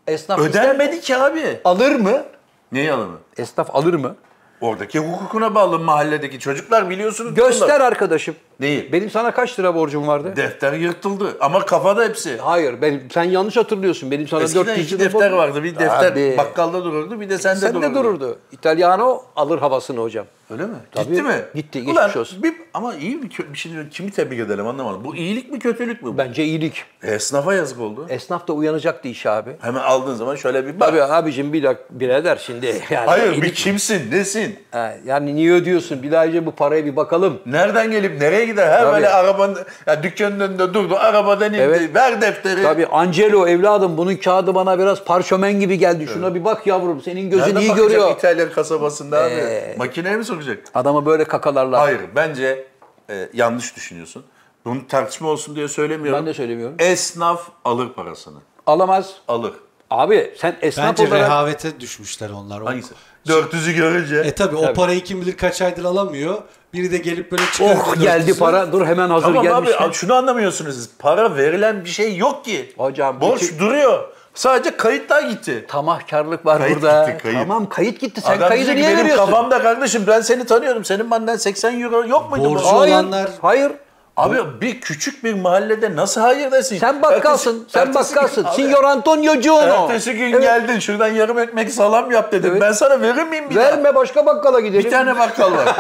Esnaf 0.08 0.40
ister, 0.40 0.50
Ödenmedi 0.64 1.02
ki 1.02 1.18
abi. 1.18 1.60
alır 1.64 1.96
mı? 1.96 2.24
Neyi 2.72 2.92
alımı? 2.94 3.18
Esnaf 3.38 3.76
alır 3.76 3.94
mı? 3.94 4.16
Oradaki 4.62 5.00
hukukuna 5.00 5.56
bağlı 5.56 5.80
mahalledeki 5.80 6.40
çocuklar 6.40 6.90
biliyorsunuz. 6.90 7.36
Göster 7.36 7.68
bunlar. 7.68 7.82
arkadaşım. 7.82 8.36
Neyi? 8.62 8.92
Benim 8.92 9.10
sana 9.10 9.32
kaç 9.32 9.60
lira 9.60 9.76
borcum 9.76 10.08
vardı? 10.08 10.34
Defter 10.36 10.74
yırtıldı 10.74 11.38
ama 11.40 11.66
kafada 11.66 12.04
hepsi. 12.04 12.38
Hayır, 12.38 12.82
ben 12.82 13.02
sen 13.14 13.24
yanlış 13.24 13.58
hatırlıyorsun. 13.58 14.12
Benim 14.12 14.28
sana 14.28 14.44
Eskiden 14.44 14.66
400 14.66 14.86
iki 14.86 14.96
lira 15.00 15.06
defter 15.06 15.32
borcum- 15.32 15.38
vardı. 15.38 15.64
Bir 15.64 15.76
defter 15.80 16.12
Abi, 16.12 16.36
bakkalda 16.38 16.84
dururdu 16.84 17.22
bir 17.22 17.30
de 17.30 17.38
sende 17.38 17.60
Sen 17.60 17.74
dururdu. 17.74 17.90
de 17.92 17.96
dururdu. 17.96 18.40
İtalyano 18.52 19.24
alır 19.36 19.60
havasını 19.60 20.00
hocam. 20.00 20.26
Öyle 20.52 20.66
mi? 20.66 20.76
Tabii. 20.92 21.08
Gitti 21.08 21.22
mi? 21.24 21.36
Gitti, 21.56 21.80
geçmiş 21.80 21.94
Ulan, 21.98 22.18
olsun. 22.18 22.44
Bir, 22.44 22.54
ama 22.74 22.96
iyi 22.96 23.22
bir, 23.24 23.30
kö- 23.30 23.72
diyorum. 23.72 23.90
Kimi 23.90 24.12
tebrik 24.12 24.40
edelim 24.40 24.68
anlamadım. 24.68 25.02
Bu 25.06 25.16
iyilik 25.16 25.52
mi 25.52 25.60
kötülük 25.60 26.04
mü? 26.04 26.10
bu? 26.14 26.18
Bence 26.18 26.44
iyilik. 26.44 26.84
Esnafa 27.04 27.54
yazık 27.54 27.80
oldu. 27.80 28.06
Esnaf 28.10 28.48
da 28.48 28.54
uyanacaktı 28.54 29.08
iş 29.08 29.26
abi. 29.26 29.50
Hemen 29.62 29.82
aldığın 29.82 30.16
zaman 30.16 30.36
şöyle 30.36 30.68
bir 30.68 30.80
bak. 30.80 30.88
Tabii 30.90 31.04
abicim 31.04 31.54
bir 31.54 31.64
dakika 31.64 31.86
birader 31.90 32.42
şimdi. 32.46 32.66
Yani 32.90 33.06
Hayır 33.08 33.32
iyilik- 33.34 33.44
bir 33.44 33.54
kimsin? 33.54 34.12
Nesin? 34.12 34.56
Ha, 34.72 34.94
yani 35.06 35.36
niye 35.36 35.52
ödüyorsun? 35.54 36.04
Bir 36.04 36.12
daha 36.12 36.26
önce 36.26 36.46
bu 36.46 36.52
paraya 36.52 36.86
bir 36.86 36.96
bakalım. 36.96 37.40
Nereden 37.46 37.92
gelip 37.92 38.22
nereye 38.22 38.46
gider? 38.52 38.68
Her 38.72 38.82
Tabii. 38.82 38.94
böyle 38.94 39.10
arabanın, 39.10 39.58
ya 39.88 40.04
dükkanın 40.04 40.40
önünde 40.40 40.74
durdu. 40.74 40.96
Arabadan 40.96 41.54
indi. 41.54 41.62
Evet. 41.62 41.96
Ver 41.96 42.22
defteri. 42.22 42.64
Tabii 42.64 42.88
Angelo 42.88 43.48
evladım 43.48 43.98
bunun 43.98 44.16
kağıdı 44.16 44.56
bana 44.56 44.80
biraz 44.80 45.04
parşömen 45.04 45.60
gibi 45.60 45.78
geldi. 45.78 46.08
Şuna 46.14 46.36
bir 46.36 46.46
bak 46.46 46.68
yavrum 46.68 47.02
senin 47.02 47.30
gözün 47.30 47.56
Nereden 47.56 47.60
iyi 47.60 47.76
görüyor. 47.76 48.12
İtalyan 48.12 48.52
kasabasında 48.52 49.24
abi. 49.24 49.34
Ee. 49.34 49.76
Makineye 49.78 50.16
mi 50.16 50.26
sokacak? 50.26 50.64
Adamı 50.74 51.06
böyle 51.06 51.24
kakalarlar. 51.24 51.80
Hayır 51.80 52.02
bence 52.16 52.68
e, 53.10 53.30
yanlış 53.34 53.76
düşünüyorsun. 53.76 54.24
Bunu 54.66 54.88
tartışma 54.88 55.30
olsun 55.30 55.56
diye 55.56 55.68
söylemiyorum. 55.68 56.20
Ben 56.20 56.26
de 56.26 56.34
söylemiyorum. 56.34 56.76
Esnaf 56.80 57.48
alır 57.66 57.94
parasını. 57.94 58.38
Alamaz. 58.68 59.14
Alır. 59.28 59.54
Abi 59.90 60.34
sen 60.38 60.56
esnaf 60.62 60.90
Bence 60.90 61.08
olarak... 61.08 61.26
rehavete 61.30 61.80
düşmüşler 61.80 62.30
onlar. 62.30 62.64
Hangisi? 62.64 62.94
400'ü 63.28 63.72
görünce. 63.72 64.16
E 64.16 64.36
tabi 64.36 64.56
o 64.56 64.74
parayı 64.74 65.04
kim 65.04 65.22
bilir 65.22 65.38
kaç 65.38 65.62
aydır 65.62 65.84
alamıyor. 65.84 66.42
Biri 66.74 66.92
de 66.92 66.98
gelip 66.98 67.32
böyle 67.32 67.44
çıkarıyor. 67.54 67.76
Oh 67.88 68.02
geldi 68.02 68.32
400'ü. 68.32 68.40
para. 68.40 68.72
Dur 68.72 68.86
hemen 68.86 69.10
hazır 69.10 69.28
Tamam 69.28 69.44
gelmiş. 69.44 69.72
abi 69.80 69.94
şunu 69.94 70.14
anlamıyorsunuz 70.14 70.76
siz. 70.76 70.90
Para 71.00 71.36
verilen 71.36 71.86
bir 71.86 71.90
şey 71.90 72.18
yok 72.18 72.46
ki. 72.46 72.74
Hocam, 72.78 73.22
Borç 73.22 73.42
bütün- 73.42 73.60
duruyor. 73.60 74.04
Sadece 74.34 74.78
kayıtlar 74.78 75.22
gitti. 75.24 75.66
Tamahkarlık 75.68 76.46
var 76.46 76.58
Kayıt 76.58 76.76
burada. 76.82 77.10
gitti, 77.10 77.24
kayıt. 77.24 77.38
Tamam 77.40 77.70
kayıt 77.70 78.00
gitti. 78.00 78.22
Sen 78.22 78.38
Adam 78.38 78.50
kaydı 78.50 78.76
niye 78.76 78.88
benim 78.88 78.98
veriyorsun? 78.98 79.26
kafamda 79.26 79.62
kardeşim 79.62 80.04
ben 80.08 80.22
seni 80.22 80.46
tanıyorum. 80.46 80.86
Senin 80.86 81.12
benden 81.12 81.36
80 81.36 81.82
euro 81.82 82.08
yok 82.08 82.30
muydu? 82.32 82.46
Borcu 82.50 82.64
bu? 82.66 82.80
Hayır. 82.80 82.94
olanlar- 82.94 83.30
Hayır. 83.42 83.72
Abi 84.18 84.38
bir 84.62 84.82
küçük 84.82 85.24
bir 85.24 85.34
mahallede 85.34 85.96
nasıl 85.96 86.22
hayır 86.22 86.52
desin? 86.52 86.78
Sen 86.80 87.02
bakkalsın. 87.02 87.56
Ertesi- 87.60 87.72
sen 87.72 87.88
ertesi 87.88 88.16
bakkalsın. 88.16 88.46
gün- 88.58 88.74
Antonio 88.84 89.36
Giono. 89.36 89.84
Ertesi 89.90 90.14
gün 90.14 90.32
Evet. 90.34 90.42
geldin 90.42 90.80
şuradan 90.80 91.08
yarım 91.08 91.40
ekmek 91.40 91.72
salam 91.74 92.12
yap 92.12 92.32
dedim. 92.32 92.52
Evet. 92.52 92.62
Ben 92.62 92.72
sana 92.72 93.02
verir 93.02 93.24
miyim 93.24 93.50
bir 93.50 93.56
daha? 93.56 93.64
Verme 93.66 93.96
başka 93.96 94.26
bakkala 94.26 94.60
gidelim. 94.60 94.86
Bir 94.86 94.92
tane 94.92 95.20
bakkal 95.20 95.52
var. 95.52 95.76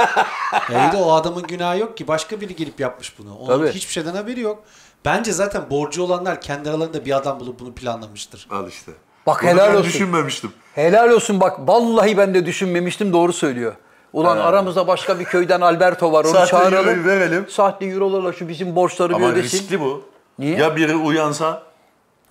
De 0.93 0.97
o 0.97 1.11
adamın 1.13 1.43
günahı 1.43 1.79
yok 1.79 1.97
ki. 1.97 2.07
Başka 2.07 2.41
biri 2.41 2.55
gelip 2.55 2.79
yapmış 2.79 3.19
bunu. 3.19 3.35
Onun 3.37 3.47
Tabii. 3.47 3.71
hiçbir 3.71 3.93
şeyden 3.93 4.15
haberi 4.15 4.39
yok. 4.41 4.63
Bence 5.05 5.31
zaten 5.31 5.61
borcu 5.69 6.03
olanlar 6.03 6.41
kendi 6.41 6.69
aralarında 6.69 7.05
bir 7.05 7.17
adam 7.17 7.39
bulup 7.39 7.59
bunu 7.59 7.73
planlamıştır. 7.73 8.47
Al 8.51 8.67
işte. 8.67 8.91
Bak 9.27 9.39
Bunu 9.43 9.49
helal 9.49 9.67
ben 9.69 9.73
olsun. 9.75 9.83
düşünmemiştim. 9.89 10.51
Helal 10.75 11.09
olsun 11.09 11.39
bak 11.39 11.59
vallahi 11.59 12.17
ben 12.17 12.33
de 12.33 12.45
düşünmemiştim 12.45 13.13
doğru 13.13 13.33
söylüyor. 13.33 13.73
Ulan 14.13 14.37
aramızda 14.37 14.87
başka 14.87 15.19
bir 15.19 15.25
köyden 15.25 15.61
Alberto 15.61 16.11
var 16.11 16.25
onu 16.25 16.31
Sahte 16.33 16.51
çağıralım. 16.51 16.89
euroyu 16.89 17.05
verelim. 17.05 17.45
Sahte 17.49 17.85
eurolarla 17.85 18.33
şu 18.33 18.47
bizim 18.47 18.75
borçları 18.75 19.15
Ama 19.15 19.27
bir 19.27 19.33
ödesin. 19.33 19.57
riskli 19.57 19.79
bu. 19.79 20.03
Niye? 20.39 20.57
Ya 20.57 20.75
biri 20.75 20.95
uyansa 20.95 21.61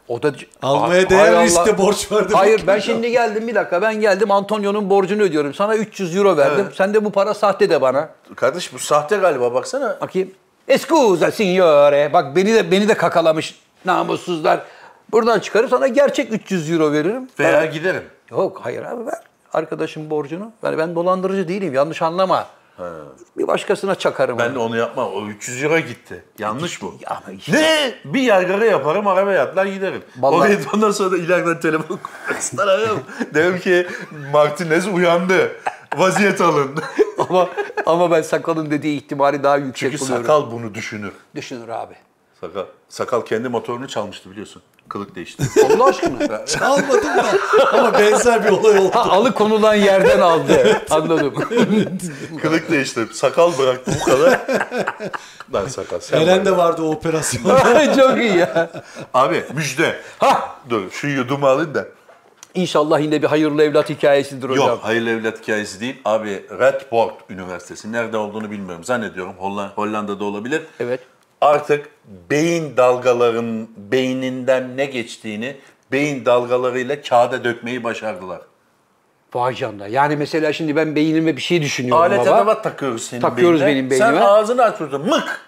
O 0.09 0.23
da 0.23 0.33
Almaya 0.63 1.11
değer 1.11 1.33
Allah. 1.33 1.43
riskte 1.45 1.79
borç 1.79 2.11
demek 2.11 2.35
Hayır 2.35 2.63
ben 2.67 2.79
şimdi 2.79 3.11
geldim 3.11 3.49
bir 3.49 3.55
dakika 3.55 3.83
ben 3.83 4.01
geldim 4.01 4.31
Antonio'nun 4.31 4.91
borcunu 4.91 5.23
ödüyorum. 5.23 5.55
Sana 5.55 5.77
300 5.77 6.17
euro 6.17 6.37
verdim. 6.37 6.65
Evet. 6.65 6.77
Sen 6.77 6.95
de 6.95 7.05
bu 7.05 7.11
para 7.13 7.35
sahte 7.35 7.71
de 7.71 7.81
bana. 7.81 8.09
kardeş 8.37 8.73
bu 8.73 8.79
sahte 8.79 9.17
galiba 9.17 9.55
baksana. 9.55 9.99
Bakayım. 10.01 10.31
Escusa 10.69 11.31
signore. 11.31 12.13
Bak 12.13 12.37
beni 12.37 12.55
de 12.55 12.71
beni 12.71 12.89
de 12.89 12.95
kakalamış 12.95 13.59
namussuzlar. 13.85 14.61
Buradan 15.13 15.41
çıkarıp 15.41 15.71
sana 15.71 15.87
gerçek 15.87 16.33
300 16.33 16.71
euro 16.71 16.93
veririm. 16.93 17.29
Veya 17.39 17.67
giderim. 17.67 18.03
Yok 18.31 18.61
hayır 18.63 18.83
abi 18.85 19.07
ver. 19.07 19.21
Arkadaşım 19.53 20.11
borcunu. 20.11 20.53
Yani 20.63 20.79
ben 20.79 20.95
dolandırıcı 20.95 21.49
değilim 21.49 21.75
yanlış 21.75 22.03
anlama. 22.03 22.47
Bir 23.39 23.47
başkasına 23.47 23.95
çakarım. 23.95 24.39
Ben 24.39 24.47
onu. 24.49 24.55
de 24.55 24.59
onu 24.59 24.77
yapmam. 24.77 25.09
O 25.15 25.27
300 25.27 25.63
euro 25.65 25.79
gitti. 25.79 26.25
Yanlış 26.39 26.83
bu. 26.83 26.95
Ya 27.11 27.23
işte- 27.39 27.53
Ne? 27.53 27.95
Bir 28.05 28.23
yargara 28.23 28.65
yaparım, 28.65 29.07
arabaya 29.07 29.43
atlar 29.43 29.67
giderim. 29.67 30.03
Vallahi- 30.21 30.39
Oraya 30.41 30.59
ondan 30.75 30.91
sonra 30.91 31.11
da 31.13 31.17
ileriden 31.17 31.61
telefon 31.61 31.99
kullansınlar 32.29 32.69
ararım. 32.69 33.01
Derim 33.35 33.59
ki 33.61 33.87
Martinez 34.33 34.89
uyandı. 34.89 35.53
Vaziyet 35.97 36.41
alın. 36.41 36.75
ama 37.29 37.49
ama 37.87 38.11
ben 38.11 38.23
sakalın 38.23 38.71
dediği 38.71 38.97
ihtimali 38.97 39.43
daha 39.43 39.57
yüksek 39.57 39.91
Çünkü 39.91 40.05
buluyorum. 40.05 40.25
sakal 40.27 40.51
bunu 40.51 40.75
düşünür. 40.75 41.13
Düşünür 41.35 41.69
abi. 41.69 41.95
Sakal. 42.41 42.65
Sakal 42.89 43.21
kendi 43.25 43.49
motorunu 43.49 43.89
çalmıştı 43.89 44.31
biliyorsun. 44.31 44.63
Kılık 44.89 45.15
değişti. 45.15 45.43
Allah 45.67 45.85
aşkına. 45.85 46.43
Almadım 46.67 47.05
da 47.05 47.25
ama 47.73 47.93
benzer 47.99 48.45
bir 48.45 48.51
olay 48.51 48.79
oldu. 48.79 48.91
Ha, 48.95 49.01
alıkonulan 49.11 49.75
yerden 49.75 50.21
aldı. 50.21 50.83
Anladım. 50.91 51.35
Kılık 52.43 52.71
değişti. 52.71 53.07
Sakal 53.13 53.59
bıraktı 53.59 53.93
bu 54.01 54.05
kadar. 54.05 54.41
Lan 55.55 55.67
sakal 55.69 56.01
sen 56.01 56.21
Eren 56.21 56.39
var 56.39 56.45
de 56.45 56.51
ya. 56.51 56.57
vardı 56.57 56.83
o 56.83 56.91
operasyon. 56.91 57.43
Çok 57.97 58.19
iyi 58.19 58.37
ya. 58.37 58.71
Abi 59.15 59.45
müjde. 59.55 60.01
Ha! 60.19 60.57
Dur 60.71 60.91
şu 60.91 61.07
yudumu 61.07 61.47
alayım 61.47 61.75
da. 61.75 61.87
İnşallah 62.55 63.01
yine 63.01 63.23
bir 63.23 63.27
hayırlı 63.27 63.63
evlat 63.63 63.91
hikayesidir 63.91 64.49
hocam. 64.49 64.69
Yok 64.69 64.79
hayırlı 64.83 65.11
evlat 65.11 65.43
hikayesi 65.43 65.81
değil. 65.81 65.97
Abi 66.05 66.47
Radboud 66.59 67.11
Üniversitesi 67.29 67.93
nerede 67.93 68.17
olduğunu 68.17 68.51
bilmiyorum. 68.51 68.85
Zannediyorum 68.85 69.35
Holla- 69.39 69.73
Hollanda'da 69.75 70.25
olabilir. 70.25 70.63
Evet. 70.81 71.01
Artık 71.41 71.89
beyin 72.31 72.77
dalgaların 72.77 73.69
beyninden 73.77 74.77
ne 74.77 74.85
geçtiğini 74.87 75.57
beyin 75.93 76.25
dalgalarıyla 76.25 77.03
kağıda 77.03 77.45
dökmeyi 77.45 77.85
başardılar. 77.85 78.41
Vay 79.35 79.55
canına. 79.55 79.87
Yani 79.87 80.17
mesela 80.17 80.53
şimdi 80.53 80.77
ben 80.77 80.97
beynime 80.97 81.37
bir 81.37 81.43
şey 81.43 81.63
düşünüyorum 81.63 82.03
Alet 82.03 82.19
baba. 82.27 82.37
edevat 82.41 82.65
takıyoruz 82.65 83.03
senin 83.05 83.21
Takıyoruz 83.21 83.61
beynine. 83.61 83.77
benim 83.77 83.91
beynime. 83.91 84.09
Sen 84.21 84.27
ağzını 84.27 84.63
açıyorsun 84.63 85.07
mık. 85.07 85.41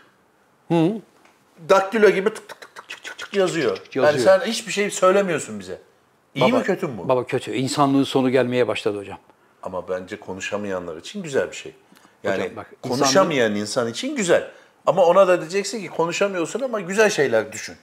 Daktilo 1.69 2.11
gibi 2.11 2.35
tık 2.35 2.49
tık 2.49 2.61
tık 2.61 2.75
tık 2.75 2.89
tık 2.89 3.05
tık 3.05 3.19
tık 3.19 3.35
yazıyor. 3.35 3.79
Yani 3.95 4.07
Yazıyor. 4.07 4.25
sen 4.41 4.47
hiçbir 4.51 4.73
şey 4.73 4.91
söylemiyorsun 4.91 5.61
bize. 5.61 5.79
İyi 6.35 6.45
Baba- 6.53 6.59
mi 6.59 6.63
kötü 6.65 6.87
mü 6.87 6.93
bu? 6.99 7.09
Baba 7.09 7.27
kötü. 7.27 7.53
İnsanlığın 7.53 8.05
sonu 8.05 8.31
gelmeye 8.31 8.69
başladı 8.69 8.99
hocam. 8.99 9.19
Ama 9.63 9.89
bence 9.89 10.21
konuşamayanlar 10.21 10.97
için 10.97 11.23
güzel 11.23 11.51
bir 11.51 11.57
şey. 11.57 11.73
Yani 12.25 12.43
Hocam 12.43 12.57
bak, 12.57 12.73
konuşamayan 12.83 13.55
insan 13.55 13.89
için 13.89 14.17
güzel. 14.17 14.51
Ama 14.87 15.05
ona 15.05 15.29
da 15.29 15.41
diyeceksin 15.41 15.81
ki 15.81 15.89
konuşamıyorsun 15.89 16.61
ama 16.61 16.81
güzel 16.81 17.11
şeyler 17.11 17.53
düşün. 17.53 17.77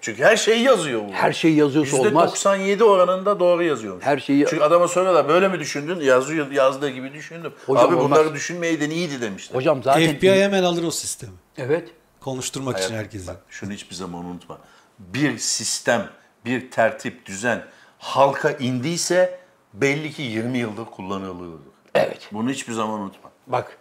Çünkü 0.00 0.22
her 0.24 0.36
şeyi 0.36 0.62
yazıyor 0.62 1.02
bu. 1.08 1.12
Her 1.12 1.32
şeyi 1.32 1.56
yazıyorsa 1.56 1.96
olmaz. 1.96 2.30
%97 2.34 2.82
oranında 2.84 3.40
doğru 3.40 3.62
yazıyormuş. 3.62 4.04
Her 4.04 4.18
şeyi- 4.18 4.46
Çünkü 4.50 4.62
adama 4.64 4.88
soruyorlar 4.88 5.28
böyle 5.28 5.48
mi 5.48 5.58
düşündün? 5.58 6.00
Yazıyor, 6.00 6.50
yazdığı 6.50 6.90
gibi 6.90 7.12
düşündüm. 7.12 7.52
Hocam 7.66 7.88
Abi 7.88 7.94
olmaz. 7.94 8.10
bunları 8.10 8.34
düşünmeyeydin 8.34 8.90
iyiydi 8.90 9.20
demişler. 9.20 9.56
Hocam 9.56 9.82
zaten... 9.82 10.16
FBI 10.16 10.30
hemen 10.32 10.62
alır 10.62 10.82
o 10.84 10.90
sistemi. 10.90 11.32
Evet. 11.56 11.88
Konuşturmak 12.20 12.78
için 12.78 12.88
Hayat- 12.88 13.04
herkesi. 13.04 13.26
bak, 13.26 13.36
şunu 13.48 13.72
hiçbir 13.72 13.94
zaman 13.94 14.24
unutma. 14.24 14.58
Bir 14.98 15.38
sistem, 15.38 16.08
bir 16.44 16.70
tertip, 16.70 17.26
düzen 17.26 17.64
halka 17.98 18.50
indiyse 18.50 19.40
belli 19.74 20.12
ki 20.12 20.22
20 20.22 20.58
yıldır 20.58 20.84
kullanılıyordur. 20.84 21.70
Evet. 21.94 22.28
Bunu 22.32 22.50
hiçbir 22.50 22.72
zaman 22.72 23.00
unutma. 23.00 23.30
Bak. 23.46 23.76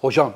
Hocam 0.00 0.34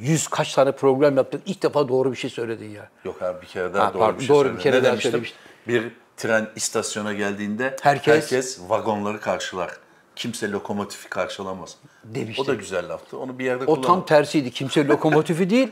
yüz 0.00 0.28
kaç 0.28 0.54
tane 0.54 0.72
program 0.72 1.16
yaptın. 1.16 1.42
İlk 1.46 1.62
defa 1.62 1.88
doğru 1.88 2.12
bir 2.12 2.16
şey 2.16 2.30
söyledin 2.30 2.70
ya. 2.70 2.88
Yok 3.04 3.22
abi 3.22 3.42
bir 3.42 3.46
kere 3.46 3.74
daha 3.74 3.86
Ha, 3.86 3.92
doğru 3.94 3.98
pardon, 3.98 4.20
bir 4.20 4.24
şey 4.26 4.36
doğru 4.36 4.44
bir 4.44 4.60
söyledim. 4.60 4.62
kere 4.62 4.76
Ne 4.78 4.82
daha 4.82 4.92
demiştim? 4.92 5.10
söylemiştin. 5.10 5.38
Bir 5.68 5.92
tren 6.16 6.48
istasyona 6.56 7.12
geldiğinde 7.12 7.76
Herkes- 7.82 8.14
herkes, 8.22 8.60
vagonları 8.68 9.20
karşılar. 9.20 9.70
Kimse 10.16 10.50
lokomotifi 10.50 11.08
karşılamaz. 11.08 11.76
Demiştin. 12.04 12.44
O 12.44 12.46
da 12.46 12.54
güzel 12.54 12.88
laftı. 12.88 13.18
Onu 13.18 13.38
bir 13.38 13.44
yerde 13.44 13.64
O 13.64 13.66
kullan. 13.66 13.82
tam 13.82 14.06
tersiydi. 14.06 14.50
Kimse 14.50 14.86
lokomotifi 14.86 15.50
değil, 15.50 15.68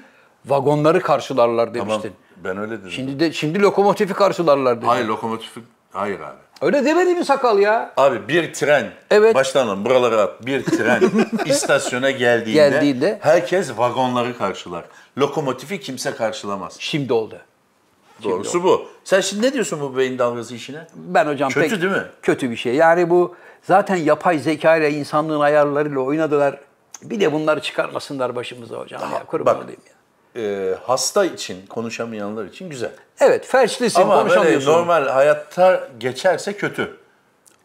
vagonları 0.47 1.01
karşılarlar 1.01 1.67
Tamam, 1.75 1.89
demiştin. 1.89 2.13
ben 2.45 2.57
öyle 2.59 2.79
dedim. 2.81 2.91
Şimdi 2.91 3.21
de 3.21 3.33
şimdi 3.33 3.61
lokomotifi 3.63 4.15
karşılarlar 4.15 4.77
dedin. 4.77 4.87
Hayır 4.87 5.07
lokomotifi... 5.07 5.61
Hayır 5.97 6.21
abi. 6.21 6.37
Öyle 6.63 6.85
demedi 6.85 7.15
mi 7.15 7.25
sakal 7.25 7.59
ya? 7.59 7.93
Abi 7.97 8.29
bir 8.29 8.53
tren, 8.55 8.91
Evet. 9.11 9.35
baştan 9.35 9.67
alın 9.67 9.85
buralara 9.85 10.21
at. 10.23 10.47
Bir 10.47 10.65
tren 10.65 11.03
istasyona 11.45 12.11
geldiğinde, 12.11 12.59
Geldiğinde- 12.61 13.19
herkes 13.23 13.79
vagonları 13.79 14.39
karşılar. 14.39 14.85
Lokomotifi 15.19 15.81
kimse 15.81 16.11
karşılamaz. 16.15 16.77
Şimdi 16.79 17.13
oldu. 17.13 17.39
Doğrusu 18.25 18.63
bu. 18.65 18.89
Sen 19.05 19.21
şimdi 19.21 19.47
ne 19.47 19.53
diyorsun 19.53 19.81
bu 19.81 19.97
beyin 19.97 20.19
dalgası 20.19 20.55
işine? 20.55 20.87
Ben 20.95 21.27
hocam 21.27 21.49
Kötü 21.51 21.69
pek 21.71 21.83
değil 21.83 21.93
mi? 21.93 22.03
kötü 22.23 22.51
bir 22.51 22.57
şey. 22.57 22.75
Yani 22.75 23.11
bu 23.11 23.37
zaten 23.63 23.97
yapay 23.97 24.39
zeka 24.39 24.77
ile 24.77 24.91
insanlığın 24.91 25.41
ayarlarıyla 25.41 26.01
oynadılar. 26.01 26.61
Bir 27.03 27.21
de 27.21 27.33
bunları 27.33 27.61
çıkarmasınlar 27.61 28.37
başımıza 28.37 28.77
hocam 28.77 29.01
ya. 29.13 29.25
Kurban 29.27 29.55
bak. 29.57 29.65
olayım 29.65 29.81
ya. 29.89 29.93
Ee, 30.37 30.75
hasta 30.87 31.25
için, 31.25 31.67
konuşamayanlar 31.67 32.45
için 32.45 32.71
güzel. 32.71 32.91
Evet, 33.21 33.47
felçlisin, 33.47 34.01
Ama 34.03 34.19
konuşamıyorsun. 34.23 34.73
normal 34.73 35.09
hayatta 35.09 35.89
geçerse 36.01 36.53
kötü. 36.53 36.97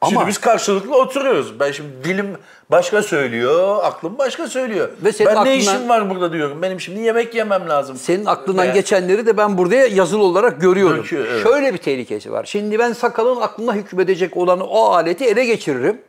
Şimdi 0.06 0.18
Ama- 0.20 0.28
biz 0.28 0.38
karşılıklı 0.38 0.96
oturuyoruz. 0.98 1.60
Ben 1.60 1.72
şimdi 1.72 1.90
dilim 2.04 2.38
başka 2.72 3.02
söylüyor, 3.04 3.80
aklım 3.84 4.18
başka 4.18 4.48
söylüyor. 4.48 4.90
Ve 5.04 5.12
senin 5.12 5.28
ben 5.28 5.36
ne 5.36 5.40
aklından- 5.40 5.58
işim 5.58 5.90
var 5.90 6.10
burada 6.10 6.34
diyorum. 6.34 6.62
Benim 6.62 6.82
şimdi 6.82 7.00
yemek 7.00 7.36
yemem 7.36 7.70
lazım. 7.70 7.98
Senin 7.98 8.26
aklından 8.26 8.64
Veya- 8.66 8.74
geçenleri 8.74 9.26
de 9.26 9.38
ben 9.38 9.58
burada 9.58 9.76
yazılı 9.76 10.24
olarak 10.24 10.62
görüyorum. 10.62 10.98
Döküyor, 10.98 11.26
evet. 11.26 11.44
Şöyle 11.44 11.74
bir 11.74 11.78
tehlikesi 11.78 12.32
var. 12.32 12.46
Şimdi 12.46 12.80
ben 12.80 12.94
sakalın 12.94 13.42
aklına 13.42 13.74
hükmedecek 13.74 14.38
olan 14.38 14.60
o 14.60 14.84
aleti 14.86 15.26
ele 15.26 15.46
geçiririm. 15.46 16.02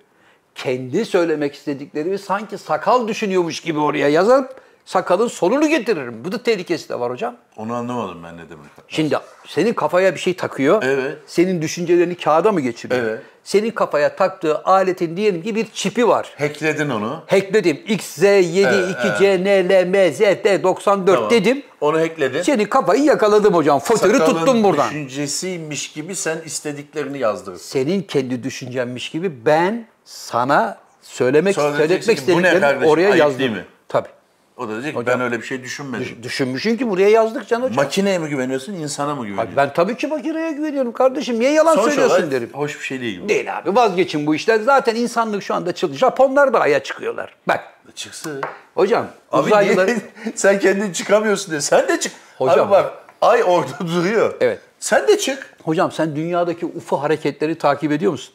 Kendi 0.54 1.04
söylemek 1.04 1.54
istediklerimi 1.54 2.18
sanki 2.18 2.58
sakal 2.58 3.08
düşünüyormuş 3.08 3.60
gibi 3.60 3.78
oraya 3.78 4.08
yazıp 4.08 4.61
sakalın 4.84 5.28
sonunu 5.28 5.68
getiririm. 5.68 6.24
Bu 6.24 6.32
da 6.32 6.42
tehlikesi 6.42 6.88
de 6.88 7.00
var 7.00 7.10
hocam. 7.12 7.36
Onu 7.56 7.74
anlamadım 7.74 8.22
ben 8.24 8.36
ne 8.36 8.48
demek. 8.50 8.66
Şimdi 8.88 9.16
senin 9.46 9.72
kafaya 9.74 10.14
bir 10.14 10.20
şey 10.20 10.34
takıyor. 10.34 10.82
Evet. 10.82 11.18
Senin 11.26 11.62
düşüncelerini 11.62 12.14
kağıda 12.14 12.52
mı 12.52 12.60
geçiriyor? 12.60 13.02
Evet. 13.02 13.20
Senin 13.44 13.70
kafaya 13.70 14.16
taktığı 14.16 14.58
aletin 14.64 15.16
diyelim 15.16 15.42
ki 15.42 15.54
bir 15.54 15.66
çipi 15.74 16.08
var. 16.08 16.34
Hackledin 16.38 16.90
onu. 16.90 17.22
Hackledim. 17.26 17.80
X, 17.86 18.06
Z, 18.14 18.22
7, 18.22 18.60
Evet, 18.60 18.96
2, 19.14 19.18
C, 19.18 19.44
N, 19.44 19.68
L, 19.68 19.84
M, 19.86 20.12
Z, 20.12 20.20
D, 20.20 20.62
94 20.62 21.14
Tamam. 21.16 21.30
dedim. 21.30 21.62
Onu 21.80 21.98
hackledin. 22.00 22.42
Senin 22.42 22.64
kafayı 22.64 23.02
yakaladım 23.04 23.54
hocam. 23.54 23.78
Fotörü 23.78 24.18
Sakalın 24.18 24.38
tuttum 24.38 24.64
buradan. 24.64 24.88
düşüncesiymiş 24.90 25.92
gibi 25.92 26.16
sen 26.16 26.38
istediklerini 26.44 27.18
yazdırırsın. 27.18 27.64
Senin 27.68 28.02
kendi 28.02 28.42
düşüncenmiş 28.42 29.10
gibi 29.10 29.46
ben 29.46 29.86
sana 30.04 30.78
söylemek, 31.02 31.54
söyletmek 31.54 31.88
diyeceksin 31.88 32.14
ki, 32.14 32.20
"Bu 32.20 32.30
ne 32.30 32.36
istediklerimi 32.36 32.60
kardeşim, 32.60 32.88
oraya 32.92 33.06
ayıp 33.06 33.16
yazdım. 33.18 33.38
değil 33.40 33.50
mi? 33.50 33.64
Tabii. 33.88 34.08
O 34.56 34.68
da 34.68 34.72
diyecek 34.72 34.92
ki 34.92 34.98
Hocam- 34.98 35.14
ben 35.14 35.24
öyle 35.24 35.40
bir 35.40 35.46
şey 35.46 35.62
düşünmedim. 35.62 36.22
Düşünmüşsün 36.22 36.76
ki 36.76 36.90
buraya 36.90 37.08
yazdık 37.08 37.48
can 37.48 37.62
hocam. 37.62 37.76
Makineye 37.76 38.18
mi 38.18 38.28
güveniyorsun, 38.28 38.72
insana 38.72 39.14
mı 39.14 39.26
güveniyorsun? 39.26 39.52
Abi 39.52 39.56
ben 39.56 39.72
tabii 39.72 39.96
ki 39.96 40.06
makineye 40.06 40.52
güveniyorum 40.52 40.92
kardeşim. 40.92 41.40
Niye 41.40 41.52
yalan 41.52 41.74
Sonuç 41.74 41.88
söylüyorsun 41.88 42.16
olarak 42.16 42.30
derim. 42.30 42.50
Hoş 42.52 42.80
bir 42.80 42.84
şey 42.84 43.00
değil 43.00 43.20
bu. 43.24 43.28
Değil 43.28 43.58
abi 43.58 43.76
vazgeçin 43.76 44.26
bu 44.26 44.34
işler. 44.34 44.60
Zaten 44.60 44.94
insanlık 44.94 45.42
şu 45.42 45.54
anda 45.54 45.72
çıldırdı. 45.72 45.98
Japonlar 45.98 46.52
da 46.52 46.60
aya 46.60 46.82
çıkıyorlar. 46.82 47.34
Bak 47.48 47.64
Çıksın. 47.94 48.40
hocam 48.74 49.06
Abi 49.32 49.46
uzaylılar... 49.46 49.86
niye 49.86 49.96
sen 50.34 50.58
kendin 50.58 50.92
çıkamıyorsun 50.92 51.50
diye. 51.50 51.60
Sen 51.60 51.88
de 51.88 52.00
çık. 52.00 52.12
Hocam. 52.38 52.60
Abi 52.60 52.70
bak 52.70 52.92
ay 53.20 53.42
orada 53.46 53.78
duruyor. 53.80 54.34
Evet. 54.40 54.58
Sen 54.80 55.08
de 55.08 55.18
çık. 55.18 55.56
Hocam 55.62 55.92
sen 55.92 56.16
dünyadaki 56.16 56.66
UFO 56.66 56.96
hareketleri 56.96 57.58
takip 57.58 57.92
ediyor 57.92 58.12
musun? 58.12 58.34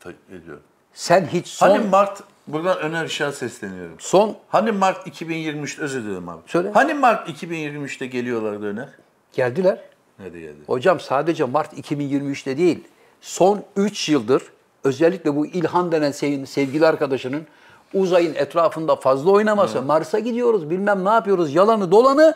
Takip 0.00 0.32
ediyorum. 0.32 0.62
Sen 0.94 1.28
hiç 1.32 1.46
son... 1.46 1.68
Hani 1.68 1.88
Mart, 1.88 2.22
buradan 2.46 2.78
Öner 2.78 3.04
Işık'a 3.04 3.32
sesleniyorum. 3.32 3.94
son 3.98 4.36
Hani 4.48 4.72
Mart 4.72 5.06
2023, 5.06 5.78
özür 5.78 6.04
dilerim 6.04 6.28
abi. 6.28 6.40
Söyle. 6.46 6.70
Hani 6.74 6.94
Mart 6.94 7.28
2023'te 7.28 8.06
geliyorlardı 8.06 8.66
Öner? 8.66 8.88
geldiler. 9.32 9.80
Nerede 10.18 10.40
geldi? 10.40 10.56
Hocam 10.66 11.00
sadece 11.00 11.44
Mart 11.44 11.72
2023'te 11.78 12.58
değil, 12.58 12.84
son 13.20 13.62
3 13.76 14.08
yıldır 14.08 14.42
özellikle 14.84 15.36
bu 15.36 15.46
İlhan 15.46 15.92
denen 15.92 16.10
sev- 16.10 16.46
sevgili 16.46 16.86
arkadaşının 16.86 17.46
uzayın 17.94 18.34
etrafında 18.34 18.96
fazla 18.96 19.30
oynaması, 19.30 19.82
Mars'a 19.82 20.18
gidiyoruz 20.18 20.70
bilmem 20.70 21.04
ne 21.04 21.08
yapıyoruz 21.10 21.54
yalanı 21.54 21.90
dolanı 21.90 22.34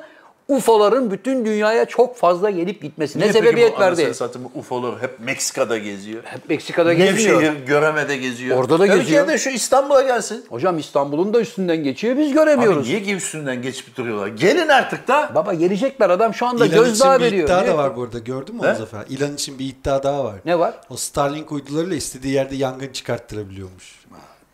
UFO'ların 0.50 1.10
bütün 1.10 1.44
dünyaya 1.44 1.84
çok 1.84 2.16
fazla 2.16 2.50
gelip 2.50 2.82
gitmesi. 2.82 3.18
Ne 3.18 3.22
Niye 3.22 3.32
peki 3.32 3.44
sebebiyet 3.44 3.76
bu 3.76 3.80
verdi? 3.80 4.00
anasını 4.02 4.14
satayım 4.14 4.48
UFO'lar 4.54 5.02
hep 5.02 5.20
Meksika'da 5.20 5.78
geziyor. 5.78 6.22
Hep 6.24 6.48
Meksika'da 6.48 6.92
geziyor. 6.92 7.42
Nevşehir, 7.42 7.66
Göreme'de 7.66 8.16
geziyor. 8.16 8.56
Orada 8.58 8.78
da 8.78 8.86
geziyor. 8.86 9.04
Türkiye'de 9.04 9.38
şu 9.38 9.50
İstanbul'a 9.50 10.02
gelsin. 10.02 10.44
Hocam 10.48 10.78
İstanbul'un 10.78 11.34
da 11.34 11.40
üstünden 11.40 11.76
geçiyor 11.84 12.16
biz 12.16 12.26
Abi 12.26 12.34
göremiyoruz. 12.34 12.86
niye 12.86 13.02
ki 13.02 13.14
üstünden 13.14 13.62
geçip 13.62 13.96
duruyorlar? 13.96 14.26
Gelin 14.28 14.68
artık 14.68 15.08
da. 15.08 15.30
Baba 15.34 15.54
gelecekler 15.54 16.10
adam 16.10 16.34
şu 16.34 16.46
anda 16.46 16.66
İlan 16.66 16.76
için 16.76 16.84
gözdağı 16.84 17.18
bir 17.20 17.24
veriyor. 17.24 17.44
iddia 17.48 17.60
Ne? 17.60 17.66
da 17.68 17.76
var 17.78 17.96
burada. 17.96 18.18
Gördün 18.18 18.54
mü 18.54 18.60
onu 18.66 18.74
Zafer? 18.74 19.04
İlan 19.08 19.34
için 19.34 19.58
bir 19.58 19.64
iddia 19.64 20.02
daha 20.02 20.24
var. 20.24 20.34
Ne 20.44 20.58
var? 20.58 20.74
O 20.90 20.96
Starlink 20.96 21.52
uydularıyla 21.52 21.96
istediği 21.96 22.34
yerde 22.34 22.56
yangın 22.56 22.88
çıkarttırabiliyormuş. 22.92 24.00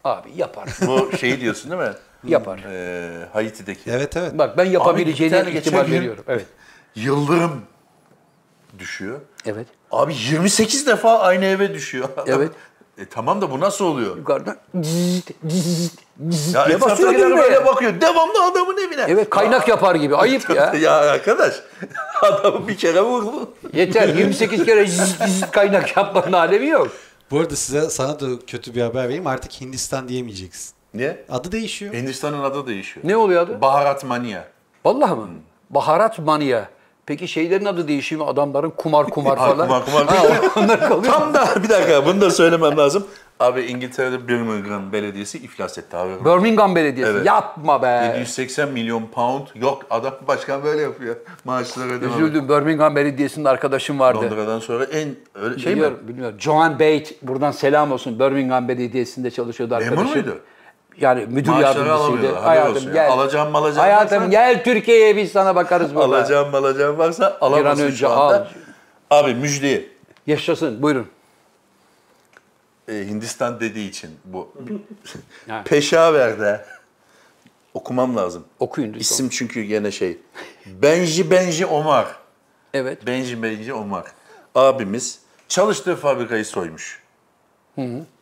Abi 0.05 0.29
yapar. 0.37 0.69
Bu 0.87 1.17
şeyi 1.17 1.41
diyorsun 1.41 1.71
değil 1.71 1.83
mi? 1.83 1.93
Yapar. 2.29 2.59
Ee, 2.71 3.29
Haiti'deki. 3.33 3.91
Evet 3.91 4.17
evet. 4.17 4.39
Bak 4.39 4.59
ben 4.59 4.65
yapabileceğine 4.65 5.51
ihtimal 5.53 5.91
veriyorum. 5.91 6.25
Evet. 6.29 6.47
Yıldırım 6.95 7.63
düşüyor. 8.79 9.21
Evet. 9.47 9.67
Abi 9.91 10.15
28 10.31 10.87
defa 10.87 11.19
aynı 11.19 11.45
eve 11.45 11.75
düşüyor. 11.75 12.09
Evet. 12.27 12.51
E 12.99 13.05
tamam 13.07 13.41
da 13.41 13.51
bu 13.51 13.61
nasıl 13.61 13.85
oluyor? 13.85 14.17
Yukarıdan 14.17 14.57
zzzzt, 14.83 15.31
zzzzt, 15.49 15.99
zzzzt 16.31 16.55
Ya 16.55 16.67
diye 16.69 16.81
basıyor 16.81 17.15
düğmeye. 17.15 17.37
böyle 17.37 17.67
bakıyor. 17.67 18.01
Devamlı 18.01 18.45
adamın 18.53 18.77
evine. 18.89 19.05
Evet 19.09 19.31
kaynak 19.31 19.69
yapar 19.69 19.95
gibi. 19.95 20.17
Ayıp 20.17 20.51
ya. 20.55 20.75
ya 20.75 20.93
arkadaş 20.93 21.55
adamı 22.23 22.69
bir 22.69 22.77
kere 22.77 23.01
vurdu. 23.01 23.55
Yeter 23.73 24.09
28 24.09 24.65
kere 24.65 24.87
zzzzt 24.87 25.51
kaynak 25.51 25.97
yapmanın 25.97 26.33
alemi 26.33 26.67
yok. 26.69 26.89
Bu 27.31 27.39
arada 27.41 27.57
size 27.57 27.91
sana 27.91 28.21
da 28.21 28.27
kötü 28.47 28.75
bir 28.75 28.83
haber 28.83 29.05
vereyim. 29.05 29.27
Artık 29.27 29.53
Hindistan 29.61 30.09
diyemeyeceksin. 30.09 30.76
Niye? 30.97 31.25
Adı 31.31 31.53
değişiyor. 31.53 31.95
Hindistan'ın 31.95 32.43
adı 32.43 32.67
değişiyor. 32.67 33.07
Ne 33.09 33.17
oluyor 33.17 33.43
adı? 33.43 33.61
Baharat 33.61 34.05
manya. 34.05 34.45
Vallahi 34.85 35.15
mı? 35.15 35.29
Baharat 35.71 36.19
manya. 36.19 36.69
Peki 37.07 37.29
şeylerin 37.29 37.65
adı 37.65 37.89
değişiyor 37.89 38.23
mu? 38.23 38.29
Adamların 38.29 38.71
kumar 38.71 39.07
kumar 39.11 39.37
falan. 39.37 39.67
kumar, 39.69 39.85
kumar. 39.85 40.07
Ha, 40.07 40.27
onlar 40.57 40.81
kalıyor. 40.89 41.13
Tam 41.13 41.35
da 41.35 41.63
bir 41.63 41.69
dakika 41.69 42.07
bunu 42.07 42.21
da 42.21 42.31
söylemem 42.31 42.77
lazım. 42.77 43.07
Abi 43.41 43.61
İngiltere'de 43.63 44.29
Birmingham 44.29 44.93
Belediyesi 44.93 45.39
iflas 45.39 45.79
etti 45.79 45.97
abi. 45.97 46.25
Birmingham 46.25 46.77
Belediyesi. 46.77 47.13
Evet. 47.13 47.27
Yapma 47.27 47.83
be. 47.83 47.87
780 48.19 48.69
milyon 48.73 49.07
pound. 49.07 49.47
Yok 49.55 49.83
adam 49.91 50.15
başkan 50.29 50.65
böyle 50.65 50.83
yapıyor. 50.83 51.17
Maaşları 51.45 51.89
ödemem. 51.93 52.15
Üzüldüm. 52.15 52.49
Birmingham 52.49 52.97
Belediyesi'nin 52.97 53.45
arkadaşım 53.45 53.99
vardı. 54.01 54.19
Londra'dan 54.23 54.59
sonra 54.59 54.85
en 54.85 55.09
öyle 55.35 55.59
şey 55.59 55.73
Biliyorum, 55.73 55.99
mi? 56.03 56.09
bilmiyorum. 56.09 56.37
Joan 56.41 56.75
Bate 56.75 57.05
buradan 57.23 57.51
selam 57.51 57.93
olsun. 57.93 58.19
Birmingham 58.21 58.69
Belediyesi'nde 58.69 59.31
çalışıyordu 59.31 59.75
Memur 59.75 59.87
arkadaşım. 59.93 60.13
muydu? 60.23 60.39
Yani 61.01 61.27
müdür 61.27 61.51
Maaşları 61.51 61.89
yardımcısıydı. 61.89 62.35
Hayatım 62.35 62.93
gel. 62.93 63.11
Alacağım, 63.11 63.51
malacağım 63.51 63.79
Hayatım 63.89 64.19
varsa- 64.19 64.31
gel 64.31 64.65
Türkiye'ye 64.65 65.17
biz 65.17 65.33
sana 65.33 65.55
bakarız 65.57 65.95
burada. 65.95 66.17
Alacağım 66.19 66.55
alacağım 66.55 66.99
varsa 66.99 67.39
alamazsın 67.41 67.85
önce 67.85 67.97
şu 67.97 68.11
anda. 68.11 68.49
al. 69.11 69.21
Abi 69.23 69.35
müjdeyi. 69.35 69.91
Yaşasın 70.27 70.83
buyurun. 70.83 71.07
Ee, 72.89 72.93
Hindistan 72.93 73.61
dediği 73.61 73.89
için 73.89 74.11
bu. 74.25 74.53
Peşaver'de 75.65 76.65
okumam 77.75 78.17
lazım. 78.17 78.45
Okuyun 78.61 78.89
lütfen. 78.89 79.01
İsim 79.01 79.29
çünkü 79.29 79.63
gene 79.63 79.91
şey. 79.91 80.19
Benji 80.67 81.31
Benji 81.31 81.67
Omar. 81.67 82.07
Evet. 82.75 83.07
Benji 83.07 83.43
Benji 83.43 83.75
Omar. 83.75 84.05
Abimiz 84.55 85.19
çalıştığı 85.49 85.97
fabrikayı 85.97 86.45
soymuş. 86.45 87.03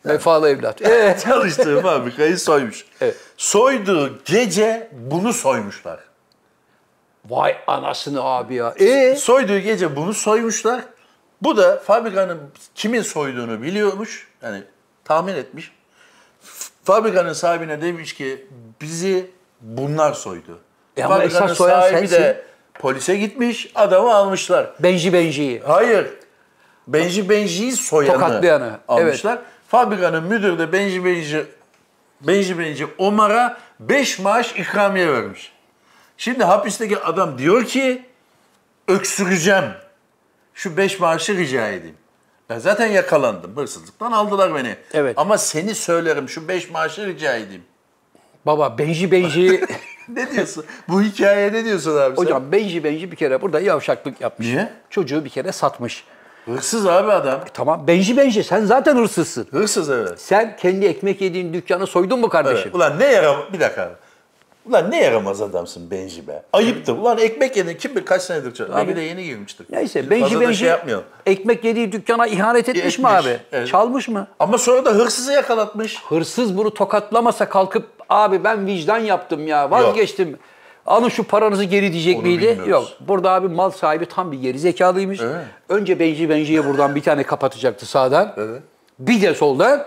Vefalı 0.06 0.48
evlat. 0.48 0.82
Evet. 0.84 1.20
Çalıştığı 1.24 1.80
fabrikayı 1.82 2.38
soymuş. 2.38 2.84
Evet. 3.00 3.16
Soyduğu 3.36 4.18
gece 4.24 4.88
bunu 4.92 5.32
soymuşlar. 5.32 6.00
Vay 7.28 7.56
anasını 7.66 8.22
abi 8.22 8.54
ya. 8.54 8.74
E 8.78 9.16
Soyduğu 9.16 9.58
gece 9.58 9.96
bunu 9.96 10.14
soymuşlar. 10.14 10.80
Bu 11.42 11.56
da 11.56 11.76
fabrikanın 11.78 12.40
kimin 12.74 13.02
soyduğunu 13.02 13.62
biliyormuş. 13.62 14.28
Yani 14.42 14.62
tahmin 15.04 15.34
etmiş. 15.34 15.72
Fabrikanın 16.84 17.32
sahibine 17.32 17.82
demiş 17.82 18.14
ki 18.14 18.46
bizi 18.80 19.30
bunlar 19.60 20.12
soydu. 20.12 20.58
E 20.96 21.04
ama 21.04 21.14
Fabrikanın 21.14 21.44
esas 21.44 21.58
soyan 21.58 21.80
sahibi 21.80 22.08
sensin. 22.08 22.16
de 22.24 22.42
polise 22.74 23.16
gitmiş, 23.16 23.72
adamı 23.74 24.14
almışlar. 24.14 24.70
Benji 24.80 25.12
Benji'yi. 25.12 25.60
Hayır. 25.66 26.10
Benji 26.86 27.28
Benji'yi 27.28 27.72
soyanı 27.72 28.12
Tokatlayanı, 28.14 28.78
almışlar. 28.88 29.38
Fabrikanın 29.68 30.24
müdürü 30.24 30.58
de 30.58 30.72
Benji 30.72 31.04
Benji 31.04 31.46
Benji 32.20 32.58
Benji 32.58 32.86
Omar'a 32.98 33.58
5 33.80 34.18
maaş 34.18 34.52
ikramiye 34.52 35.12
vermiş. 35.12 35.52
Şimdi 36.16 36.44
hapisteki 36.44 36.98
adam 36.98 37.38
diyor 37.38 37.64
ki 37.64 38.02
öksüreceğim. 38.88 39.64
Şu 40.54 40.76
5 40.76 41.00
maaşı 41.00 41.36
rica 41.36 41.68
edeyim. 41.68 41.96
Ben 42.50 42.58
zaten 42.58 42.86
yakalandım. 42.86 43.56
Hırsızlıktan 43.56 44.12
aldılar 44.12 44.54
beni. 44.54 44.76
Evet. 44.94 45.18
Ama 45.18 45.38
seni 45.38 45.74
söylerim 45.74 46.28
şu 46.28 46.48
5 46.48 46.70
maaşı 46.70 47.06
rica 47.06 47.36
edeyim. 47.36 47.62
Baba 48.46 48.78
Benji 48.78 49.10
Benji. 49.10 49.64
Ne 50.08 50.30
diyorsun? 50.30 50.64
Bu 50.88 51.02
hikayeye 51.02 51.52
ne 51.52 51.64
diyorsun 51.64 51.96
abi 51.96 52.16
sen? 52.16 52.22
Hocam 52.22 52.52
Benji 52.52 52.84
Benji 52.84 53.10
bir 53.12 53.16
kere 53.16 53.42
burada 53.42 53.60
yavşaklık 53.60 54.20
yapmış. 54.20 54.48
Niye? 54.48 54.72
Çocuğu 54.90 55.24
bir 55.24 55.30
kere 55.30 55.52
satmış. 55.52 56.04
Hırsız 56.44 56.86
abi 56.86 57.12
adam. 57.12 57.40
Tamam 57.54 57.86
Benji 57.86 58.16
Benji 58.16 58.44
sen 58.44 58.64
zaten 58.64 58.96
hırsızsın. 58.96 59.46
Hırsız 59.50 59.90
evet. 59.90 60.20
Sen 60.20 60.56
kendi 60.56 60.86
ekmek 60.86 61.20
yediğin 61.20 61.52
dükkanı 61.52 61.86
soydun 61.86 62.20
mu 62.20 62.28
kardeşim? 62.28 62.62
Evet. 62.64 62.74
Ulan 62.74 62.98
ne 62.98 63.04
yaram... 63.04 63.36
Bir 63.52 63.60
dakika 63.60 63.82
abi. 63.82 63.92
Ulan 64.68 64.90
ne 64.90 65.02
yaramaz 65.04 65.42
adamsın 65.42 65.90
Benji 65.90 66.28
be. 66.28 66.42
Ayıptır. 66.52 66.92
Ulan 66.98 67.18
ekmek 67.18 67.56
yedin 67.56 67.74
kim 67.76 67.96
bilir 67.96 68.04
kaç 68.04 68.22
senedir 68.22 68.54
çalışıyor. 68.54 68.78
Abi. 68.84 68.96
De 68.96 69.00
yeni 69.00 69.24
girmiştir. 69.24 69.66
Neyse 69.70 70.10
Benji 70.10 70.22
Fazla 70.22 70.36
da 70.36 70.40
Benji 70.40 70.58
şey 70.58 70.68
yapmayalım. 70.68 71.04
ekmek 71.26 71.64
yediği 71.64 71.92
dükkana 71.92 72.26
ihanet 72.26 72.68
etmiş, 72.68 72.98
mi 72.98 73.06
Etmiş, 73.08 73.26
abi? 73.26 73.38
evet. 73.52 73.68
Çalmış 73.68 74.08
mı? 74.08 74.26
Ama 74.38 74.58
sonra 74.58 74.84
da 74.84 74.90
hırsızı 74.90 75.32
yakalatmış. 75.32 76.02
Hırsız 76.08 76.56
bunu 76.56 76.74
tokatlamasa 76.74 77.48
kalkıp 77.48 77.86
abi 78.08 78.44
ben 78.44 78.66
vicdan 78.66 78.98
yaptım 78.98 79.46
ya 79.46 79.70
vazgeçtim. 79.70 80.38
Alın 80.86 81.08
şu 81.08 81.24
paranızı 81.24 81.64
geri 81.64 81.92
diyecek 81.92 82.16
Onu 82.16 82.22
miydi? 82.22 82.42
bilmiyoruz. 82.42 82.68
Yok. 82.68 83.08
Burada 83.08 83.30
abi 83.30 83.48
mal 83.48 83.70
sahibi 83.70 84.06
tam 84.06 84.32
bir 84.32 84.38
geri 84.40 84.58
zekalıymış. 84.58 85.20
Evet. 85.20 85.44
Önce 85.68 85.98
Benji 86.00 86.28
Benji'ye 86.30 86.66
buradan 86.66 86.94
bir 86.94 87.02
tane 87.02 87.22
kapatacaktı 87.22 87.86
sağdan. 87.86 88.34
Evet. 88.36 88.62
Bir 88.98 89.22
de 89.22 89.34
soldan. 89.34 89.86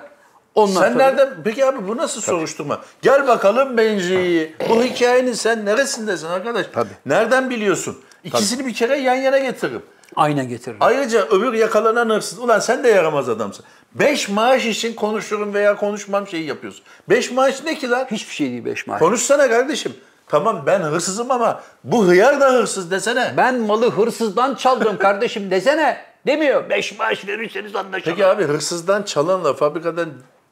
Ondan 0.56 0.82
Sen 0.82 0.92
sonra... 0.92 1.04
nereden... 1.04 1.30
Peki 1.44 1.66
abi 1.66 1.88
bu 1.88 1.98
nasıl 1.98 2.22
soruşturma? 2.22 2.82
Gel 3.02 3.28
bakalım 3.28 3.78
Benji'yi. 3.78 4.56
Bu 4.70 4.84
hikayenin 4.84 5.34
sen 5.34 5.66
neresindesin 5.66 6.28
arkadaş? 6.28 6.66
Tabii. 6.74 6.90
Nereden 7.06 7.50
biliyorsun? 7.50 7.98
İkisini 8.24 8.66
bir 8.66 8.74
kere 8.74 8.98
yan 8.98 9.16
yana 9.16 9.38
getiririm. 9.38 9.82
Aynen 10.16 10.50
getirir. 10.50 10.78
Ayrıca 10.80 11.26
öbür 11.28 11.54
yakalanan 11.54 12.10
hırsız. 12.10 12.40
Ulan 12.40 12.60
sen 12.60 12.84
de 12.84 12.90
yaramaz 12.90 13.30
adamsın. 13.30 13.66
Beş 13.96 14.30
maaş 14.30 14.66
için 14.66 14.94
konuşurum 14.94 15.54
veya 15.54 15.76
konuşmam 15.76 16.28
şeyi 16.28 16.46
yapıyorsun. 16.46 16.84
Beş 17.10 17.32
maaş 17.32 17.64
ne 17.64 17.76
ki 17.76 17.90
lan? 17.90 18.08
Hiçbir 18.12 18.34
şey 18.34 18.50
değil 18.50 18.66
beş 18.66 18.88
maaş. 18.88 19.00
Konuşsana 19.00 19.50
kardeşim. 19.50 19.94
Tamam 20.28 20.64
ben 20.66 20.80
hırsızım 20.80 21.32
ama 21.32 21.62
bu 21.84 22.06
hıyar 22.08 22.42
da 22.42 22.50
hırsız 22.54 22.92
desene. 22.92 23.34
Ben 23.38 23.60
malı 23.60 23.92
hırsızdan 23.92 24.56
çaldım 24.56 24.98
kardeşim 24.98 25.52
desene. 25.52 25.98
Demiyor. 26.26 26.70
Beş 26.70 27.00
maaş 27.00 27.28
verirseniz 27.28 27.76
anlaşalım. 27.76 28.02
Peki 28.18 28.26
abi 28.26 28.44
hırsızdan 28.44 29.04
çalanla 29.04 29.54
fabrikadan 29.54 30.10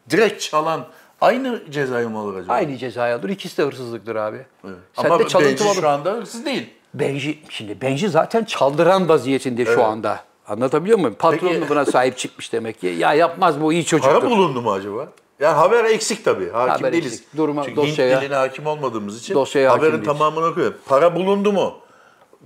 direkt 0.10 0.42
çalan 0.42 0.86
aynı 1.22 1.62
cezayı 1.72 2.10
mı 2.10 2.20
alır 2.20 2.36
acaba? 2.40 2.54
Aynı 2.54 2.78
cezayı 2.78 3.16
alır. 3.16 3.30
İkisi 3.30 3.58
de 3.58 3.64
hırsızlıktır 3.64 4.16
abi. 4.16 4.46
Evet. 4.66 4.76
Sen 4.94 5.06
Ama 5.10 5.20
de 5.20 5.28
çalıntı 5.28 5.50
Benji 5.50 5.64
malı- 5.64 5.76
şu 5.76 5.90
anda 5.90 6.12
hırsız 6.12 6.46
değil. 6.46 6.70
Benji, 6.94 7.40
şimdi 7.50 7.82
Benji 7.82 8.10
zaten 8.10 8.44
çaldıran 8.44 9.10
vaziyetinde 9.10 9.66
şu 9.66 9.84
anda. 9.84 10.20
Anlatabiliyor 10.48 10.98
muyum? 11.00 11.16
Patron 11.20 11.48
Peki- 11.48 11.70
buna 11.70 11.86
sahip 11.86 12.18
çıkmış 12.18 12.54
demek 12.54 12.82
ki. 12.82 12.88
Ya 12.88 13.14
yapmaz 13.14 13.62
bu 13.62 13.74
iyi 13.74 13.86
çocuktur. 13.86 14.20
Para 14.22 14.30
bulundu 14.32 14.62
mu 14.62 14.72
acaba? 14.72 15.08
Yani 15.40 15.56
haber 15.56 15.84
eksik 15.86 16.26
tabii. 16.26 16.50
Hakim 16.52 16.74
Haber 16.74 16.94
değiliz. 16.94 17.14
eksik. 17.14 17.38
Duruma, 17.38 17.64
Çünkü 17.64 17.76
dosyaya- 17.76 18.16
Hint 18.16 18.22
diline 18.22 18.36
hakim 18.36 18.66
olmadığımız 18.68 19.20
için 19.20 19.34
Dosyaya 19.36 19.72
haberin 19.72 20.04
tamamını 20.04 20.46
okuyor. 20.46 20.74
Para 20.86 21.16
bulundu 21.16 21.52
mu? 21.52 21.78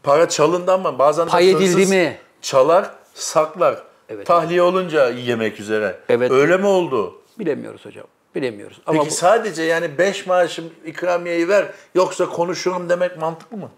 Para 0.03 0.29
çalındı 0.29 0.71
ama 0.73 0.99
bazen 0.99 1.27
de 1.27 1.31
Pay 1.31 1.51
edildi 1.51 1.85
mi? 1.85 2.17
Çalar, 2.41 2.89
saklar. 3.13 3.83
Evet. 4.09 4.27
Tahliye 4.27 4.61
olunca 4.61 5.09
yemek 5.09 5.59
üzere. 5.59 5.99
Evet. 6.09 6.31
Öyle 6.31 6.57
mi 6.57 6.65
oldu? 6.65 7.21
Bilemiyoruz 7.39 7.85
hocam. 7.85 8.05
Bilemiyoruz. 8.35 8.81
Ama 8.85 8.97
Peki 8.99 9.11
bu- 9.11 9.15
sadece 9.15 9.63
yani 9.63 9.97
5 9.97 10.25
maaşım 10.27 10.65
ikramiyeyi 10.85 11.47
ver 11.47 11.65
yoksa 11.95 12.29
konuşurum 12.29 12.89
demek 12.89 13.17
mantıklı 13.17 13.57
mı? 13.57 13.69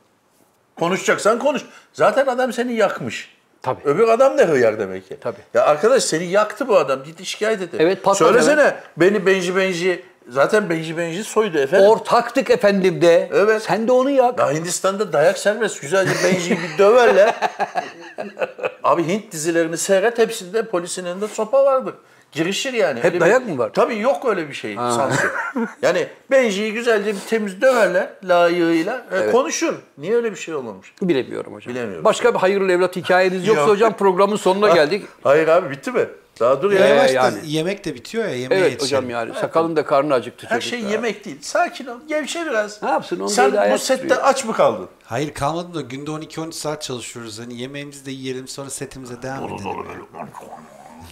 Konuşacaksan 0.80 1.40
konuş. 1.40 1.62
Zaten 1.94 2.26
adam 2.26 2.54
seni 2.54 2.74
yakmış. 2.74 3.30
Tabii. 3.62 3.82
Öbür 3.86 4.08
adam 4.08 4.38
da 4.38 4.44
hıyar 4.44 4.80
demek 4.80 5.10
ki. 5.10 5.18
Tabii. 5.22 5.38
Ya 5.54 5.66
arkadaş 5.66 6.04
seni 6.04 6.26
yaktı 6.26 6.68
bu 6.68 6.78
adam. 6.78 7.04
Git 7.04 7.26
şikayet 7.26 7.62
et. 7.62 7.70
Evet, 7.80 8.04
patron 8.04 8.28
Söylesene 8.28 8.76
beni 8.98 9.26
Benji 9.26 9.56
Benji 9.56 10.06
zaten 10.30 10.70
Benji 10.70 10.98
Benji 10.98 11.24
soydu 11.24 11.58
efendim. 11.58 11.88
Ortaktık 11.88 12.50
efendim 12.50 13.02
de. 13.02 13.30
Evet. 13.34 13.62
Sen 13.62 13.88
de 13.88 13.92
onu 13.92 14.10
yak. 14.10 14.40
Ya 14.40 14.52
Hindistan'da 14.54 15.14
dayak 15.14 15.38
serbest. 15.38 15.82
Güzelce 15.82 16.12
Benji'yi 16.24 16.60
bir 16.60 16.78
döverler. 16.78 17.36
Abi 18.84 19.08
Hint 19.08 19.32
dizilerini 19.32 19.78
seyret. 19.78 20.18
Hepsinde 20.18 20.66
polisin 20.66 21.06
elinde 21.06 21.28
sopa 21.28 21.66
vardır. 21.66 21.94
Girişir 22.32 22.74
yani. 22.74 22.98
Hep 23.00 23.06
Öyle 23.06 23.16
bir- 23.16 23.20
dayak 23.20 23.48
mı 23.48 23.58
var? 23.58 23.72
Tabii 23.74 24.00
yok 24.00 24.26
öyle 24.26 24.50
bir 24.50 24.54
şey. 24.54 24.76
Sansür. 24.76 25.32
yani 25.82 26.08
Benji'yi 26.32 26.74
güzelce 26.74 27.14
bir 27.16 27.20
temiz 27.30 27.62
döverler 27.62 28.10
layığıyla. 28.24 29.06
E, 29.12 29.32
Konuşur. 29.32 29.74
Niye 29.98 30.16
öyle 30.16 30.32
bir 30.32 30.36
şey 30.38 30.54
olmamış? 30.56 30.94
Bilemiyorum 31.02 31.54
hocam. 31.54 31.74
Bilemiyorum. 31.74 32.06
Başka 32.06 32.34
bir 32.34 32.40
hayırlı 32.40 32.72
evlat 32.72 32.96
hikayeniz 32.96 33.48
yoksa 33.48 33.62
Yok. 33.62 33.70
hocam 33.70 33.94
programın 33.98 34.36
sonuna 34.36 34.70
geldik. 34.70 35.06
Hayır 35.24 35.48
abi 35.48 35.70
bitti 35.70 35.92
mi? 35.92 36.06
Daha 36.40 36.62
dur 36.62 36.72
ya. 36.72 36.86
Ee, 36.86 36.90
Yavaş 36.90 37.10
da 37.10 37.14
yani. 37.14 37.38
yemek 37.46 37.86
de 37.86 37.96
bitiyor 37.96 38.26
ya 38.26 38.36
yemeğe 38.36 38.62
Evet 38.62 38.72
yetişelim. 38.72 38.98
hocam 39.04 39.10
yani 39.10 39.40
sakalın 39.42 39.76
da 39.76 39.86
karnı 39.86 40.14
acıktı 40.14 40.48
Her 40.50 40.62
şey 40.62 40.80
ya. 40.80 40.90
yemek 40.90 41.26
değil. 41.26 41.38
Sakin 41.42 41.86
ol. 41.86 41.98
Gevşe 42.08 42.46
biraz. 42.46 42.84
Ne 42.84 42.90
yapsın, 42.90 43.20
onu 43.20 43.30
Sen 43.30 43.72
bu 43.74 43.78
sette 43.78 44.16
aç 44.16 44.46
mı 44.46 44.54
kaldın? 44.54 44.88
Hayır 45.04 45.34
kalmadı 45.34 45.74
da 45.74 45.82
günde 45.82 46.12
12-13 46.12 46.52
saat 46.52 46.82
çalışıyoruz. 46.82 47.40
Hani 47.40 47.62
yemeğimizi 47.62 48.06
de 48.06 48.12
yiyelim 48.12 48.48
sonra 48.48 48.70
setimize 48.70 49.22
devam 49.22 49.46
edelim. 49.46 49.62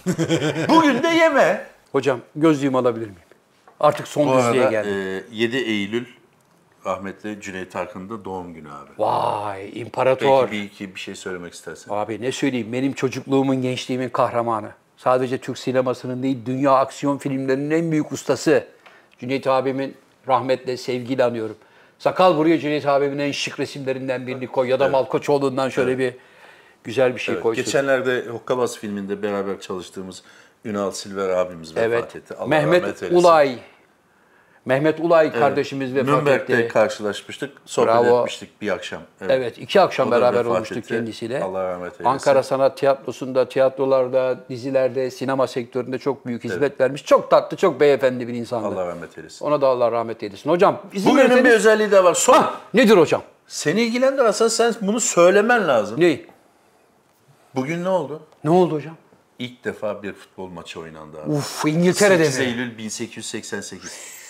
Bugün 0.68 1.02
de 1.02 1.08
yeme. 1.08 1.66
Hocam 1.92 2.20
gözlüğümü 2.36 2.76
alabilir 2.76 3.06
miyim? 3.06 3.16
Artık 3.80 4.08
son 4.08 4.28
Bu 4.28 4.36
düzlüğe 4.38 4.60
arada 4.66 4.70
geldim. 4.70 4.92
e, 4.92 5.36
7 5.36 5.56
Eylül 5.56 6.06
rahmetli 6.86 7.38
Cüneyt 7.40 7.76
Arkın'ın 7.76 8.08
da 8.10 8.24
doğum 8.24 8.54
günü 8.54 8.68
abi. 8.68 8.90
Vay 8.98 9.80
imparator. 9.80 10.42
Belki 10.42 10.52
bir 10.52 10.62
iki 10.62 10.94
bir 10.94 11.00
şey 11.00 11.14
söylemek 11.14 11.54
istersen. 11.54 11.94
Abi 11.94 12.22
ne 12.22 12.32
söyleyeyim 12.32 12.72
benim 12.72 12.92
çocukluğumun 12.92 13.62
gençliğimin 13.62 14.08
kahramanı. 14.08 14.70
Sadece 14.96 15.38
Türk 15.38 15.58
sinemasının 15.58 16.22
değil 16.22 16.38
dünya 16.46 16.72
aksiyon 16.72 17.18
filmlerinin 17.18 17.70
en 17.70 17.90
büyük 17.92 18.12
ustası. 18.12 18.66
Cüneyt 19.18 19.46
abimin 19.46 19.94
rahmetle 20.28 20.76
sevgiyle 20.76 21.24
anıyorum. 21.24 21.56
Sakal 21.98 22.36
buraya 22.36 22.58
Cüneyt 22.58 22.86
abimin 22.86 23.18
en 23.18 23.32
şık 23.32 23.60
resimlerinden 23.60 24.26
birini 24.26 24.46
koy 24.46 24.68
ya 24.68 24.80
da 24.80 24.88
Malkoçoğlu'ndan 24.88 25.68
şöyle 25.68 25.98
bir 25.98 26.14
güzel 26.84 27.14
bir 27.14 27.20
şey 27.20 27.32
Evet, 27.34 27.42
koysun. 27.42 27.64
geçenlerde 27.64 28.24
Hokkabaz 28.28 28.78
filminde 28.78 29.22
beraber 29.22 29.60
çalıştığımız 29.60 30.22
Ünal 30.64 30.90
Silver 30.90 31.28
abimiz 31.28 31.76
vefat 31.76 31.88
evet. 31.88 32.16
etti. 32.16 32.34
Allah 32.34 32.56
rahmet 32.56 32.70
Mehmet 32.82 33.02
eylesin. 33.02 33.14
Ulay. 33.16 33.58
Mehmet 34.64 35.00
Ulay 35.00 35.32
kardeşimiz 35.32 35.94
vefat 35.94 36.08
Nürnberg'de 36.08 36.54
etti. 36.54 36.72
karşılaşmıştık. 36.72 37.50
Sohbet 37.66 37.94
Bravo. 37.94 38.18
etmiştik 38.20 38.60
bir 38.62 38.70
akşam. 38.70 39.02
Evet, 39.28 39.58
iki 39.58 39.80
akşam 39.80 40.08
O 40.08 40.10
beraber 40.10 40.44
olmuştuk 40.44 40.78
etti. 40.78 40.88
kendisiyle. 40.88 41.42
Allah 41.42 41.64
rahmet 41.64 41.92
eylesin. 41.92 42.04
Ankara 42.04 42.42
Sanat 42.42 42.76
Tiyatrosu'nda, 42.78 43.48
tiyatrolarda, 43.48 44.38
dizilerde, 44.50 45.10
sinema 45.10 45.46
sektöründe 45.46 45.98
çok 45.98 46.26
büyük 46.26 46.44
hizmet 46.44 46.80
vermiş. 46.80 47.04
Çok 47.04 47.30
tatlı, 47.30 47.56
çok 47.56 47.80
beyefendi 47.80 48.28
bir 48.28 48.34
insandı. 48.34 48.66
Allah 48.66 48.86
rahmet 48.86 49.18
eylesin. 49.18 49.44
Ona 49.44 49.60
da 49.60 49.66
Allah 49.66 49.92
rahmet 49.92 50.22
eylesin. 50.22 50.50
Hocam, 50.50 50.82
izin 50.92 51.10
Bugünün 51.12 51.24
verirseniz- 51.28 51.44
bir 51.44 51.50
özelliği 51.50 51.90
de 51.90 52.04
var. 52.04 52.14
Son. 52.14 52.34
Ah, 52.34 52.54
nedir 52.74 52.96
hocam? 52.96 53.22
Seni 53.46 53.82
ilgilendir 53.82 54.24
aslında 54.24 54.50
sen 54.50 54.74
bunu 54.80 55.00
söylemen 55.00 55.68
lazım. 55.68 56.00
Ne? 56.00 56.20
Bugün 57.54 57.84
ne 57.84 57.88
oldu? 57.88 58.22
Ne 58.44 58.50
oldu 58.50 58.74
hocam? 58.74 58.96
İlk 59.38 59.64
defa 59.64 60.02
bir 60.02 60.12
futbol 60.12 60.48
maçı 60.48 60.80
oynandı 60.80 61.22
abi. 61.22 61.30
Uf, 61.30 61.64
İngiltere'de 61.66 62.24
8 62.24 62.38
mi? 62.38 62.44
Eylül 62.44 62.78
1888. 62.78 64.20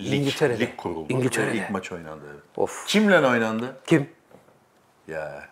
Lig, 0.00 0.12
İngiltere'de. 0.14 0.60
Lig 0.60 0.76
kuruldu. 0.76 1.12
İngiltere'de. 1.12 1.56
İlk 1.56 1.70
maç 1.70 1.92
oynandı. 1.92 2.24
Evet. 2.32 2.42
Of. 2.56 2.86
Kimle 2.86 3.26
oynandı? 3.26 3.76
Kim? 3.86 4.08
Ya. 5.08 5.48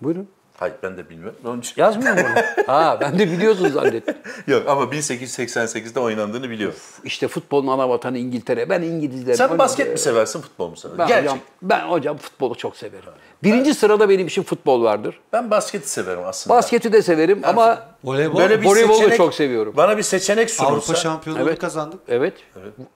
Buyurun. 0.00 0.28
Hayır 0.62 0.74
ben 0.82 0.96
de 0.96 1.10
bilmiyorum. 1.10 1.38
Onun 1.44 1.60
için... 1.60 1.82
Yazmıyor 1.82 2.14
mu? 2.14 2.24
ha, 2.66 2.98
ben 3.00 3.18
de 3.18 3.32
biliyorsunuz 3.32 3.72
zannettim. 3.72 4.14
Yok 4.46 4.62
ama 4.68 4.82
1888'de 4.82 6.00
oynandığını 6.00 6.50
biliyorum. 6.50 6.76
İşte 7.04 7.28
futbolun 7.28 7.66
ana 7.66 7.88
vatanı 7.88 8.18
İngiltere. 8.18 8.68
Ben 8.68 8.82
İngilizlerim. 8.82 9.36
Sen 9.36 9.58
basket 9.58 9.92
mi 9.92 9.98
seversin, 9.98 10.40
futbol 10.40 10.68
mu 10.68 10.76
seversin? 10.76 10.98
Ben 10.98 11.08
Gerçek. 11.08 11.24
hocam, 11.30 11.38
ben 11.62 11.80
hocam 11.88 12.16
futbolu 12.16 12.54
çok 12.54 12.76
severim. 12.76 13.04
Birinci 13.42 13.74
sırada 13.74 14.08
benim 14.08 14.26
için 14.26 14.42
futbol 14.42 14.82
vardır. 14.82 15.20
Ben 15.32 15.50
basketi 15.50 15.88
severim 15.90 16.22
aslında. 16.26 16.56
Basketi 16.56 16.92
de 16.92 17.02
severim 17.02 17.40
ama 17.44 17.88
Voleybol 18.04 18.38
Böyle 18.38 18.60
bir 18.60 18.66
Voleybolu 18.66 18.94
seçenek, 18.96 19.16
çok 19.16 19.34
seviyorum. 19.34 19.74
Bana 19.76 19.96
bir 19.98 20.02
seçenek 20.02 20.50
sunulsa. 20.50 20.74
Avrupa 20.74 20.94
şampiyonluğunu 20.94 21.48
Evet. 21.48 21.58
kazandık. 21.58 22.00
evet. 22.08 22.34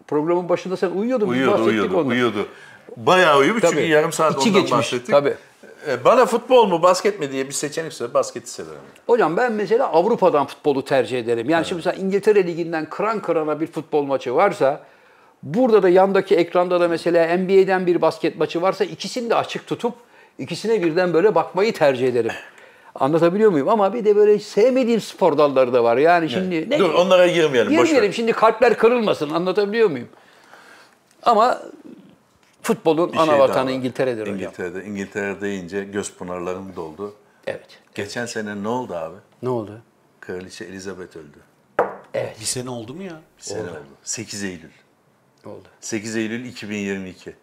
Programın 0.08 0.48
başında 0.48 0.76
sen 0.76 0.90
uyuyordun. 0.90 1.28
biz 1.28 1.32
Uyuyordu, 1.36 1.52
bahsettik 1.52 1.70
uyuyordu, 1.72 1.96
ondan. 1.96 2.10
uyuyordu. 2.10 2.46
Bayağı 2.96 3.38
uyumuş 3.38 3.62
çünkü 3.62 3.80
yarım 3.80 4.12
saat 4.12 4.32
İçi 4.40 4.48
ondan 4.48 4.52
geçmiş, 4.62 4.78
bahsettik. 4.78 5.10
tabii. 5.10 5.34
Ee, 5.88 6.04
Bana 6.04 6.26
futbol 6.26 6.66
mu, 6.66 6.82
basket 6.82 7.20
mi 7.20 7.32
diye 7.32 7.46
bir 7.46 7.52
seçenek 7.52 7.92
söyle, 7.92 8.14
basketi 8.14 8.50
severim. 8.50 8.80
Hocam 9.06 9.36
ben 9.36 9.52
mesela 9.52 9.92
Avrupa'dan 9.92 10.46
futbolu 10.46 10.84
tercih 10.84 11.18
ederim. 11.18 11.50
Yani 11.50 11.64
şimdi 11.64 11.76
mesela 11.78 12.02
İngiltere 12.02 12.46
Ligi'nden 12.46 12.90
kıran 12.90 13.20
kırana 13.22 13.60
bir 13.60 13.66
futbol 13.66 14.02
maçı 14.02 14.34
varsa 14.34 14.80
burada 15.42 15.82
da 15.82 15.88
yandaki 15.88 16.36
ekranda 16.36 16.80
da 16.80 16.88
mesela 16.88 17.36
NBA'den 17.36 17.86
bir 17.86 18.02
basket 18.02 18.38
maçı 18.38 18.62
varsa 18.62 18.84
ikisini 18.84 19.30
de 19.30 19.34
açık 19.34 19.66
tutup 19.66 19.94
ikisine 20.38 20.82
birden 20.82 21.14
böyle 21.14 21.34
bakmayı 21.34 21.72
tercih 21.72 22.08
ederim. 22.08 22.32
Anlatabiliyor 22.94 23.50
muyum? 23.50 23.68
Ama 23.68 23.94
bir 23.94 24.04
de 24.04 24.16
böyle 24.16 24.38
sevmediğim 24.38 25.00
spor 25.00 25.38
dalları 25.38 25.72
da 25.72 25.84
var. 25.84 25.96
Yani 25.96 26.30
şimdi 26.30 26.70
ne 26.70 26.78
Dur 26.78 26.94
onlara 26.94 27.26
girmeyelim. 27.26 27.72
Girmeyelim 27.72 28.12
şimdi 28.12 28.32
kalpler 28.32 28.78
kırılmasın. 28.78 29.30
Anlatabiliyor 29.30 29.90
muyum? 29.90 30.08
Ama 31.22 31.62
futbolun 32.66 33.12
Bir 33.12 33.16
ana 33.16 33.30
şey 33.30 33.38
vatanı. 33.38 33.72
İngiltere'dir 33.72 34.22
hocam. 34.22 34.34
İngiltere'de, 34.34 34.84
İngiltere 34.84 35.40
deyince 35.40 35.84
göz 35.84 36.12
pınarlarım 36.14 36.76
doldu. 36.76 37.14
Evet. 37.46 37.80
Geçen 37.94 38.26
sene 38.26 38.62
ne 38.62 38.68
oldu 38.68 38.94
abi? 38.94 39.16
Ne 39.42 39.48
oldu? 39.48 39.82
Kraliçe 40.20 40.64
Elizabeth 40.64 41.16
öldü. 41.16 41.38
Bir 42.40 42.44
sene 42.44 42.70
oldu 42.70 42.94
mu 42.94 43.02
ya? 43.02 43.20
Bir 43.38 43.42
sene 43.42 43.60
oldu. 43.70 43.86
8 44.02 44.44
Eylül. 44.44 44.70
Oldu? 45.44 45.68
8 45.80 46.16
Eylül 46.16 46.44
2022. 46.44 47.36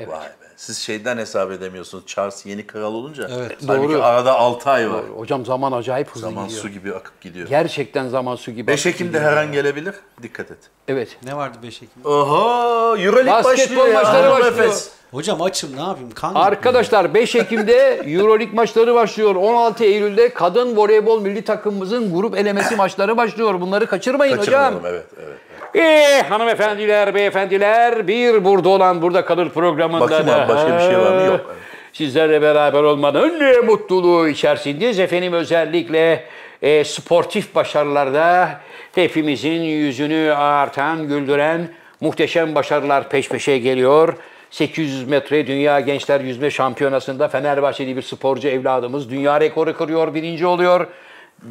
Evet. 0.00 0.08
Vay 0.12 0.26
be. 0.26 0.30
Siz 0.56 0.78
şeyden 0.78 1.18
hesap 1.18 1.52
edemiyorsunuz. 1.52 2.06
Charles 2.06 2.46
yeni 2.46 2.66
kral 2.66 2.94
olunca. 2.94 3.28
Evet. 3.38 3.56
Halbuki 3.66 3.94
Doğru. 3.94 4.02
arada 4.02 4.34
6 4.38 4.70
ay 4.70 4.90
var. 4.90 5.02
Hocam 5.16 5.46
zaman 5.46 5.72
acayip 5.72 6.08
hızlı 6.10 6.20
Zaman 6.20 6.44
gidiyor. 6.44 6.62
su 6.62 6.68
gibi 6.68 6.94
akıp 6.94 7.20
gidiyor. 7.20 7.48
Gerçekten 7.48 8.08
zaman 8.08 8.36
su 8.36 8.50
gibi. 8.50 8.66
5 8.66 8.86
akıp 8.86 8.94
Ekim'de 8.94 9.18
gidiyor. 9.18 9.32
her 9.32 9.36
an 9.36 9.52
gelebilir. 9.52 9.94
Dikkat 10.22 10.50
et. 10.50 10.58
Evet. 10.88 11.16
Ne 11.24 11.36
vardı 11.36 11.58
5 11.62 11.76
Ekim? 11.76 11.88
Oho, 12.04 12.96
Euroleague 12.98 13.44
Basketbol 13.44 13.76
başlıyor 13.76 13.86
ya. 13.88 14.02
maçları 14.02 14.30
başlıyor. 14.30 14.52
Efes. 14.52 14.90
Hocam 15.10 15.42
açım 15.42 15.76
ne 15.76 15.80
yapayım? 15.80 16.10
Kan 16.14 16.34
Arkadaşlar 16.34 17.14
5 17.14 17.34
Ekim'de 17.34 18.02
Euroleague 18.06 18.54
maçları 18.54 18.94
başlıyor. 18.94 19.34
16 19.34 19.84
Eylül'de 19.84 20.28
kadın 20.34 20.76
voleybol 20.76 21.20
milli 21.22 21.44
takımımızın 21.44 22.14
grup 22.14 22.36
elemesi 22.38 22.76
maçları 22.76 23.16
başlıyor. 23.16 23.60
Bunları 23.60 23.86
kaçırmayın 23.86 24.32
hocam. 24.38 24.44
Kaçırmayalım 24.74 24.86
evet 24.86 25.06
evet. 25.26 25.38
Ee, 25.74 26.22
hanımefendiler, 26.28 27.14
beyefendiler 27.14 28.08
bir 28.08 28.44
burada 28.44 28.68
olan 28.68 29.02
burada 29.02 29.24
kalır 29.24 29.50
programında 29.50 30.00
Bakayım 30.00 30.28
abi, 30.28 30.30
da- 30.30 30.48
başka 30.48 30.74
bir 30.78 30.82
şey 30.82 30.98
var 30.98 31.12
mı? 31.20 31.26
Yok. 31.26 31.54
Sizlerle 31.92 32.42
beraber 32.42 32.82
olmanın 32.82 33.40
ne 33.40 33.52
mutluluğu 33.58 34.28
içerisindeyiz. 34.28 34.98
Efendim 34.98 35.32
özellikle 35.32 36.24
e, 36.62 36.84
sportif 36.84 37.54
başarılarda 37.54 38.48
hepimizin 38.94 39.62
yüzünü 39.62 40.32
artan, 40.32 41.08
güldüren 41.08 41.68
muhteşem 42.00 42.54
başarılar 42.54 43.08
peş 43.08 43.28
peşe 43.28 43.58
geliyor. 43.58 44.14
800 44.50 45.08
metre 45.08 45.46
Dünya 45.46 45.80
Gençler 45.80 46.20
Yüzme 46.20 46.50
Şampiyonası'nda 46.50 47.28
Fenerbahçeli 47.28 47.96
bir 47.96 48.02
sporcu 48.02 48.48
evladımız 48.48 49.10
dünya 49.10 49.40
rekoru 49.40 49.76
kırıyor, 49.76 50.14
birinci 50.14 50.46
oluyor. 50.46 50.86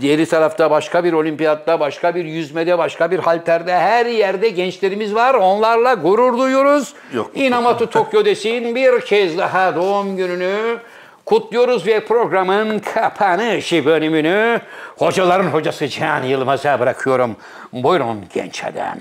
Diğeri 0.01 0.25
tarafta 0.25 0.71
başka 0.71 1.03
bir 1.03 1.13
olimpiyatta, 1.13 1.79
başka 1.79 2.15
bir 2.15 2.25
yüzmede, 2.25 2.77
başka 2.77 3.11
bir 3.11 3.19
halterde 3.19 3.73
her 3.73 4.05
yerde 4.05 4.49
gençlerimiz 4.49 5.15
var. 5.15 5.33
Onlarla 5.33 5.93
gurur 5.93 6.37
duyuyoruz. 6.37 6.93
Yok. 7.13 7.31
Inamatu 7.35 7.89
Tokyo 7.89 8.25
desin 8.25 8.75
bir 8.75 9.01
kez 9.01 9.37
daha 9.37 9.75
doğum 9.75 10.17
gününü 10.17 10.79
kutluyoruz 11.25 11.87
ve 11.87 12.05
programın 12.05 12.79
kapanış 12.79 13.73
bölümünü 13.73 14.61
hocaların 14.97 15.47
hocası 15.47 15.87
Can 15.87 16.23
Yılmaz'a 16.23 16.79
bırakıyorum. 16.79 17.35
Buyurun 17.73 18.25
genç 18.33 18.63
adam. 18.63 18.97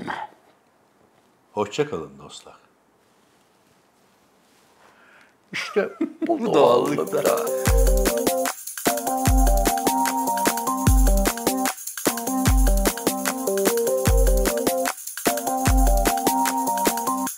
Hoşça 1.52 1.90
kalın 1.90 2.10
dostlar. 2.22 2.54
İşte 5.52 5.88
bu 6.26 6.54
Doğallık. 6.54 7.08